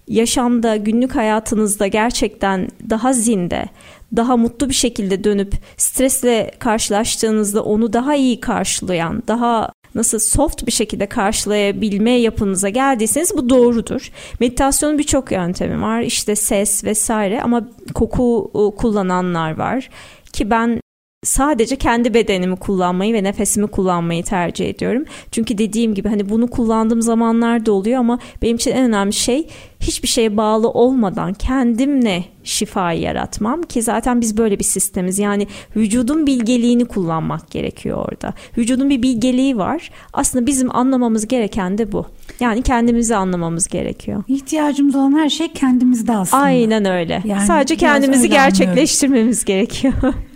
yaşamda, 0.08 0.76
günlük 0.76 1.16
hayatınızda 1.16 1.86
gerçekten 1.86 2.68
daha 2.90 3.12
zinde, 3.12 3.68
daha 4.16 4.36
mutlu 4.36 4.68
bir 4.68 4.74
şekilde 4.74 5.24
dönüp 5.24 5.54
stresle 5.76 6.50
karşılaştığınızda 6.58 7.64
onu 7.64 7.92
daha 7.92 8.14
iyi 8.14 8.40
karşılayan, 8.40 9.22
daha 9.28 9.72
nasıl 9.96 10.18
soft 10.18 10.66
bir 10.66 10.72
şekilde 10.72 11.06
karşılayabilme 11.06 12.10
yapınıza 12.10 12.68
geldiyseniz 12.68 13.36
bu 13.36 13.48
doğrudur. 13.48 14.10
Meditasyonun 14.40 14.98
birçok 14.98 15.32
yöntemi 15.32 15.82
var. 15.82 16.00
İşte 16.00 16.36
ses 16.36 16.84
vesaire 16.84 17.42
ama 17.42 17.68
koku 17.94 18.50
ıı, 18.56 18.76
kullananlar 18.76 19.58
var 19.58 19.90
ki 20.32 20.50
ben 20.50 20.80
sadece 21.26 21.76
kendi 21.76 22.14
bedenimi 22.14 22.56
kullanmayı 22.56 23.14
ve 23.14 23.24
nefesimi 23.24 23.66
kullanmayı 23.66 24.24
tercih 24.24 24.68
ediyorum. 24.68 25.04
Çünkü 25.30 25.58
dediğim 25.58 25.94
gibi 25.94 26.08
hani 26.08 26.28
bunu 26.28 26.46
kullandığım 26.50 27.02
zamanlar 27.02 27.66
da 27.66 27.72
oluyor 27.72 28.00
ama 28.00 28.18
benim 28.42 28.56
için 28.56 28.70
en 28.70 28.84
önemli 28.84 29.12
şey 29.12 29.48
hiçbir 29.80 30.08
şeye 30.08 30.36
bağlı 30.36 30.70
olmadan 30.70 31.32
kendimle 31.32 32.24
şifayı 32.44 33.00
yaratmam 33.00 33.62
ki 33.62 33.82
zaten 33.82 34.20
biz 34.20 34.36
böyle 34.36 34.58
bir 34.58 34.64
sistemiz. 34.64 35.18
Yani 35.18 35.46
vücudun 35.76 36.26
bilgeliğini 36.26 36.84
kullanmak 36.84 37.50
gerekiyor 37.50 38.06
orada. 38.08 38.34
Vücudun 38.58 38.90
bir 38.90 39.02
bilgeliği 39.02 39.56
var. 39.56 39.90
Aslında 40.12 40.46
bizim 40.46 40.76
anlamamız 40.76 41.28
gereken 41.28 41.78
de 41.78 41.92
bu. 41.92 42.06
Yani 42.40 42.62
kendimizi 42.62 43.16
anlamamız 43.16 43.68
gerekiyor. 43.68 44.22
İhtiyacımız 44.28 44.94
olan 44.94 45.18
her 45.18 45.28
şey 45.28 45.52
kendimizde 45.52 46.16
aslında. 46.16 46.42
Aynen 46.42 46.84
öyle. 46.84 47.22
Yani 47.24 47.46
Sadece 47.46 47.76
kendimizi 47.76 48.28
gerçekleştirmemiz 48.28 49.44
gerekiyor. 49.44 49.94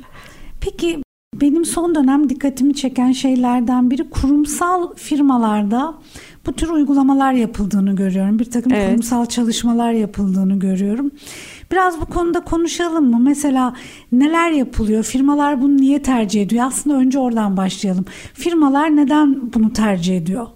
Peki 0.61 1.03
benim 1.35 1.65
son 1.65 1.95
dönem 1.95 2.29
dikkatimi 2.29 2.75
çeken 2.75 3.13
şeylerden 3.13 3.91
biri 3.91 4.11
kurumsal 4.11 4.95
firmalarda 4.95 5.95
bu 6.47 6.53
tür 6.53 6.69
uygulamalar 6.69 7.33
yapıldığını 7.33 7.97
görüyorum. 7.97 8.39
Bir 8.39 8.51
takım 8.51 8.73
evet. 8.73 8.89
kurumsal 8.89 9.27
çalışmalar 9.27 9.93
yapıldığını 9.93 10.59
görüyorum. 10.59 11.11
Biraz 11.73 12.01
bu 12.01 12.07
konuda 12.07 12.41
konuşalım 12.41 13.11
mı? 13.11 13.19
Mesela 13.21 13.75
neler 14.13 14.51
yapılıyor? 14.51 15.05
Firmalar 15.05 15.63
bunu 15.63 15.77
niye 15.77 16.03
tercih 16.03 16.43
ediyor? 16.43 16.67
Aslında 16.67 16.97
önce 16.97 17.19
oradan 17.19 17.57
başlayalım. 17.57 18.05
Firmalar 18.35 18.97
neden 18.97 19.53
bunu 19.55 19.73
tercih 19.73 20.17
ediyor? 20.17 20.47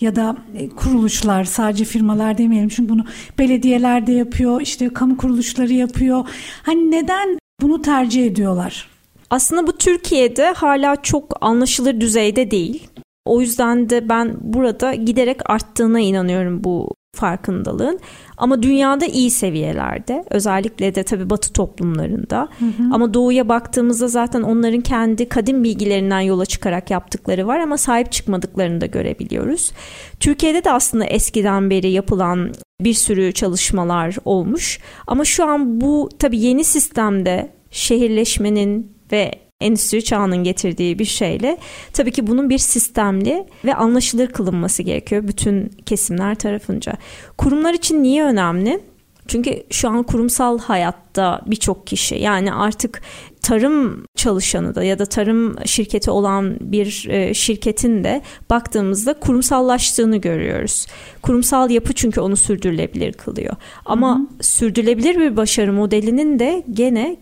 ya 0.00 0.16
da 0.16 0.36
e, 0.54 0.68
kuruluşlar 0.68 1.44
sadece 1.44 1.84
firmalar 1.84 2.38
demeyelim 2.38 2.68
çünkü 2.68 2.88
bunu 2.88 3.04
belediyeler 3.38 4.06
de 4.06 4.12
yapıyor 4.12 4.60
işte 4.60 4.88
kamu 4.88 5.16
kuruluşları 5.16 5.72
yapıyor. 5.72 6.28
Hani 6.62 6.90
neden 6.90 7.38
bunu 7.62 7.82
tercih 7.82 8.26
ediyorlar? 8.26 8.95
Aslında 9.30 9.66
bu 9.66 9.72
Türkiye'de 9.72 10.52
hala 10.52 10.96
çok 10.96 11.36
anlaşılır 11.40 12.00
düzeyde 12.00 12.50
değil. 12.50 12.88
O 13.24 13.40
yüzden 13.40 13.90
de 13.90 14.08
ben 14.08 14.36
burada 14.40 14.94
giderek 14.94 15.50
arttığına 15.50 16.00
inanıyorum 16.00 16.64
bu 16.64 16.90
farkındalığın. 17.16 18.00
Ama 18.36 18.62
dünyada 18.62 19.06
iyi 19.06 19.30
seviyelerde. 19.30 20.24
Özellikle 20.30 20.94
de 20.94 21.02
tabii 21.02 21.30
batı 21.30 21.52
toplumlarında. 21.52 22.48
Hı 22.58 22.64
hı. 22.64 22.94
Ama 22.94 23.14
doğuya 23.14 23.48
baktığımızda 23.48 24.08
zaten 24.08 24.42
onların 24.42 24.80
kendi 24.80 25.28
kadim 25.28 25.64
bilgilerinden 25.64 26.20
yola 26.20 26.46
çıkarak 26.46 26.90
yaptıkları 26.90 27.46
var 27.46 27.58
ama 27.58 27.78
sahip 27.78 28.12
çıkmadıklarını 28.12 28.80
da 28.80 28.86
görebiliyoruz. 28.86 29.72
Türkiye'de 30.20 30.64
de 30.64 30.70
aslında 30.70 31.04
eskiden 31.04 31.70
beri 31.70 31.90
yapılan 31.90 32.52
bir 32.80 32.94
sürü 32.94 33.32
çalışmalar 33.32 34.16
olmuş. 34.24 34.80
Ama 35.06 35.24
şu 35.24 35.44
an 35.44 35.80
bu 35.80 36.08
tabii 36.18 36.40
yeni 36.40 36.64
sistemde 36.64 37.52
şehirleşmenin 37.70 38.95
ve 39.12 39.30
endüstri 39.60 40.04
çağının 40.04 40.44
getirdiği 40.44 40.98
bir 40.98 41.04
şeyle 41.04 41.58
tabii 41.92 42.12
ki 42.12 42.26
bunun 42.26 42.50
bir 42.50 42.58
sistemli 42.58 43.46
ve 43.64 43.74
anlaşılır 43.74 44.26
kılınması 44.26 44.82
gerekiyor 44.82 45.28
bütün 45.28 45.68
kesimler 45.86 46.34
tarafınca. 46.34 46.92
Kurumlar 47.38 47.74
için 47.74 48.02
niye 48.02 48.24
önemli? 48.24 48.80
Çünkü 49.28 49.62
şu 49.70 49.88
an 49.88 50.02
kurumsal 50.02 50.58
hayatta 50.58 51.42
birçok 51.46 51.86
kişi 51.86 52.14
yani 52.14 52.52
artık 52.52 53.02
tarım 53.42 54.04
çalışanı 54.16 54.74
da 54.74 54.84
ya 54.84 54.98
da 54.98 55.06
tarım 55.06 55.56
şirketi 55.66 56.10
olan 56.10 56.56
bir 56.60 57.06
e, 57.08 57.34
şirketin 57.34 58.04
de 58.04 58.22
baktığımızda 58.50 59.14
kurumsallaştığını 59.14 60.16
görüyoruz. 60.16 60.86
Kurumsal 61.22 61.70
yapı 61.70 61.92
çünkü 61.92 62.20
onu 62.20 62.36
sürdürülebilir 62.36 63.12
kılıyor. 63.12 63.56
Ama 63.84 64.18
hı 64.18 64.20
hı. 64.20 64.44
sürdürülebilir 64.44 65.16
bir 65.16 65.36
başarı 65.36 65.72
modelinin 65.72 66.38
de 66.38 66.64
gene 66.72 67.16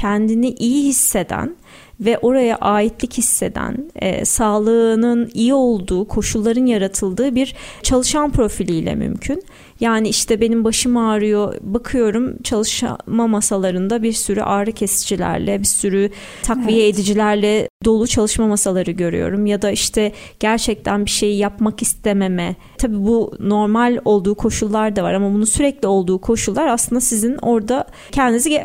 kendini 0.00 0.50
iyi 0.50 0.84
hisseden 0.88 1.56
ve 2.00 2.18
oraya 2.18 2.56
aitlik 2.56 3.18
hisseden, 3.18 3.90
e, 3.96 4.24
sağlığının 4.24 5.30
iyi 5.34 5.54
olduğu, 5.54 6.08
koşulların 6.08 6.66
yaratıldığı 6.66 7.34
bir 7.34 7.54
çalışan 7.82 8.30
profiliyle 8.30 8.94
mümkün. 8.94 9.42
Yani 9.80 10.08
işte 10.08 10.40
benim 10.40 10.64
başım 10.64 10.96
ağrıyor, 10.96 11.54
bakıyorum 11.60 12.42
çalışma 12.42 13.26
masalarında 13.26 14.02
bir 14.02 14.12
sürü 14.12 14.40
ağrı 14.40 14.72
kesicilerle, 14.72 15.60
bir 15.60 15.64
sürü 15.64 16.10
takviye 16.42 16.84
evet. 16.84 16.94
edicilerle 16.94 17.68
dolu 17.84 18.06
çalışma 18.06 18.46
masaları 18.46 18.90
görüyorum. 18.90 19.46
Ya 19.46 19.62
da 19.62 19.70
işte 19.70 20.12
gerçekten 20.40 21.04
bir 21.04 21.10
şeyi 21.10 21.38
yapmak 21.38 21.82
istememe. 21.82 22.56
Tabii 22.78 23.06
bu 23.06 23.34
normal 23.40 23.98
olduğu 24.04 24.34
koşullar 24.34 24.96
da 24.96 25.02
var 25.02 25.14
ama 25.14 25.34
bunun 25.34 25.44
sürekli 25.44 25.88
olduğu 25.88 26.18
koşullar 26.18 26.66
aslında 26.66 27.00
sizin 27.00 27.36
orada 27.36 27.86
kendinizi 28.12 28.64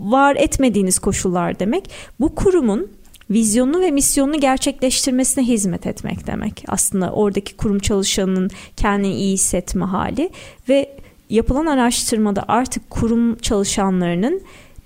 var 0.00 0.36
etmediğiniz 0.36 0.98
koşullar 0.98 1.58
demek. 1.58 1.90
Bu 2.20 2.34
kurumun 2.34 2.95
vizyonunu 3.30 3.80
ve 3.80 3.90
misyonunu 3.90 4.40
gerçekleştirmesine 4.40 5.44
hizmet 5.44 5.86
etmek 5.86 6.26
demek. 6.26 6.64
Aslında 6.68 7.12
oradaki 7.12 7.56
kurum 7.56 7.78
çalışanının 7.78 8.50
kendini 8.76 9.14
iyi 9.14 9.32
hissetme 9.32 9.84
hali 9.84 10.30
ve 10.68 10.96
yapılan 11.30 11.66
araştırmada 11.66 12.44
artık 12.48 12.90
kurum 12.90 13.36
çalışanlarının 13.36 14.40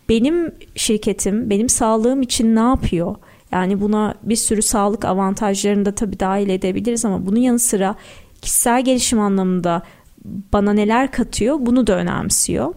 benim 0.09 0.53
şirketim, 0.74 1.50
benim 1.50 1.68
sağlığım 1.68 2.22
için 2.22 2.57
ne 2.57 2.61
yapıyor? 2.61 3.16
Yani 3.53 3.81
buna 3.81 4.14
bir 4.22 4.37
sürü 4.37 4.62
sağlık 4.62 5.05
avantajlarını 5.05 5.85
da 5.85 5.94
tabii 5.94 6.20
dahil 6.20 6.48
edebiliriz 6.48 7.05
ama 7.05 7.26
bunun 7.26 7.40
yanı 7.40 7.59
sıra 7.59 7.94
kişisel 8.42 8.85
gelişim 8.85 9.20
anlamında 9.20 9.83
bana 10.53 10.72
neler 10.72 11.12
katıyor 11.12 11.57
bunu 11.61 11.87
da 11.87 11.96
önemsiyor 11.96 12.74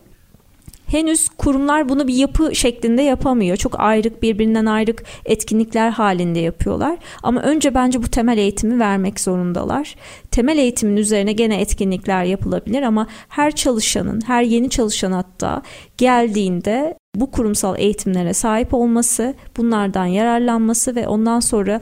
henüz 0.93 1.29
kurumlar 1.29 1.89
bunu 1.89 2.07
bir 2.07 2.13
yapı 2.13 2.55
şeklinde 2.55 3.01
yapamıyor. 3.01 3.57
Çok 3.57 3.79
ayrık 3.79 4.21
birbirinden 4.21 4.65
ayrık 4.65 5.03
etkinlikler 5.25 5.89
halinde 5.89 6.39
yapıyorlar. 6.39 6.97
Ama 7.23 7.41
önce 7.41 7.73
bence 7.75 8.03
bu 8.03 8.07
temel 8.07 8.37
eğitimi 8.37 8.79
vermek 8.79 9.19
zorundalar. 9.19 9.95
Temel 10.31 10.57
eğitimin 10.57 10.97
üzerine 10.97 11.33
gene 11.33 11.61
etkinlikler 11.61 12.23
yapılabilir 12.23 12.81
ama 12.81 13.07
her 13.29 13.55
çalışanın, 13.55 14.21
her 14.25 14.43
yeni 14.43 14.69
çalışan 14.69 15.11
hatta 15.11 15.61
geldiğinde 15.97 16.97
bu 17.15 17.31
kurumsal 17.31 17.79
eğitimlere 17.79 18.33
sahip 18.33 18.73
olması, 18.73 19.33
bunlardan 19.57 20.05
yararlanması 20.05 20.95
ve 20.95 21.07
ondan 21.07 21.39
sonra 21.39 21.81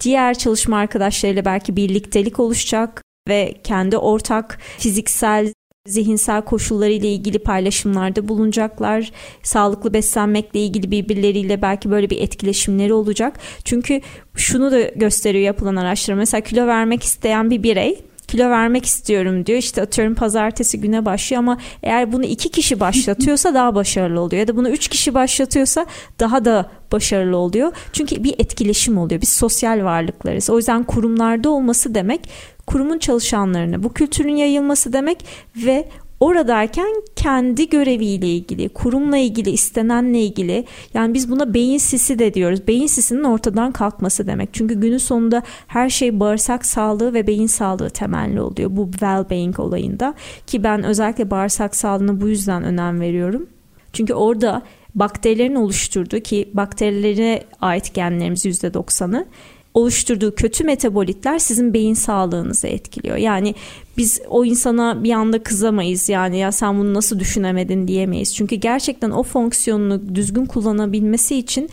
diğer 0.00 0.38
çalışma 0.38 0.76
arkadaşlarıyla 0.76 1.44
belki 1.44 1.76
birliktelik 1.76 2.40
oluşacak 2.40 3.02
ve 3.28 3.54
kendi 3.64 3.96
ortak 3.96 4.58
fiziksel 4.78 5.52
zihinsel 5.88 6.42
koşulları 6.42 6.90
ile 6.90 7.08
ilgili 7.08 7.38
paylaşımlarda 7.38 8.28
bulunacaklar. 8.28 9.12
Sağlıklı 9.42 9.94
beslenmekle 9.94 10.60
ilgili 10.60 10.90
birbirleriyle 10.90 11.62
belki 11.62 11.90
böyle 11.90 12.10
bir 12.10 12.20
etkileşimleri 12.20 12.92
olacak. 12.92 13.38
Çünkü 13.64 14.00
şunu 14.36 14.70
da 14.70 14.80
gösteriyor 14.82 15.44
yapılan 15.44 15.76
araştırma. 15.76 16.18
Mesela 16.18 16.40
kilo 16.40 16.66
vermek 16.66 17.02
isteyen 17.02 17.50
bir 17.50 17.62
birey 17.62 18.04
kilo 18.28 18.50
vermek 18.50 18.84
istiyorum 18.84 19.46
diyor. 19.46 19.58
İşte 19.58 19.82
atıyorum 19.82 20.14
pazartesi 20.14 20.80
güne 20.80 21.04
başlıyor 21.04 21.42
ama 21.42 21.58
eğer 21.82 22.12
bunu 22.12 22.24
iki 22.24 22.48
kişi 22.48 22.80
başlatıyorsa 22.80 23.54
daha 23.54 23.74
başarılı 23.74 24.20
oluyor. 24.20 24.40
Ya 24.40 24.48
da 24.48 24.56
bunu 24.56 24.68
üç 24.68 24.88
kişi 24.88 25.14
başlatıyorsa 25.14 25.86
daha 26.20 26.44
da 26.44 26.70
başarılı 26.92 27.36
oluyor. 27.36 27.72
Çünkü 27.92 28.24
bir 28.24 28.34
etkileşim 28.38 28.98
oluyor. 28.98 29.20
Biz 29.20 29.32
sosyal 29.32 29.84
varlıklarız. 29.84 30.50
O 30.50 30.56
yüzden 30.56 30.84
kurumlarda 30.84 31.50
olması 31.50 31.94
demek 31.94 32.28
kurumun 32.66 32.98
çalışanlarına 32.98 33.82
bu 33.82 33.92
kültürün 33.92 34.36
yayılması 34.36 34.92
demek 34.92 35.24
ve 35.56 35.88
oradayken 36.20 37.02
kendi 37.16 37.68
göreviyle 37.68 38.28
ilgili, 38.28 38.68
kurumla 38.68 39.16
ilgili, 39.16 39.50
istenenle 39.50 40.20
ilgili 40.20 40.64
yani 40.94 41.14
biz 41.14 41.30
buna 41.30 41.54
beyin 41.54 41.78
sisi 41.78 42.18
de 42.18 42.34
diyoruz. 42.34 42.68
Beyin 42.68 42.86
sisinin 42.86 43.24
ortadan 43.24 43.72
kalkması 43.72 44.26
demek. 44.26 44.48
Çünkü 44.52 44.74
günün 44.80 44.98
sonunda 44.98 45.42
her 45.66 45.90
şey 45.90 46.20
bağırsak 46.20 46.66
sağlığı 46.66 47.14
ve 47.14 47.26
beyin 47.26 47.46
sağlığı 47.46 47.90
temelli 47.90 48.40
oluyor 48.40 48.70
bu 48.72 48.90
well-being 48.90 49.60
olayında 49.60 50.14
ki 50.46 50.64
ben 50.64 50.82
özellikle 50.82 51.30
bağırsak 51.30 51.76
sağlığına 51.76 52.20
bu 52.20 52.28
yüzden 52.28 52.62
önem 52.62 53.00
veriyorum. 53.00 53.46
Çünkü 53.92 54.14
orada 54.14 54.62
bakterilerin 54.94 55.54
oluşturduğu 55.54 56.20
ki 56.20 56.50
bakterilere 56.54 57.44
ait 57.60 57.94
genlerimiz 57.94 58.46
%90'ı 58.46 59.26
oluşturduğu 59.74 60.34
kötü 60.34 60.64
metabolitler 60.64 61.38
sizin 61.38 61.74
beyin 61.74 61.94
sağlığınızı 61.94 62.66
etkiliyor. 62.66 63.16
Yani 63.16 63.54
biz 63.96 64.20
o 64.28 64.44
insana 64.44 65.04
bir 65.04 65.12
anda 65.12 65.42
kızamayız 65.42 66.08
yani 66.08 66.38
ya 66.38 66.52
sen 66.52 66.78
bunu 66.78 66.94
nasıl 66.94 67.18
düşünemedin 67.18 67.88
diyemeyiz. 67.88 68.34
Çünkü 68.34 68.56
gerçekten 68.56 69.10
o 69.10 69.22
fonksiyonunu 69.22 70.14
düzgün 70.14 70.46
kullanabilmesi 70.46 71.36
için 71.36 71.70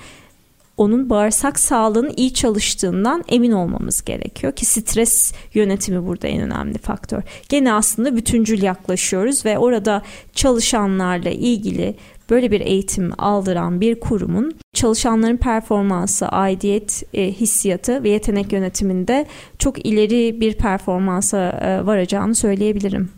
onun 0.77 1.09
bağırsak 1.09 1.59
sağlığının 1.59 2.13
iyi 2.17 2.33
çalıştığından 2.33 3.23
emin 3.27 3.51
olmamız 3.51 4.01
gerekiyor 4.01 4.53
ki 4.53 4.65
stres 4.65 5.33
yönetimi 5.53 6.07
burada 6.07 6.27
en 6.27 6.41
önemli 6.41 6.77
faktör. 6.77 7.21
Gene 7.49 7.73
aslında 7.73 8.15
bütüncül 8.15 8.61
yaklaşıyoruz 8.61 9.45
ve 9.45 9.57
orada 9.57 10.01
çalışanlarla 10.33 11.29
ilgili 11.29 11.95
böyle 12.31 12.51
bir 12.51 12.61
eğitim 12.61 13.11
aldıran 13.17 13.81
bir 13.81 13.99
kurumun 13.99 14.53
çalışanların 14.73 15.37
performansı, 15.37 16.27
aidiyet 16.27 17.03
e, 17.13 17.31
hissiyatı 17.31 18.03
ve 18.03 18.09
yetenek 18.09 18.53
yönetiminde 18.53 19.25
çok 19.59 19.85
ileri 19.85 20.41
bir 20.41 20.53
performansa 20.53 21.37
e, 21.37 21.85
varacağını 21.85 22.35
söyleyebilirim. 22.35 23.09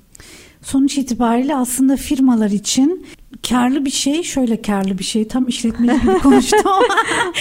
Sonuç 0.61 0.97
itibariyle 0.97 1.55
aslında 1.55 1.97
firmalar 1.97 2.49
için 2.49 3.05
karlı 3.49 3.85
bir 3.85 3.89
şey 3.89 4.23
şöyle 4.23 4.61
karlı 4.61 4.97
bir 4.97 5.03
şey 5.03 5.27
tam 5.27 5.47
işletmeci 5.47 6.01
gibi 6.01 6.19
konuştum 6.19 6.59
ama 6.65 6.95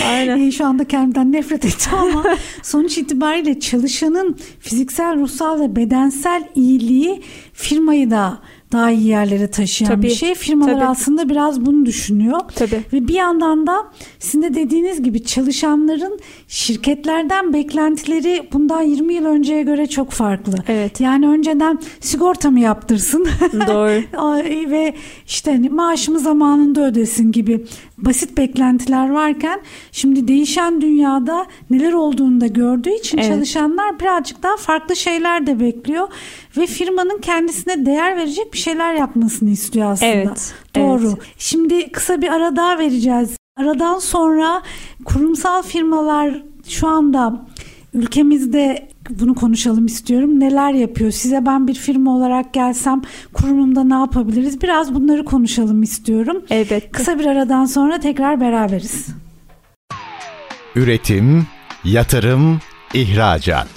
Aynen. 0.08 0.38
e, 0.38 0.52
şu 0.52 0.66
anda 0.66 0.84
kendimden 0.84 1.32
nefret 1.32 1.64
ettim 1.64 1.92
ama 1.94 2.24
sonuç 2.62 2.98
itibariyle 2.98 3.60
çalışanın 3.60 4.36
fiziksel, 4.60 5.16
ruhsal 5.16 5.60
ve 5.60 5.76
bedensel 5.76 6.48
iyiliği 6.54 7.22
firmayı 7.52 8.10
da 8.10 8.38
daha 8.72 8.90
iyi 8.90 9.06
yerlere 9.06 9.50
taşıyan 9.50 9.90
Tabii, 9.90 10.02
bir 10.02 10.14
şey. 10.14 10.34
Firmalar 10.34 10.74
tabii. 10.74 10.84
aslında 10.84 11.28
biraz 11.28 11.66
bunu 11.66 11.86
düşünüyor. 11.86 12.40
Tabii. 12.54 12.80
Ve 12.92 13.08
bir 13.08 13.14
yandan 13.14 13.66
da 13.66 13.76
sizin 14.18 14.42
de 14.42 14.54
dediğiniz 14.54 15.02
gibi 15.02 15.24
çalışanların 15.24 16.18
şirketlerden 16.48 17.52
beklentileri 17.52 18.48
bundan 18.52 18.82
20 18.82 19.14
yıl 19.14 19.24
önceye 19.24 19.62
göre 19.62 19.86
çok 19.86 20.10
farklı. 20.10 20.54
Evet. 20.68 21.00
Yani 21.00 21.28
önceden 21.28 21.78
sigorta 22.00 22.50
mı 22.50 22.60
yaptırsın? 22.60 23.28
Doğru. 23.52 24.02
Ve 24.70 24.94
işte 25.26 25.50
hani 25.50 25.68
maaşımı 25.68 26.18
zamanında 26.18 26.86
ödesin 26.86 27.32
gibi 27.32 27.66
basit 28.02 28.36
beklentiler 28.36 29.10
varken 29.10 29.60
şimdi 29.92 30.28
değişen 30.28 30.80
dünyada 30.80 31.46
neler 31.70 31.92
olduğunu 31.92 32.40
da 32.40 32.46
gördüğü 32.46 32.90
için 32.90 33.18
Evet. 33.18 33.28
çalışanlar 33.28 34.00
birazcık 34.00 34.42
daha 34.42 34.56
farklı 34.56 34.96
şeyler 34.96 35.46
de 35.46 35.60
bekliyor 35.60 36.08
ve 36.56 36.66
firmanın 36.66 37.18
kendisine 37.18 37.86
değer 37.86 38.16
verecek 38.16 38.52
bir 38.52 38.58
şeyler 38.58 38.94
yapmasını 38.94 39.50
istiyor 39.50 39.90
aslında. 39.90 40.12
Evet, 40.12 40.54
Doğru. 40.76 41.06
evet. 41.06 41.18
Şimdi 41.38 41.92
kısa 41.92 42.22
bir 42.22 42.28
ara 42.28 42.56
daha 42.56 42.78
vereceğiz. 42.78 43.36
Aradan 43.56 43.98
sonra 43.98 44.62
kurumsal 45.04 45.62
firmalar 45.62 46.42
şu 46.68 46.88
anda 46.88 47.46
ülkemizde 47.94 48.88
bunu 49.10 49.34
konuşalım 49.34 49.86
istiyorum. 49.86 50.40
Neler 50.40 50.72
yapıyor? 50.72 51.10
Size 51.10 51.46
ben 51.46 51.68
bir 51.68 51.74
firma 51.74 52.16
olarak 52.16 52.54
gelsem 52.54 53.02
kurumumda 53.32 53.84
ne 53.84 53.94
yapabiliriz? 53.94 54.62
Biraz 54.62 54.94
bunları 54.94 55.24
konuşalım 55.24 55.82
istiyorum. 55.82 56.42
Evet. 56.50 56.92
Kısa 56.92 57.18
bir 57.18 57.26
aradan 57.26 57.64
sonra 57.64 58.00
tekrar 58.00 58.40
beraberiz. 58.40 59.06
Üretim, 60.76 61.46
yatırım, 61.84 62.60
ihracat. 62.94 63.68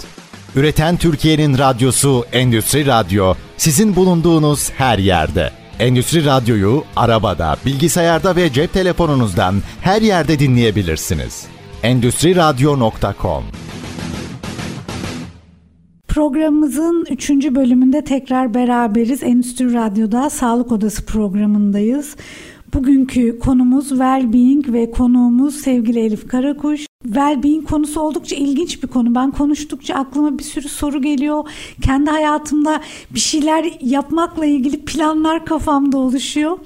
Üreten 0.56 0.98
Türkiye'nin 0.98 1.58
radyosu 1.58 2.26
Endüstri 2.32 2.86
Radyo 2.86 3.34
sizin 3.58 3.96
bulunduğunuz 3.96 4.72
her 4.72 4.98
yerde. 4.98 5.52
Endüstri 5.80 6.26
Radyo'yu 6.26 6.84
arabada, 6.96 7.58
bilgisayarda 7.66 8.36
ve 8.36 8.54
cep 8.54 8.74
telefonunuzdan 8.74 9.56
her 9.82 10.02
yerde 10.02 10.40
dinleyebilirsiniz. 10.40 11.46
Endüstri 11.84 12.36
Radyo.com 12.36 13.44
Programımızın 16.16 17.06
3. 17.10 17.30
bölümünde 17.30 18.04
tekrar 18.04 18.54
beraberiz. 18.54 19.24
Endüstri 19.24 19.74
Radyo'da 19.74 20.30
Sağlık 20.30 20.72
Odası 20.72 21.06
programındayız. 21.06 22.16
Bugünkü 22.74 23.40
konumuz 23.40 23.90
Wellbeing 23.90 24.74
ve 24.74 24.92
konuğumuz 24.92 25.56
sevgili 25.56 26.00
Elif 26.00 26.28
Karakuş. 26.28 26.88
Wellbeing 27.04 27.70
konusu 27.70 28.02
oldukça 28.02 28.36
ilginç 28.36 28.84
bir 28.84 28.88
konu. 28.88 29.16
Ben 29.16 29.32
konuştukça 29.32 29.96
aklıma 29.96 30.40
bir 30.40 30.44
sürü 30.44 30.70
soru 30.70 31.02
geliyor. 31.02 31.50
Kendi 31.82 32.10
hayatımda 32.10 32.82
bir 33.12 33.20
şeyler 33.20 33.72
yapmakla 33.82 34.46
ilgili 34.46 34.86
planlar 34.86 35.46
kafamda 35.46 35.98
oluşuyor. 35.98 36.58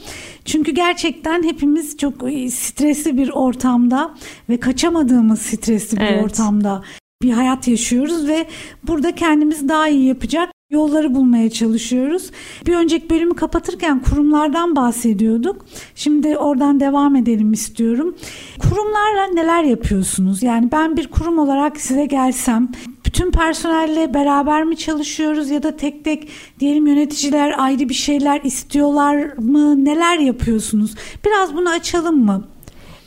Çünkü 0.45 0.71
gerçekten 0.71 1.43
hepimiz 1.43 1.97
çok 1.97 2.13
e, 2.33 2.49
stresli 2.49 3.17
bir 3.17 3.29
ortamda 3.29 4.13
ve 4.49 4.59
kaçamadığımız 4.59 5.41
stresli 5.41 5.97
bir 5.97 6.01
Evet. 6.01 6.23
ortamda 6.23 6.81
bir 7.21 7.31
hayat 7.31 7.67
yaşıyoruz 7.67 8.27
ve 8.27 8.45
burada 8.83 9.15
kendimizi 9.15 9.69
daha 9.69 9.87
iyi 9.87 10.05
yapacak 10.05 10.49
yolları 10.69 11.15
bulmaya 11.15 11.49
çalışıyoruz. 11.49 12.31
Bir 12.65 12.75
önceki 12.75 13.09
bölümü 13.09 13.35
kapatırken 13.35 13.99
kurumlardan 13.99 14.75
bahsediyorduk. 14.75 15.65
Şimdi 15.95 16.37
oradan 16.37 16.79
devam 16.79 17.15
edelim 17.15 17.53
istiyorum. 17.53 18.15
Kurumlarla 18.59 19.25
neler 19.33 19.63
yapıyorsunuz? 19.63 20.43
Yani 20.43 20.71
ben 20.71 20.97
bir 20.97 21.07
kurum 21.07 21.39
olarak 21.39 21.81
size 21.81 22.05
gelsem 22.05 22.69
bütün 23.05 23.31
personelle 23.31 24.13
beraber 24.13 24.63
mi 24.63 24.77
çalışıyoruz 24.77 25.49
ya 25.49 25.63
da 25.63 25.77
tek 25.77 26.05
tek 26.05 26.27
diyelim 26.59 26.87
yöneticiler 26.87 27.55
ayrı 27.57 27.89
bir 27.89 27.93
şeyler 27.93 28.41
istiyorlar 28.43 29.37
mı? 29.37 29.85
Neler 29.85 30.17
yapıyorsunuz? 30.17 30.95
Biraz 31.25 31.55
bunu 31.55 31.69
açalım 31.69 32.25
mı? 32.25 32.47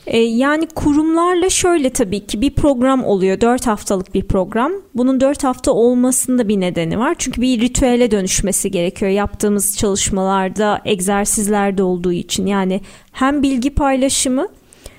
E, 0.07 0.17
yani 0.17 0.67
kurumlarla 0.67 1.49
şöyle 1.49 1.89
tabii 1.89 2.27
ki 2.27 2.41
bir 2.41 2.55
program 2.55 3.03
oluyor. 3.03 3.41
4 3.41 3.67
haftalık 3.67 4.13
bir 4.13 4.23
program. 4.23 4.71
Bunun 4.95 5.19
4 5.19 5.43
hafta 5.43 5.71
olmasında 5.71 6.47
bir 6.47 6.59
nedeni 6.59 6.99
var. 6.99 7.15
Çünkü 7.17 7.41
bir 7.41 7.61
ritüele 7.61 8.11
dönüşmesi 8.11 8.71
gerekiyor. 8.71 9.11
Yaptığımız 9.11 9.77
çalışmalarda, 9.77 10.81
egzersizlerde 10.85 11.83
olduğu 11.83 12.11
için. 12.11 12.45
Yani 12.45 12.81
hem 13.11 13.43
bilgi 13.43 13.69
paylaşımı 13.69 14.47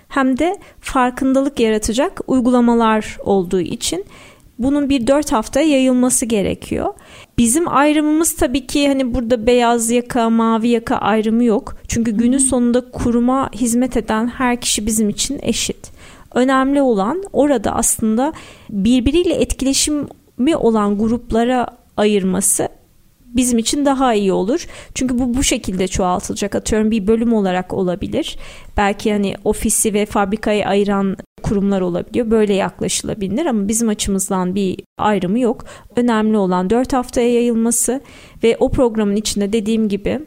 hem 0.08 0.38
de 0.38 0.58
farkındalık 0.80 1.60
yaratacak 1.60 2.20
uygulamalar 2.26 3.18
olduğu 3.24 3.60
için 3.60 4.04
bunun 4.58 4.88
bir 4.88 5.06
dört 5.06 5.32
haftaya 5.32 5.68
yayılması 5.68 6.26
gerekiyor. 6.26 6.94
Bizim 7.38 7.68
ayrımımız 7.68 8.36
tabii 8.36 8.66
ki 8.66 8.88
hani 8.88 9.14
burada 9.14 9.46
beyaz 9.46 9.90
yaka, 9.90 10.30
mavi 10.30 10.68
yaka 10.68 10.96
ayrımı 10.96 11.44
yok. 11.44 11.76
Çünkü 11.88 12.10
günün 12.10 12.38
sonunda 12.38 12.90
kuruma 12.90 13.50
hizmet 13.52 13.96
eden 13.96 14.26
her 14.26 14.60
kişi 14.60 14.86
bizim 14.86 15.08
için 15.08 15.38
eşit. 15.42 15.90
Önemli 16.34 16.82
olan 16.82 17.22
orada 17.32 17.74
aslında 17.74 18.32
birbiriyle 18.70 19.34
etkileşimi 19.34 20.56
olan 20.56 20.98
gruplara 20.98 21.66
ayırması 21.96 22.68
bizim 23.36 23.58
için 23.58 23.84
daha 23.84 24.14
iyi 24.14 24.32
olur. 24.32 24.66
Çünkü 24.94 25.18
bu 25.18 25.34
bu 25.34 25.42
şekilde 25.42 25.88
çoğaltılacak. 25.88 26.54
Atıyorum 26.54 26.90
bir 26.90 27.06
bölüm 27.06 27.32
olarak 27.32 27.72
olabilir. 27.72 28.38
Belki 28.76 29.12
hani 29.12 29.34
ofisi 29.44 29.94
ve 29.94 30.06
fabrikayı 30.06 30.66
ayıran 30.66 31.16
kurumlar 31.42 31.80
olabiliyor. 31.80 32.30
Böyle 32.30 32.54
yaklaşılabilir 32.54 33.46
ama 33.46 33.68
bizim 33.68 33.88
açımızdan 33.88 34.54
bir 34.54 34.80
ayrımı 34.98 35.38
yok. 35.38 35.64
Önemli 35.96 36.36
olan 36.36 36.70
4 36.70 36.92
haftaya 36.92 37.32
yayılması 37.32 38.00
ve 38.42 38.56
o 38.60 38.70
programın 38.70 39.16
içinde 39.16 39.52
dediğim 39.52 39.88
gibi 39.88 40.20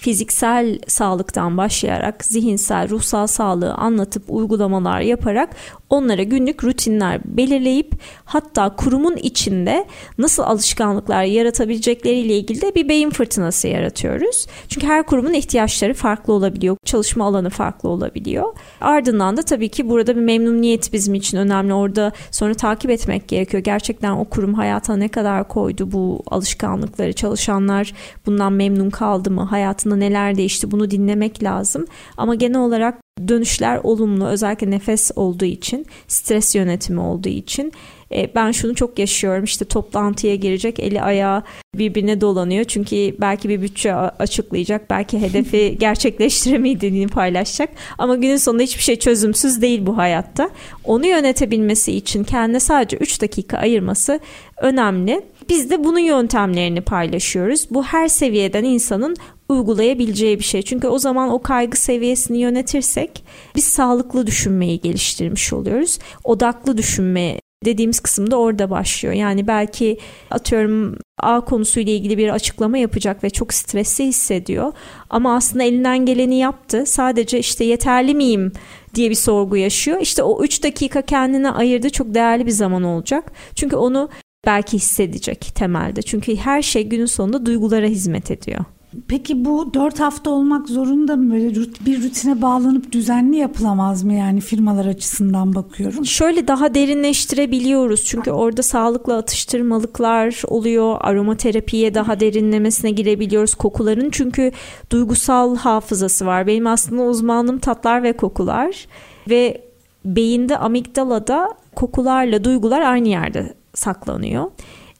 fiziksel 0.00 0.78
sağlıktan 0.86 1.56
başlayarak 1.56 2.24
zihinsel, 2.24 2.88
ruhsal 2.88 3.26
sağlığı 3.26 3.74
anlatıp 3.74 4.22
uygulamalar 4.28 5.00
yaparak 5.00 5.50
onlara 5.90 6.22
günlük 6.22 6.64
rutinler 6.64 7.20
belirleyip 7.24 7.92
hatta 8.24 8.76
kurumun 8.76 9.16
içinde 9.16 9.86
nasıl 10.18 10.42
alışkanlıklar 10.42 11.22
yaratabilecekleriyle 11.22 12.36
ilgili 12.36 12.62
de 12.62 12.74
bir 12.74 12.88
beyin 12.88 13.10
fırtınası 13.10 13.68
yaratıyoruz. 13.68 14.46
Çünkü 14.68 14.86
her 14.86 15.06
kurumun 15.06 15.32
ihtiyaçları 15.32 15.94
farklı 15.94 16.32
olabiliyor, 16.32 16.76
çalışma 16.84 17.24
alanı 17.24 17.50
farklı 17.50 17.88
olabiliyor. 17.88 18.54
Ardından 18.80 19.36
da 19.36 19.42
tabii 19.42 19.68
ki 19.68 19.88
burada 19.88 20.16
bir 20.16 20.20
memnuniyet 20.20 20.92
bizim 20.92 21.14
için 21.14 21.38
önemli. 21.38 21.74
Orada 21.74 22.12
sonra 22.30 22.54
takip 22.54 22.90
etmek 22.90 23.28
gerekiyor. 23.28 23.62
Gerçekten 23.62 24.12
o 24.12 24.24
kurum 24.24 24.54
hayata 24.54 24.96
ne 24.96 25.08
kadar 25.08 25.48
koydu 25.48 25.92
bu 25.92 26.22
alışkanlıkları, 26.26 27.12
çalışanlar 27.12 27.92
bundan 28.26 28.52
memnun 28.52 28.90
kaldı 28.90 29.30
mı, 29.30 29.44
hayatında 29.90 29.96
neler 29.96 30.36
değişti 30.36 30.70
bunu 30.70 30.90
dinlemek 30.90 31.42
lazım. 31.42 31.86
Ama 32.16 32.34
genel 32.34 32.60
olarak 32.60 33.00
dönüşler 33.28 33.80
olumlu 33.82 34.26
özellikle 34.26 34.70
nefes 34.70 35.10
olduğu 35.16 35.44
için 35.44 35.86
stres 36.08 36.54
yönetimi 36.54 37.00
olduğu 37.00 37.28
için. 37.28 37.72
E, 38.12 38.34
ben 38.34 38.52
şunu 38.52 38.74
çok 38.74 38.98
yaşıyorum 38.98 39.44
işte 39.44 39.64
toplantıya 39.64 40.34
girecek 40.34 40.80
eli 40.80 41.02
ayağı 41.02 41.42
birbirine 41.74 42.20
dolanıyor. 42.20 42.64
Çünkü 42.64 43.14
belki 43.20 43.48
bir 43.48 43.62
bütçe 43.62 43.94
açıklayacak 43.94 44.90
belki 44.90 45.20
hedefi 45.20 45.76
gerçekleştiremediğini 45.80 47.08
paylaşacak. 47.08 47.70
Ama 47.98 48.16
günün 48.16 48.36
sonunda 48.36 48.62
hiçbir 48.62 48.82
şey 48.82 48.96
çözümsüz 48.96 49.62
değil 49.62 49.86
bu 49.86 49.96
hayatta. 49.96 50.50
Onu 50.84 51.06
yönetebilmesi 51.06 51.92
için 51.92 52.24
kendine 52.24 52.60
sadece 52.60 52.96
3 52.96 53.22
dakika 53.22 53.58
ayırması 53.58 54.20
önemli. 54.60 55.22
Biz 55.48 55.70
de 55.70 55.84
bunun 55.84 55.98
yöntemlerini 55.98 56.80
paylaşıyoruz. 56.80 57.66
Bu 57.70 57.82
her 57.82 58.08
seviyeden 58.08 58.64
insanın 58.64 59.16
uygulayabileceği 59.50 60.38
bir 60.38 60.44
şey. 60.44 60.62
Çünkü 60.62 60.88
o 60.88 60.98
zaman 60.98 61.30
o 61.30 61.42
kaygı 61.42 61.76
seviyesini 61.76 62.38
yönetirsek 62.38 63.24
biz 63.56 63.64
sağlıklı 63.64 64.26
düşünmeyi 64.26 64.80
geliştirmiş 64.80 65.52
oluyoruz. 65.52 65.98
Odaklı 66.24 66.78
düşünme 66.78 67.40
dediğimiz 67.64 68.00
kısım 68.00 68.30
da 68.30 68.36
orada 68.36 68.70
başlıyor. 68.70 69.14
Yani 69.14 69.46
belki 69.46 69.98
atıyorum 70.30 70.96
A 71.18 71.40
konusuyla 71.40 71.92
ilgili 71.92 72.18
bir 72.18 72.28
açıklama 72.28 72.78
yapacak 72.78 73.24
ve 73.24 73.30
çok 73.30 73.54
stresli 73.54 74.04
hissediyor. 74.04 74.72
Ama 75.10 75.36
aslında 75.36 75.64
elinden 75.64 76.06
geleni 76.06 76.38
yaptı. 76.38 76.86
Sadece 76.86 77.38
işte 77.38 77.64
yeterli 77.64 78.14
miyim 78.14 78.52
diye 78.94 79.10
bir 79.10 79.14
sorgu 79.14 79.56
yaşıyor. 79.56 80.00
İşte 80.00 80.22
o 80.22 80.44
3 80.44 80.62
dakika 80.64 81.02
kendine 81.02 81.50
ayırdı 81.50 81.90
çok 81.90 82.14
değerli 82.14 82.46
bir 82.46 82.50
zaman 82.50 82.82
olacak. 82.82 83.32
Çünkü 83.54 83.76
onu 83.76 84.08
belki 84.46 84.76
hissedecek 84.76 85.52
temelde. 85.54 86.02
Çünkü 86.02 86.36
her 86.36 86.62
şey 86.62 86.88
günün 86.88 87.06
sonunda 87.06 87.46
duygulara 87.46 87.86
hizmet 87.86 88.30
ediyor. 88.30 88.64
Peki 89.08 89.44
bu 89.44 89.74
dört 89.74 90.00
hafta 90.00 90.30
olmak 90.30 90.68
zorunda 90.68 91.16
mı? 91.16 91.32
Böyle 91.32 91.54
bir 91.86 92.02
rutine 92.02 92.42
bağlanıp 92.42 92.92
düzenli 92.92 93.36
yapılamaz 93.36 94.02
mı 94.02 94.14
yani 94.14 94.40
firmalar 94.40 94.86
açısından 94.86 95.54
bakıyorum? 95.54 96.06
Şöyle 96.06 96.48
daha 96.48 96.74
derinleştirebiliyoruz. 96.74 98.04
Çünkü 98.04 98.30
orada 98.30 98.62
sağlıklı 98.62 99.16
atıştırmalıklar 99.16 100.42
oluyor. 100.48 100.96
Aromaterapiye 101.00 101.94
daha 101.94 102.20
derinlemesine 102.20 102.90
girebiliyoruz. 102.90 103.54
Kokuların 103.54 104.10
çünkü 104.10 104.52
duygusal 104.92 105.56
hafızası 105.56 106.26
var. 106.26 106.46
Benim 106.46 106.66
aslında 106.66 107.02
uzmanlığım 107.02 107.58
tatlar 107.58 108.02
ve 108.02 108.12
kokular. 108.12 108.86
Ve 109.28 109.64
beyinde 110.04 110.58
amigdalada 110.58 111.48
kokularla 111.76 112.44
duygular 112.44 112.80
aynı 112.80 113.08
yerde 113.08 113.54
saklanıyor. 113.74 114.50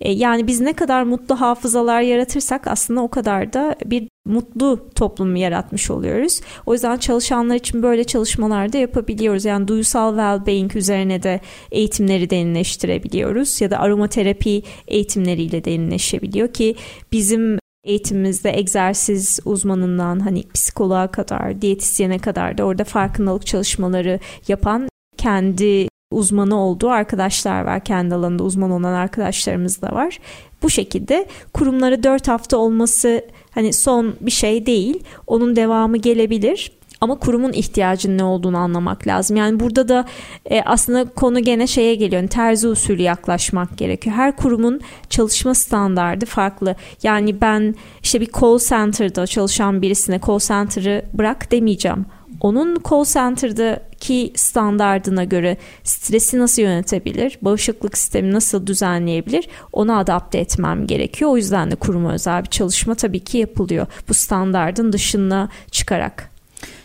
E, 0.01 0.13
yani 0.13 0.47
biz 0.47 0.61
ne 0.61 0.73
kadar 0.73 1.03
mutlu 1.03 1.41
hafızalar 1.41 2.01
yaratırsak 2.01 2.67
aslında 2.67 3.01
o 3.03 3.09
kadar 3.09 3.53
da 3.53 3.77
bir 3.85 4.09
mutlu 4.27 4.89
toplum 4.95 5.37
yaratmış 5.37 5.91
oluyoruz. 5.91 6.41
O 6.67 6.73
yüzden 6.73 6.97
çalışanlar 6.97 7.55
için 7.55 7.83
böyle 7.83 8.05
çalışmalar 8.05 8.73
da 8.73 8.79
yapabiliyoruz. 8.79 9.45
Yani 9.45 9.69
duysal 9.69 10.17
well-being 10.17 10.79
üzerine 10.79 11.23
de 11.23 11.41
eğitimleri 11.71 12.31
derinleştirebiliyoruz 12.31 13.61
ya 13.61 13.71
da 13.71 13.79
aromaterapi 13.79 14.63
eğitimleriyle 14.89 15.65
derinleşebiliyor 15.65 16.49
ki 16.49 16.75
bizim 17.13 17.59
eğitimimizde 17.85 18.59
egzersiz 18.59 19.41
uzmanından 19.45 20.21
hani 20.21 20.43
psikoloğa 20.55 21.07
kadar, 21.07 21.63
diyetisyene 21.63 22.19
kadar 22.19 22.59
da 22.59 22.65
orada 22.65 22.85
farkındalık 22.85 23.47
çalışmaları 23.47 24.21
yapan 24.49 24.89
kendi 25.17 25.90
uzmanı 26.11 26.61
olduğu 26.61 26.89
arkadaşlar 26.89 27.65
var. 27.65 27.85
Kendi 27.85 28.15
alanında 28.15 28.43
uzman 28.43 28.71
olan 28.71 28.93
arkadaşlarımız 28.93 29.83
da 29.83 29.93
var. 29.93 30.19
Bu 30.63 30.71
şekilde 30.71 31.27
kurumları 31.55 32.03
4 32.03 32.29
hafta 32.29 32.57
olması 32.57 33.25
hani 33.51 33.73
son 33.73 34.15
bir 34.21 34.31
şey 34.31 34.67
değil. 34.67 35.05
Onun 35.27 35.57
devamı 35.57 35.97
gelebilir. 35.97 36.73
Ama 37.01 37.19
kurumun 37.19 37.53
ihtiyacının 37.53 38.19
ne 38.19 38.25
olduğunu 38.25 38.57
anlamak 38.57 39.07
lazım. 39.07 39.37
Yani 39.37 39.61
burada 39.61 39.89
da 39.89 40.05
e, 40.51 40.63
aslında 40.63 41.05
konu 41.05 41.41
gene 41.41 41.67
şeye 41.67 41.95
geliyor. 41.95 42.23
Yani 42.23 42.29
terzi 42.29 42.69
usulü 42.69 43.03
yaklaşmak 43.03 43.79
gerekiyor. 43.79 44.17
Her 44.17 44.37
kurumun 44.37 44.81
çalışma 45.11 45.55
standardı 45.55 46.27
farklı. 46.27 46.77
Yani 47.03 47.41
ben 47.41 47.75
işte 48.03 48.21
bir 48.21 48.29
call 48.41 48.59
center'da 48.59 49.27
çalışan 49.27 49.83
birisine 49.83 50.21
call 50.27 50.39
center'ı 50.39 51.05
bırak 51.15 51.53
demeyeceğim 51.53 52.07
onun 52.41 52.77
call 52.91 53.05
center'daki 53.05 54.33
standardına 54.37 55.25
göre 55.25 55.57
stresi 55.85 56.39
nasıl 56.39 56.63
yönetebilir, 56.63 57.39
bağışıklık 57.43 57.99
sistemi 57.99 58.33
nasıl 58.33 58.67
düzenleyebilir 58.67 59.49
onu 59.73 59.97
adapte 59.97 60.39
etmem 60.39 60.87
gerekiyor. 60.87 61.31
O 61.31 61.37
yüzden 61.37 61.71
de 61.71 61.75
kuruma 61.75 62.13
özel 62.13 62.43
bir 62.45 62.49
çalışma 62.49 62.95
tabii 62.95 63.21
ki 63.21 63.39
yapılıyor 63.39 63.87
bu 64.09 64.15
standardın 64.15 64.93
dışına 64.93 65.49
çıkarak. 65.71 66.31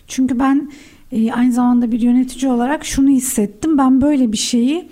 Çünkü 0.07 0.39
ben 0.39 0.71
e, 1.11 1.31
aynı 1.31 1.53
zamanda 1.53 1.91
bir 1.91 1.99
yönetici 1.99 2.51
olarak 2.51 2.85
şunu 2.85 3.09
hissettim. 3.09 3.77
Ben 3.77 4.01
böyle 4.01 4.31
bir 4.31 4.37
şeyi 4.37 4.89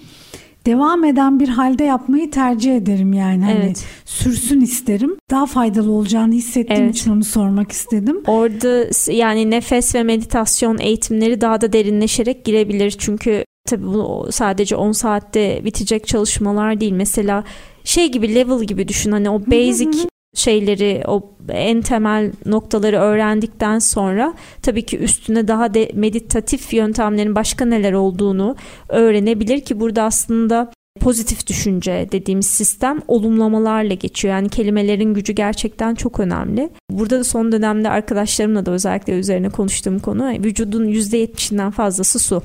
devam 0.66 1.04
eden 1.04 1.40
bir 1.40 1.48
halde 1.48 1.84
yapmayı 1.84 2.32
tercih 2.32 2.76
ederim 2.76 3.14
yani. 3.14 3.44
Hani 3.44 3.60
evet. 3.66 3.86
sürsün 4.06 4.62
isterim. 4.62 5.18
Daha 5.32 5.46
faydalı 5.46 5.92
olacağını 5.92 6.34
hissettiğim 6.34 6.84
evet. 6.84 6.96
için 6.96 7.12
onu 7.12 7.24
sormak 7.24 7.72
istedim. 7.72 8.22
Orada 8.28 8.90
yani 9.12 9.52
nefes 9.52 9.96
ve 9.96 10.04
meditasyon 10.04 10.78
eğitimleri 10.80 11.42
daha 11.42 11.62
da 11.62 11.74
derinleşerek 11.74 12.46
girebilir. 12.46 12.96
Çünkü 12.98 13.46
tabii 13.70 13.86
bu 13.86 14.28
sadece 14.32 14.76
10 14.76 14.92
saatte 14.92 15.62
bitecek 15.66 16.08
çalışmalar 16.08 16.80
değil. 16.80 16.94
Mesela 16.94 17.44
şey 17.84 18.12
gibi 18.12 18.36
level 18.36 18.64
gibi 18.64 18.88
düşün 18.88 19.12
hani 19.12 19.30
o 19.30 19.42
basic 19.42 20.08
şeyleri 20.34 21.04
o 21.08 21.34
en 21.50 21.82
temel 21.82 22.32
noktaları 22.46 22.98
öğrendikten 22.98 23.80
sonra 23.80 24.34
tabii 24.62 24.86
ki 24.86 24.98
üstüne 24.98 25.48
daha 25.48 25.74
de 25.74 25.92
meditatif 25.94 26.74
yöntemlerin 26.74 27.36
başka 27.36 27.66
neler 27.66 27.94
olduğunu 27.94 28.56
öğrenebilir 28.90 29.62
ki 29.62 29.80
burada 29.80 30.04
aslında 30.04 30.72
pozitif 31.00 31.48
düşünce 31.48 32.10
dediğimiz 32.12 32.48
sistem 32.48 33.02
olumlamalarla 33.08 33.94
geçiyor. 33.94 34.34
Yani 34.34 34.50
kelimelerin 34.50 35.14
gücü 35.14 35.34
gerçekten 35.34 35.96
çok 35.96 36.20
önemli. 36.20 36.70
Burada 36.92 37.20
da 37.20 37.24
son 37.24 37.52
dönemde 37.52 37.90
arkadaşlarımla 37.90 38.66
da 38.66 38.72
özellikle 38.72 39.14
üzerine 39.14 39.50
konuştuğum 39.50 40.00
konu 40.00 40.30
vücudun 40.30 40.88
%70'inden 40.88 41.72
fazlası 41.72 42.20
su. 42.20 42.44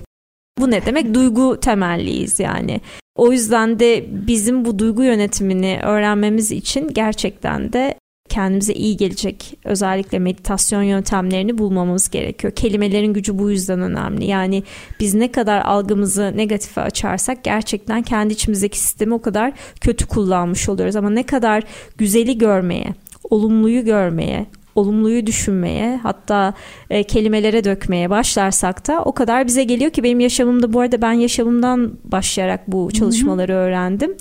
Bu 0.59 0.71
ne 0.71 0.87
demek? 0.87 1.15
Duygu 1.15 1.61
temelliyiz 1.61 2.41
yani. 2.41 2.81
O 3.19 3.33
yüzden 3.33 3.79
de 3.79 4.07
bizim 4.11 4.65
bu 4.65 4.79
duygu 4.79 5.03
yönetimini 5.03 5.81
öğrenmemiz 5.83 6.53
için 6.53 6.89
gerçekten 6.89 7.73
de 7.73 7.95
kendimize 8.29 8.73
iyi 8.73 8.97
gelecek 8.97 9.59
özellikle 9.65 10.19
meditasyon 10.19 10.83
yöntemlerini 10.83 11.59
bulmamız 11.59 12.11
gerekiyor. 12.11 12.53
Kelimelerin 12.53 13.13
gücü 13.13 13.39
bu 13.39 13.51
yüzden 13.51 13.81
önemli. 13.81 14.25
Yani 14.25 14.63
biz 15.01 15.15
ne 15.15 15.33
kadar 15.33 15.61
algımızı 15.61 16.33
negatife 16.37 16.81
açarsak 16.81 17.45
gerçekten 17.45 18.03
kendi 18.03 18.33
içimizdeki 18.33 18.79
sistemi 18.79 19.15
o 19.15 19.23
kadar 19.23 19.53
kötü 19.81 20.07
kullanmış 20.07 20.69
oluyoruz. 20.69 20.97
Ama 20.97 21.11
ne 21.11 21.23
kadar 21.23 21.65
güzeli 21.99 22.39
görmeye, 22.39 22.95
olumluyu 23.31 23.85
görmeye, 23.85 24.47
olumluyu 24.79 25.27
düşünmeye 25.27 25.97
hatta 26.03 26.55
e, 26.91 27.03
kelimelere 27.03 27.65
dökmeye 27.65 28.11
başlarsak 28.11 28.89
da 28.89 29.03
o 29.05 29.13
kadar 29.13 29.47
bize 29.47 29.65
geliyor 29.65 29.91
ki 29.91 30.03
benim 30.03 30.21
yaşamımda 30.21 30.73
bu 30.73 30.81
arada 30.81 31.03
ben 31.03 31.13
yaşamımdan 31.13 31.93
başlayarak 32.05 32.69
bu 32.69 32.91
çalışmaları 32.91 33.53
Hı-hı. 33.53 33.61
öğrendim. 33.61 34.17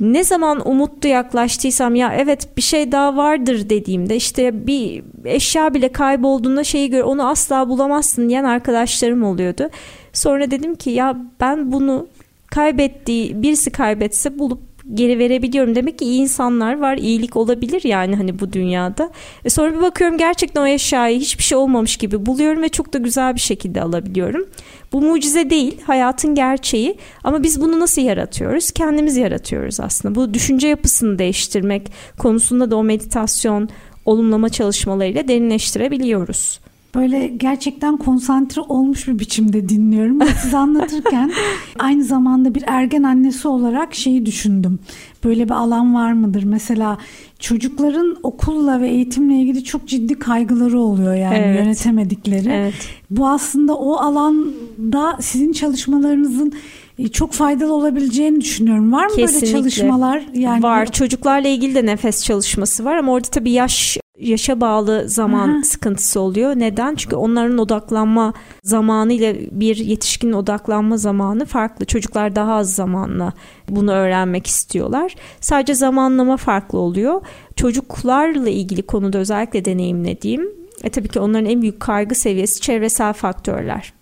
Ne 0.00 0.24
zaman 0.24 0.68
umutlu 0.68 1.08
yaklaştıysam 1.08 1.94
ya 1.94 2.14
evet 2.16 2.56
bir 2.56 2.62
şey 2.62 2.92
daha 2.92 3.16
vardır 3.16 3.68
dediğimde 3.70 4.16
işte 4.16 4.66
bir 4.66 5.02
eşya 5.24 5.74
bile 5.74 5.92
kaybolduğunda 5.92 6.64
şeyi 6.64 6.90
gör 6.90 7.02
onu 7.02 7.28
asla 7.28 7.68
bulamazsın 7.68 8.28
diyen 8.28 8.44
arkadaşlarım 8.44 9.24
oluyordu. 9.24 9.70
Sonra 10.12 10.50
dedim 10.50 10.74
ki 10.74 10.90
ya 10.90 11.16
ben 11.40 11.72
bunu 11.72 12.06
kaybettiği 12.46 13.42
birisi 13.42 13.70
kaybetse 13.70 14.38
bulup 14.38 14.71
geri 14.94 15.18
verebiliyorum. 15.18 15.74
Demek 15.74 15.98
ki 15.98 16.04
iyi 16.04 16.20
insanlar 16.20 16.80
var. 16.80 16.96
iyilik 16.96 17.36
olabilir 17.36 17.84
yani 17.84 18.16
hani 18.16 18.38
bu 18.38 18.52
dünyada. 18.52 19.10
E 19.44 19.50
sonra 19.50 19.74
bir 19.74 19.80
bakıyorum 19.80 20.18
gerçekten 20.18 20.62
o 20.62 20.66
eşyayı 20.66 21.20
hiçbir 21.20 21.42
şey 21.42 21.58
olmamış 21.58 21.96
gibi 21.96 22.26
buluyorum 22.26 22.62
ve 22.62 22.68
çok 22.68 22.92
da 22.92 22.98
güzel 22.98 23.34
bir 23.34 23.40
şekilde 23.40 23.82
alabiliyorum. 23.82 24.46
Bu 24.92 25.00
mucize 25.00 25.50
değil, 25.50 25.80
hayatın 25.86 26.34
gerçeği. 26.34 26.98
Ama 27.24 27.42
biz 27.42 27.60
bunu 27.60 27.80
nasıl 27.80 28.02
yaratıyoruz? 28.02 28.70
Kendimiz 28.70 29.16
yaratıyoruz 29.16 29.80
aslında. 29.80 30.14
Bu 30.14 30.34
düşünce 30.34 30.68
yapısını 30.68 31.18
değiştirmek 31.18 31.92
konusunda 32.18 32.70
da 32.70 32.76
o 32.76 32.84
meditasyon, 32.84 33.68
olumlama 34.04 34.48
çalışmalarıyla 34.48 35.28
derinleştirebiliyoruz 35.28 36.61
böyle 36.94 37.26
gerçekten 37.26 37.96
konsantre 37.96 38.60
olmuş 38.60 39.08
bir 39.08 39.18
biçimde 39.18 39.68
dinliyorum. 39.68 40.18
Siz 40.42 40.54
anlatırken 40.54 41.32
aynı 41.78 42.04
zamanda 42.04 42.54
bir 42.54 42.64
ergen 42.66 43.02
annesi 43.02 43.48
olarak 43.48 43.94
şeyi 43.94 44.26
düşündüm. 44.26 44.78
Böyle 45.24 45.44
bir 45.44 45.54
alan 45.54 45.94
var 45.94 46.12
mıdır? 46.12 46.42
Mesela 46.42 46.98
çocukların 47.38 48.16
okulla 48.22 48.80
ve 48.80 48.88
eğitimle 48.88 49.34
ilgili 49.34 49.64
çok 49.64 49.88
ciddi 49.88 50.18
kaygıları 50.18 50.80
oluyor 50.80 51.14
yani 51.14 51.36
evet. 51.36 51.60
yönetemedikleri. 51.60 52.48
Evet. 52.48 52.74
Bu 53.10 53.28
aslında 53.28 53.74
o 53.74 53.96
alanda 53.96 55.16
sizin 55.20 55.52
çalışmalarınızın 55.52 56.52
e, 56.98 57.08
çok 57.08 57.32
faydalı 57.32 57.72
olabileceğini 57.72 58.40
düşünüyorum. 58.40 58.92
Var 58.92 59.06
mı 59.06 59.16
Kesinlikle. 59.16 59.54
böyle 59.54 59.70
çalışmalar? 59.70 60.22
Yani 60.34 60.62
var. 60.62 60.92
Çocuklarla 60.92 61.48
ilgili 61.48 61.74
de 61.74 61.86
nefes 61.86 62.24
çalışması 62.24 62.84
var 62.84 62.96
ama 62.96 63.12
orada 63.12 63.28
tabii 63.28 63.50
yaş 63.50 64.01
yaşa 64.18 64.60
bağlı 64.60 65.08
zaman 65.08 65.48
Aha. 65.48 65.62
sıkıntısı 65.62 66.20
oluyor. 66.20 66.52
Neden? 66.56 66.94
Çünkü 66.94 67.16
onların 67.16 67.58
odaklanma 67.58 68.32
zamanı 68.62 69.12
ile 69.12 69.48
bir 69.50 69.76
yetişkinin 69.76 70.32
odaklanma 70.32 70.96
zamanı 70.96 71.44
farklı. 71.44 71.84
Çocuklar 71.84 72.36
daha 72.36 72.54
az 72.54 72.74
zamanla 72.74 73.32
bunu 73.68 73.92
öğrenmek 73.92 74.46
istiyorlar. 74.46 75.14
Sadece 75.40 75.74
zamanlama 75.74 76.36
farklı 76.36 76.78
oluyor. 76.78 77.20
Çocuklarla 77.56 78.48
ilgili 78.48 78.82
konuda 78.82 79.18
özellikle 79.18 79.64
deneyimlediğim 79.64 80.48
e 80.84 80.90
tabii 80.90 81.08
ki 81.08 81.20
onların 81.20 81.46
en 81.46 81.62
büyük 81.62 81.80
kaygı 81.80 82.14
seviyesi 82.14 82.60
çevresel 82.60 83.12
faktörler. 83.12 83.92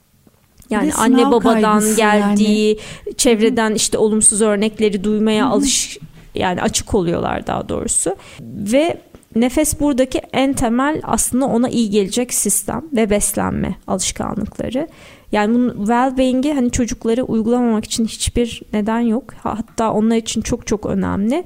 Yani 0.70 0.94
anne 0.94 1.30
babadan 1.30 1.82
geldiği, 1.96 2.68
yani. 2.68 3.16
çevreden 3.16 3.74
işte 3.74 3.98
olumsuz 3.98 4.42
örnekleri 4.42 5.04
duymaya 5.04 5.44
Hı-hı. 5.44 5.52
alış 5.52 5.98
yani 6.34 6.62
açık 6.62 6.94
oluyorlar 6.94 7.46
daha 7.46 7.68
doğrusu. 7.68 8.16
Ve 8.40 9.00
Nefes 9.34 9.80
buradaki 9.80 10.20
en 10.32 10.52
temel 10.52 11.00
aslında 11.02 11.46
ona 11.46 11.68
iyi 11.68 11.90
gelecek 11.90 12.34
sistem 12.34 12.84
ve 12.92 13.10
beslenme 13.10 13.76
alışkanlıkları. 13.86 14.88
Yani 15.32 15.54
bunun 15.54 15.86
well-being'i 15.86 16.54
hani 16.54 16.70
çocukları 16.70 17.22
uygulamamak 17.22 17.84
için 17.84 18.04
hiçbir 18.04 18.62
neden 18.72 19.00
yok. 19.00 19.34
Hatta 19.42 19.92
onlar 19.92 20.16
için 20.16 20.40
çok 20.40 20.66
çok 20.66 20.86
önemli. 20.86 21.44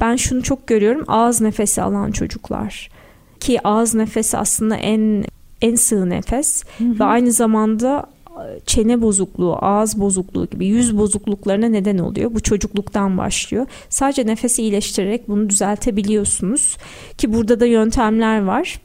Ben 0.00 0.16
şunu 0.16 0.42
çok 0.42 0.66
görüyorum. 0.66 1.04
Ağız 1.08 1.40
nefesi 1.40 1.82
alan 1.82 2.10
çocuklar. 2.10 2.88
Ki 3.40 3.60
ağız 3.64 3.94
nefesi 3.94 4.38
aslında 4.38 4.76
en 4.76 5.24
en 5.62 5.74
sığ 5.74 6.10
nefes 6.10 6.64
hı 6.78 6.84
hı. 6.84 6.98
ve 6.98 7.04
aynı 7.04 7.32
zamanda 7.32 8.06
çene 8.66 9.02
bozukluğu, 9.02 9.56
ağız 9.60 10.00
bozukluğu 10.00 10.46
gibi 10.46 10.66
yüz 10.66 10.98
bozukluklarına 10.98 11.66
neden 11.66 11.98
oluyor. 11.98 12.34
Bu 12.34 12.40
çocukluktan 12.40 13.18
başlıyor. 13.18 13.66
Sadece 13.88 14.26
nefesi 14.26 14.62
iyileştirerek 14.62 15.28
bunu 15.28 15.50
düzeltebiliyorsunuz. 15.50 16.76
Ki 17.18 17.32
burada 17.32 17.60
da 17.60 17.66
yöntemler 17.66 18.44
var 18.44 18.80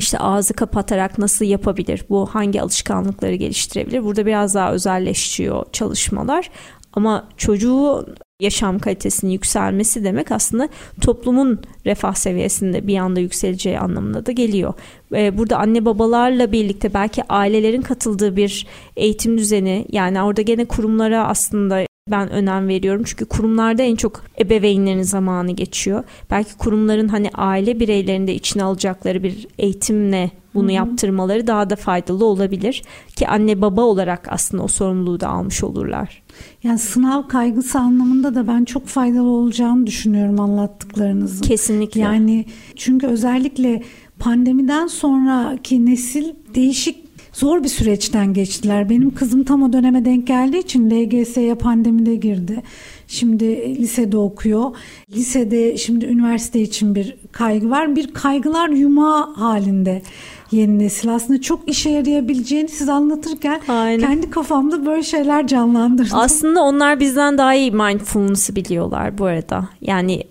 işte 0.00 0.18
ağzı 0.18 0.54
kapatarak 0.54 1.18
nasıl 1.18 1.44
yapabilir? 1.44 2.04
Bu 2.10 2.26
hangi 2.26 2.62
alışkanlıkları 2.62 3.34
geliştirebilir? 3.34 4.04
Burada 4.04 4.26
biraz 4.26 4.54
daha 4.54 4.72
özelleşiyor 4.72 5.64
çalışmalar. 5.72 6.50
Ama 6.92 7.28
çocuğu 7.36 8.06
yaşam 8.40 8.78
kalitesinin 8.78 9.32
yükselmesi 9.32 10.04
demek 10.04 10.32
aslında 10.32 10.68
toplumun 11.00 11.60
refah 11.86 12.14
seviyesinde 12.14 12.86
bir 12.86 12.98
anda 12.98 13.20
yükseleceği 13.20 13.78
anlamına 13.78 14.26
da 14.26 14.32
geliyor. 14.32 14.74
Burada 15.10 15.58
anne 15.58 15.84
babalarla 15.84 16.52
birlikte 16.52 16.94
belki 16.94 17.22
ailelerin 17.28 17.82
katıldığı 17.82 18.36
bir 18.36 18.66
eğitim 18.96 19.38
düzeni 19.38 19.86
yani 19.92 20.22
orada 20.22 20.42
gene 20.42 20.64
kurumlara 20.64 21.26
aslında 21.28 21.89
ben 22.10 22.30
önem 22.30 22.68
veriyorum. 22.68 23.02
Çünkü 23.06 23.24
kurumlarda 23.24 23.82
en 23.82 23.96
çok 23.96 24.24
ebeveynlerin 24.40 25.02
zamanı 25.02 25.52
geçiyor. 25.52 26.04
Belki 26.30 26.56
kurumların 26.56 27.08
hani 27.08 27.30
aile 27.34 27.80
bireylerinde 27.80 28.34
içine 28.34 28.62
alacakları 28.62 29.22
bir 29.22 29.46
eğitimle 29.58 30.30
bunu 30.54 30.64
Hı-hı. 30.64 30.72
yaptırmaları 30.72 31.46
daha 31.46 31.70
da 31.70 31.76
faydalı 31.76 32.24
olabilir 32.24 32.82
ki 33.16 33.28
anne 33.28 33.60
baba 33.60 33.82
olarak 33.82 34.28
aslında 34.32 34.62
o 34.62 34.68
sorumluluğu 34.68 35.20
da 35.20 35.28
almış 35.28 35.64
olurlar. 35.64 36.22
Yani 36.62 36.78
sınav 36.78 37.28
kaygısı 37.28 37.78
anlamında 37.78 38.34
da 38.34 38.48
ben 38.48 38.64
çok 38.64 38.86
faydalı 38.86 39.28
olacağını 39.28 39.86
düşünüyorum 39.86 40.40
anlattıklarınızın. 40.40 41.42
Kesinlikle. 41.42 42.00
Yani 42.00 42.44
çünkü 42.76 43.06
özellikle 43.06 43.82
pandemiden 44.18 44.86
sonraki 44.86 45.86
nesil 45.86 46.32
değişik 46.54 47.09
zor 47.40 47.64
bir 47.64 47.68
süreçten 47.68 48.34
geçtiler. 48.34 48.90
Benim 48.90 49.14
kızım 49.14 49.44
tam 49.44 49.62
o 49.62 49.72
döneme 49.72 50.04
denk 50.04 50.26
geldiği 50.26 50.58
için 50.58 50.90
LGS'ye 50.90 51.54
pandemide 51.54 52.14
girdi. 52.14 52.62
Şimdi 53.08 53.44
lisede 53.82 54.16
okuyor. 54.16 54.76
Lisede 55.10 55.76
şimdi 55.76 56.06
üniversite 56.06 56.60
için 56.60 56.94
bir 56.94 57.16
kaygı 57.32 57.70
var. 57.70 57.96
Bir 57.96 58.14
kaygılar 58.14 58.68
yumağı 58.68 59.34
halinde 59.34 60.02
yeni 60.50 60.78
nesil. 60.78 61.14
Aslında 61.14 61.40
çok 61.40 61.68
işe 61.68 61.90
yarayabileceğini 61.90 62.68
siz 62.68 62.88
anlatırken 62.88 63.60
Aynen. 63.68 64.00
kendi 64.00 64.30
kafamda 64.30 64.86
böyle 64.86 65.02
şeyler 65.02 65.46
canlandırdım. 65.46 66.18
Aslında 66.18 66.62
onlar 66.62 67.00
bizden 67.00 67.38
daha 67.38 67.54
iyi 67.54 67.72
mindfulness'ı 67.72 68.56
biliyorlar 68.56 69.18
bu 69.18 69.24
arada. 69.24 69.68
Yani 69.80 70.24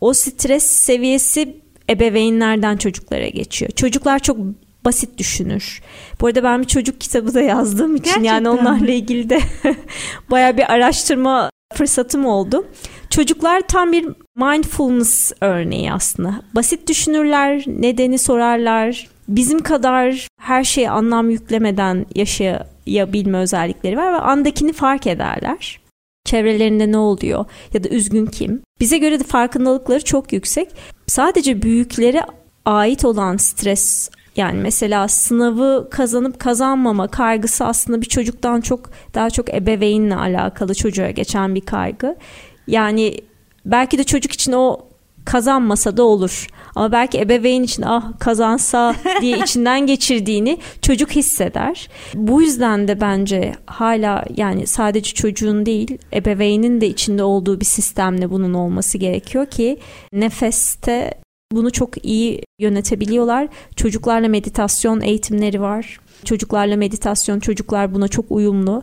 o 0.00 0.12
stres 0.12 0.64
seviyesi 0.64 1.56
ebeveynlerden 1.90 2.76
çocuklara 2.76 3.28
geçiyor. 3.28 3.70
Çocuklar 3.70 4.18
çok 4.18 4.36
basit 4.84 5.18
düşünür. 5.18 5.82
Bu 6.20 6.26
arada 6.26 6.42
ben 6.42 6.62
bir 6.62 6.66
çocuk 6.66 7.00
kitabı 7.00 7.34
da 7.34 7.40
yazdığım 7.40 7.96
için 7.96 8.04
Gerçekten 8.04 8.32
yani 8.34 8.48
onlarla 8.48 8.90
ilgili 8.90 9.30
de 9.30 9.40
baya 10.30 10.56
bir 10.56 10.72
araştırma 10.72 11.50
fırsatım 11.74 12.26
oldu. 12.26 12.66
Çocuklar 13.10 13.60
tam 13.68 13.92
bir 13.92 14.08
mindfulness 14.36 15.32
örneği 15.40 15.92
aslında. 15.92 16.42
Basit 16.54 16.88
düşünürler, 16.88 17.64
nedeni 17.66 18.18
sorarlar. 18.18 19.08
Bizim 19.28 19.62
kadar 19.62 20.28
her 20.40 20.64
şeye 20.64 20.90
anlam 20.90 21.30
yüklemeden 21.30 22.06
yaşayabilme 22.14 23.38
özellikleri 23.38 23.96
var 23.96 24.12
ve 24.12 24.16
andakini 24.18 24.72
fark 24.72 25.06
ederler. 25.06 25.80
Çevrelerinde 26.24 26.92
ne 26.92 26.98
oluyor 26.98 27.44
ya 27.74 27.84
da 27.84 27.88
üzgün 27.88 28.26
kim? 28.26 28.62
Bize 28.80 28.98
göre 28.98 29.20
de 29.20 29.24
farkındalıkları 29.24 30.04
çok 30.04 30.32
yüksek. 30.32 30.68
Sadece 31.06 31.62
büyüklere 31.62 32.22
ait 32.64 33.04
olan 33.04 33.36
stres 33.36 34.10
yani 34.36 34.60
mesela 34.60 35.08
sınavı 35.08 35.88
kazanıp 35.90 36.40
kazanmama 36.40 37.08
kaygısı 37.08 37.64
aslında 37.64 38.00
bir 38.00 38.06
çocuktan 38.06 38.60
çok 38.60 38.90
daha 39.14 39.30
çok 39.30 39.54
ebeveynle 39.54 40.16
alakalı 40.16 40.74
çocuğa 40.74 41.10
geçen 41.10 41.54
bir 41.54 41.60
kaygı. 41.60 42.16
Yani 42.66 43.18
belki 43.64 43.98
de 43.98 44.04
çocuk 44.04 44.32
için 44.32 44.52
o 44.52 44.78
kazanmasa 45.24 45.96
da 45.96 46.02
olur. 46.02 46.46
Ama 46.74 46.92
belki 46.92 47.20
ebeveyn 47.20 47.62
için 47.62 47.82
ah 47.82 48.18
kazansa 48.18 48.94
diye 49.20 49.38
içinden 49.38 49.86
geçirdiğini 49.86 50.58
çocuk 50.82 51.10
hisseder. 51.10 51.88
Bu 52.14 52.42
yüzden 52.42 52.88
de 52.88 53.00
bence 53.00 53.54
hala 53.66 54.24
yani 54.36 54.66
sadece 54.66 55.14
çocuğun 55.14 55.66
değil 55.66 55.98
ebeveynin 56.12 56.80
de 56.80 56.86
içinde 56.86 57.22
olduğu 57.22 57.60
bir 57.60 57.64
sistemle 57.64 58.30
bunun 58.30 58.54
olması 58.54 58.98
gerekiyor 58.98 59.46
ki 59.46 59.78
nefeste 60.12 61.23
bunu 61.54 61.70
çok 61.70 62.04
iyi 62.04 62.42
yönetebiliyorlar. 62.58 63.48
Çocuklarla 63.76 64.28
meditasyon 64.28 65.00
eğitimleri 65.00 65.60
var. 65.60 66.00
Çocuklarla 66.24 66.76
meditasyon, 66.76 67.40
çocuklar 67.40 67.94
buna 67.94 68.08
çok 68.08 68.24
uyumlu 68.30 68.82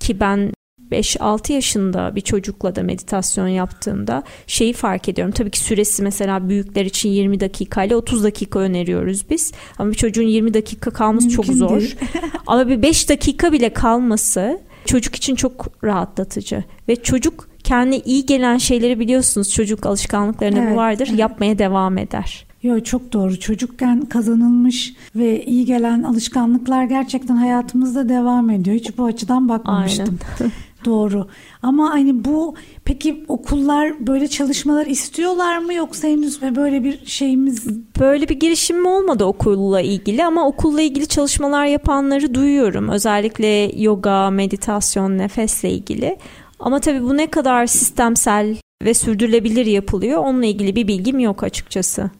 ki 0.00 0.20
ben 0.20 0.52
5-6 0.90 1.52
yaşında 1.52 2.16
bir 2.16 2.20
çocukla 2.20 2.76
da 2.76 2.82
meditasyon 2.82 3.48
yaptığımda 3.48 4.22
şeyi 4.46 4.72
fark 4.72 5.08
ediyorum. 5.08 5.34
Tabii 5.34 5.50
ki 5.50 5.58
süresi 5.58 6.02
mesela 6.02 6.48
büyükler 6.48 6.84
için 6.84 7.08
20 7.08 7.40
dakika 7.40 7.84
ile 7.84 7.96
30 7.96 8.24
dakika 8.24 8.58
öneriyoruz 8.58 9.30
biz. 9.30 9.52
Ama 9.78 9.90
bir 9.90 9.96
çocuğun 9.96 10.22
20 10.22 10.54
dakika 10.54 10.90
kalması 10.90 11.26
Mümkün 11.26 11.42
çok 11.42 11.54
zor. 11.54 11.96
Ama 12.46 12.68
bir 12.68 12.82
5 12.82 13.08
dakika 13.08 13.52
bile 13.52 13.72
kalması 13.72 14.60
çocuk 14.84 15.14
için 15.14 15.34
çok 15.34 15.84
rahatlatıcı. 15.84 16.64
Ve 16.88 16.96
çocuk 16.96 17.48
kendi 17.66 17.96
iyi 17.96 18.26
gelen 18.26 18.58
şeyleri 18.58 19.00
biliyorsunuz 19.00 19.52
çocuk 19.52 19.86
alışkanlıklarında 19.86 20.60
evet, 20.60 20.72
bu 20.72 20.76
vardır 20.76 21.06
evet. 21.10 21.18
yapmaya 21.18 21.58
devam 21.58 21.98
eder. 21.98 22.46
Yo 22.62 22.80
çok 22.80 23.12
doğru. 23.12 23.40
Çocukken 23.40 24.00
kazanılmış 24.00 24.94
ve 25.16 25.44
iyi 25.44 25.64
gelen 25.64 26.02
alışkanlıklar 26.02 26.84
gerçekten 26.84 27.36
hayatımızda 27.36 28.08
devam 28.08 28.50
ediyor. 28.50 28.76
Hiç 28.76 28.98
bu 28.98 29.04
açıdan 29.04 29.48
bakmamıştım. 29.48 30.18
Aynen. 30.40 30.52
doğru. 30.84 31.28
Ama 31.62 31.90
hani 31.90 32.24
bu 32.24 32.54
peki 32.84 33.24
okullar 33.28 34.06
böyle 34.06 34.28
çalışmalar 34.28 34.86
istiyorlar 34.86 35.58
mı 35.58 35.74
yoksa 35.74 36.08
henüz 36.08 36.42
böyle 36.42 36.84
bir 36.84 37.06
şeyimiz 37.06 37.66
böyle 38.00 38.28
bir 38.28 38.40
girişim 38.40 38.86
olmadı 38.86 39.24
okulla 39.24 39.80
ilgili 39.80 40.24
ama 40.24 40.46
okulla 40.46 40.80
ilgili 40.80 41.06
çalışmalar 41.06 41.66
yapanları 41.66 42.34
duyuyorum. 42.34 42.88
Özellikle 42.88 43.72
yoga, 43.82 44.30
meditasyon, 44.30 45.18
nefesle 45.18 45.70
ilgili. 45.70 46.16
Ama 46.60 46.80
tabii 46.80 47.02
bu 47.02 47.16
ne 47.16 47.26
kadar 47.26 47.66
sistemsel 47.66 48.56
ve 48.82 48.94
sürdürülebilir 48.94 49.66
yapılıyor 49.66 50.18
onunla 50.18 50.46
ilgili 50.46 50.76
bir 50.76 50.88
bilgim 50.88 51.18
yok 51.18 51.42
açıkçası. 51.42 52.10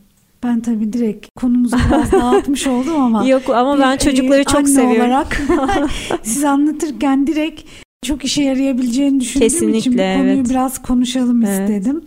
Ben 0.43 0.61
tabii 0.61 0.93
direkt 0.93 1.27
konumuzu 1.37 1.77
biraz 1.89 2.13
dağıtmış 2.13 2.67
oldum 2.67 3.01
ama. 3.01 3.27
Yok 3.27 3.51
ama 3.51 3.79
ben 3.79 3.97
çocukları 3.97 4.45
çok 4.45 4.57
anne 4.57 4.69
seviyorum. 4.69 5.11
olarak 5.11 5.43
siz 6.23 6.45
anlatırken 6.45 7.27
direkt 7.27 7.63
çok 8.05 8.25
işe 8.25 8.43
yarayabileceğini 8.43 9.21
düşündüğüm 9.21 9.49
Kesinlikle, 9.49 9.79
için 9.79 9.93
bu 9.93 9.97
konuyu 9.97 10.37
evet. 10.37 10.51
biraz 10.51 10.83
konuşalım 10.83 11.45
evet. 11.45 11.71
istedim. 11.71 12.05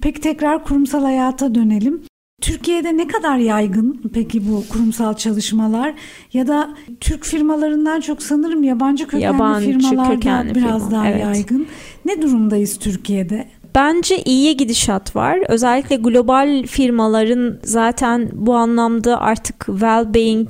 Peki 0.00 0.20
tekrar 0.20 0.64
kurumsal 0.64 1.02
hayata 1.02 1.54
dönelim. 1.54 2.02
Türkiye'de 2.42 2.96
ne 2.96 3.08
kadar 3.08 3.36
yaygın 3.36 4.00
peki 4.14 4.48
bu 4.48 4.64
kurumsal 4.68 5.14
çalışmalar 5.14 5.94
ya 6.32 6.46
da 6.46 6.74
Türk 7.00 7.24
firmalarından 7.24 8.00
çok 8.00 8.22
sanırım 8.22 8.62
yabancı 8.62 9.04
kökenli 9.04 9.24
yabancı 9.24 9.66
firmalar 9.66 10.14
kökenli 10.14 10.54
biraz 10.54 10.84
firma. 10.84 10.90
daha 10.90 11.08
evet. 11.08 11.20
yaygın. 11.22 11.66
Ne 12.04 12.22
durumdayız 12.22 12.78
Türkiye'de? 12.78 13.48
Bence 13.74 14.22
iyiye 14.22 14.52
gidişat 14.52 15.16
var. 15.16 15.38
Özellikle 15.48 15.96
global 15.96 16.66
firmaların 16.66 17.60
zaten 17.64 18.28
bu 18.32 18.54
anlamda 18.54 19.20
artık 19.20 19.56
well-being 19.56 20.48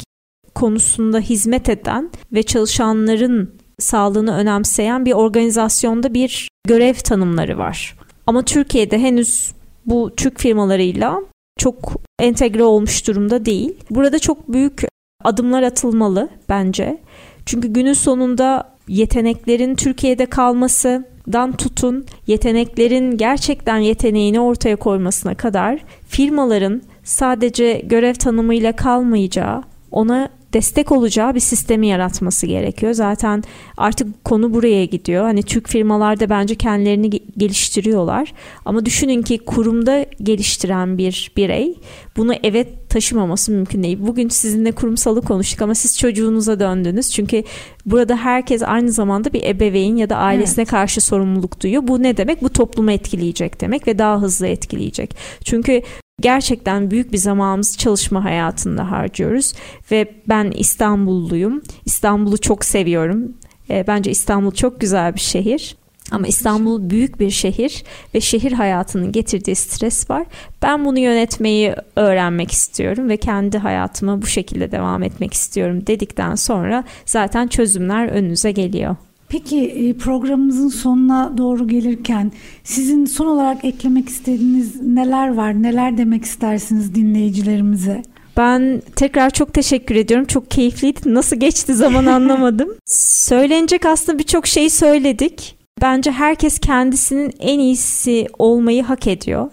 konusunda 0.55 1.19
hizmet 1.19 1.69
eden 1.69 2.11
ve 2.33 2.43
çalışanların 2.43 3.51
sağlığını 3.79 4.37
önemseyen 4.37 5.07
bir 5.07 5.13
organizasyonda 5.13 6.15
bir 6.15 6.49
görev 6.69 6.95
tanımları 6.95 7.59
var. 7.59 7.97
Ama 8.27 8.43
Türkiye'de 8.43 8.99
henüz 8.99 9.53
bu 9.87 10.13
Türk 10.17 10.41
firmalarıyla 10.41 11.23
çok 11.59 11.93
entegre 12.19 12.65
olmuş 12.65 13.07
durumda 13.07 13.45
değil. 13.45 13.75
Burada 13.91 14.19
çok 14.19 14.53
büyük 14.53 14.83
adımlar 15.25 15.63
atılmalı 15.63 16.29
bence. 16.49 16.99
Çünkü 17.47 17.69
günün 17.69 17.93
sonunda 17.93 18.73
yeteneklerin 18.89 19.75
Türkiye'de 19.75 20.27
kalmasından 20.27 21.53
tutun 21.53 22.07
yeteneklerin 22.27 23.17
gerçekten 23.17 23.79
yeteneğini 23.79 24.41
ortaya 24.41 24.77
koymasına 24.77 25.35
kadar 25.35 25.85
firmaların 26.09 26.83
sadece 27.05 27.73
görev 27.85 28.15
tanımıyla 28.15 28.73
kalmayacağı, 28.73 29.63
ona 29.91 30.29
destek 30.53 30.93
olacağı 30.93 31.35
bir 31.35 31.41
sistemi 31.41 31.87
yaratması 31.87 32.47
gerekiyor. 32.47 32.93
Zaten 32.93 33.45
artık 33.77 34.25
konu 34.25 34.55
buraya 34.55 34.85
gidiyor. 34.85 35.25
Hani 35.25 35.43
Türk 35.43 35.69
firmalar 35.69 36.21
da 36.21 36.31
bence 36.31 36.55
kendilerini 36.55 37.11
geliştiriyorlar. 37.39 38.33
Ama 38.65 38.87
düşünün 38.87 39.23
ki 39.23 39.39
kurumda 39.39 40.07
geliştiren 40.23 40.99
bir 40.99 41.33
birey 41.37 41.75
bunu 42.17 42.35
eve 42.43 42.67
taşımaması 42.89 43.53
mümkün 43.53 43.83
değil. 43.83 43.99
Bugün 44.01 44.29
sizinle 44.29 44.73
kurumsalı 44.73 45.23
konuştuk 45.23 45.63
ama 45.63 45.75
siz 45.75 45.99
çocuğunuza 45.99 46.61
döndünüz. 46.61 47.11
Çünkü 47.11 47.45
burada 47.87 48.17
herkes 48.17 48.63
aynı 48.63 48.93
zamanda 48.93 49.33
bir 49.33 49.43
ebeveyn 49.43 49.97
ya 49.97 50.11
da 50.11 50.17
ailesine 50.17 50.63
evet. 50.63 50.71
karşı 50.71 51.01
sorumluluk 51.01 51.61
duyuyor. 51.61 51.83
Bu 51.89 52.03
ne 52.03 52.17
demek? 52.17 52.43
Bu 52.43 52.49
toplumu 52.49 52.91
etkileyecek 52.91 53.61
demek 53.61 53.87
ve 53.87 53.99
daha 53.99 54.21
hızlı 54.23 54.47
etkileyecek. 54.47 55.17
Çünkü 55.45 55.83
gerçekten 56.23 56.91
büyük 56.91 57.13
bir 57.13 57.19
zamanımızı 57.19 57.79
çalışma 57.79 58.25
hayatında 58.25 58.91
harcıyoruz 58.91 59.53
ve 59.91 60.15
ben 60.29 60.51
İstanbulluyum. 60.51 61.63
İstanbul'u 61.85 62.39
çok 62.39 62.65
seviyorum. 62.65 63.33
E, 63.71 63.85
bence 63.87 64.11
İstanbul 64.11 64.51
çok 64.51 64.81
güzel 64.81 65.15
bir 65.15 65.21
şehir. 65.21 65.77
Ama 66.11 66.27
İstanbul 66.27 66.91
büyük 66.91 67.21
bir 67.21 67.31
şehir 67.31 67.85
ve 68.15 68.21
şehir 68.21 68.53
hayatının 68.53 69.13
getirdiği 69.13 69.55
stres 69.55 70.11
var. 70.11 70.27
Ben 70.63 70.85
bunu 70.85 70.99
yönetmeyi 70.99 71.75
öğrenmek 71.97 72.51
istiyorum 72.51 73.09
ve 73.09 73.17
kendi 73.17 73.59
hayatıma 73.59 74.23
bu 74.23 74.27
şekilde 74.27 74.73
devam 74.73 75.03
etmek 75.03 75.35
istiyorum 75.35 75.87
dedikten 75.87 76.35
sonra 76.35 76.85
zaten 77.07 77.49
çözümler 77.49 78.09
önünüze 78.09 78.53
geliyor. 78.53 78.97
Peki 79.33 79.67
e, 79.67 79.93
programımızın 79.93 80.69
sonuna 80.69 81.39
doğru 81.39 81.69
gelirken 81.69 82.33
sizin 82.65 83.05
son 83.05 83.27
olarak 83.27 83.65
eklemek 83.65 84.09
istediğiniz 84.09 84.83
neler 84.83 85.35
var? 85.35 85.63
Neler 85.63 85.99
demek 85.99 86.25
istersiniz 86.25 86.95
dinleyicilerimize? 86.95 88.03
Ben 88.37 88.83
tekrar 88.97 89.31
çok 89.31 89.55
teşekkür 89.55 89.95
ediyorum. 89.95 90.27
Çok 90.27 90.51
keyifliydi. 90.51 91.01
Nasıl 91.15 91.37
geçti 91.37 91.75
zaman 91.75 92.07
anlamadım. 92.17 92.69
Söylenecek 92.87 93.87
aslında 93.87 94.19
birçok 94.19 94.47
şey 94.47 94.71
söyledik. 94.71 95.57
Bence 95.83 96.11
herkes 96.11 96.59
kendisinin 96.59 97.33
en 97.41 97.59
iyisi 97.59 98.27
olmayı 98.39 98.83
hak 98.83 99.07
ediyor. 99.07 99.51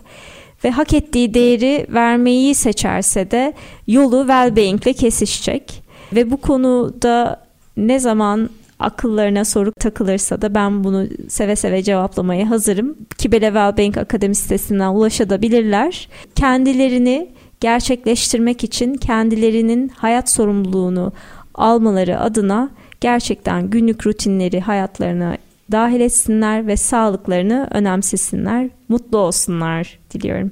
Ve 0.63 0.71
hak 0.71 0.93
ettiği 0.93 1.33
değeri 1.33 1.87
vermeyi 1.89 2.55
seçerse 2.55 3.31
de 3.31 3.53
yolu 3.87 4.21
well-being 4.21 4.83
ile 4.83 4.93
kesişecek. 4.93 5.83
Ve 6.13 6.31
bu 6.31 6.37
konuda 6.37 7.45
ne 7.77 7.99
zaman 7.99 8.49
akıllarına 8.79 9.45
soru 9.45 9.71
takılırsa 9.71 10.41
da 10.41 10.55
ben 10.55 10.83
bunu 10.83 11.07
seve 11.27 11.55
seve 11.55 11.83
cevaplamaya 11.83 12.49
hazırım. 12.49 12.95
Kibele 13.17 13.45
Wellbeing 13.45 13.97
Akademi 13.97 14.35
sitesinden 14.35 14.89
ulaşabilirler. 14.89 16.09
Kendilerini 16.35 17.29
gerçekleştirmek 17.59 18.63
için 18.63 18.93
kendilerinin 18.93 19.89
hayat 19.89 20.29
sorumluluğunu 20.29 21.11
almaları 21.55 22.19
adına 22.19 22.69
gerçekten 23.01 23.69
günlük 23.69 24.07
rutinleri 24.07 24.59
hayatlarına 24.59 25.37
dahil 25.71 25.99
etsinler 25.99 26.67
ve 26.67 26.77
sağlıklarını 26.77 27.67
önemsesinler, 27.71 28.69
mutlu 28.89 29.17
olsunlar 29.17 29.99
diliyorum. 30.11 30.51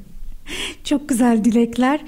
Çok 0.84 1.10
güzel 1.10 1.44
dilekler. 1.44 2.00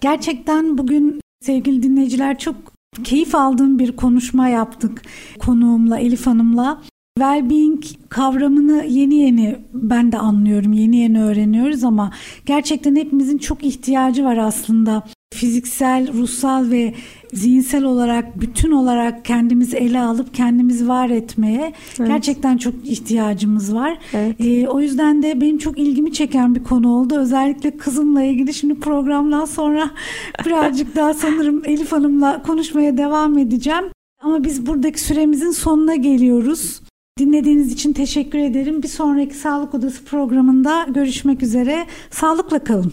Gerçekten 0.00 0.78
bugün 0.78 1.20
sevgili 1.40 1.82
dinleyiciler 1.82 2.38
çok 2.38 2.73
keyif 3.02 3.34
aldığım 3.34 3.78
bir 3.78 3.96
konuşma 3.96 4.48
yaptık 4.48 5.02
konuğumla 5.38 5.98
Elif 5.98 6.26
Hanım'la. 6.26 6.82
Wellbeing 7.18 7.84
kavramını 8.08 8.84
yeni 8.84 9.14
yeni 9.14 9.56
ben 9.72 10.12
de 10.12 10.18
anlıyorum, 10.18 10.72
yeni 10.72 10.96
yeni 10.96 11.24
öğreniyoruz 11.24 11.84
ama 11.84 12.10
gerçekten 12.46 12.96
hepimizin 12.96 13.38
çok 13.38 13.64
ihtiyacı 13.64 14.24
var 14.24 14.36
aslında. 14.36 15.02
Fiziksel, 15.34 16.12
ruhsal 16.12 16.70
ve 16.70 16.94
zihinsel 17.32 17.84
olarak, 17.84 18.40
bütün 18.40 18.70
olarak 18.70 19.24
kendimizi 19.24 19.76
ele 19.76 20.00
alıp 20.00 20.34
kendimizi 20.34 20.88
var 20.88 21.10
etmeye 21.10 21.72
evet. 21.98 22.08
gerçekten 22.08 22.58
çok 22.58 22.74
ihtiyacımız 22.84 23.74
var. 23.74 23.98
Evet. 24.12 24.36
Ee, 24.40 24.68
o 24.68 24.80
yüzden 24.80 25.22
de 25.22 25.40
benim 25.40 25.58
çok 25.58 25.78
ilgimi 25.78 26.12
çeken 26.12 26.54
bir 26.54 26.64
konu 26.64 26.94
oldu. 26.96 27.18
Özellikle 27.18 27.76
kızımla 27.76 28.22
ilgili 28.22 28.54
şimdi 28.54 28.80
programdan 28.80 29.44
sonra 29.44 29.90
birazcık 30.46 30.96
daha 30.96 31.14
sanırım 31.14 31.62
Elif 31.64 31.92
Hanım'la 31.92 32.42
konuşmaya 32.42 32.96
devam 32.96 33.38
edeceğim. 33.38 33.84
Ama 34.22 34.44
biz 34.44 34.66
buradaki 34.66 35.00
süremizin 35.00 35.50
sonuna 35.50 35.94
geliyoruz. 35.96 36.80
Dinlediğiniz 37.18 37.72
için 37.72 37.92
teşekkür 37.92 38.38
ederim. 38.38 38.82
Bir 38.82 38.88
sonraki 38.88 39.34
Sağlık 39.34 39.74
Odası 39.74 40.04
programında 40.04 40.86
görüşmek 40.88 41.42
üzere. 41.42 41.86
Sağlıkla 42.10 42.58
kalın. 42.58 42.92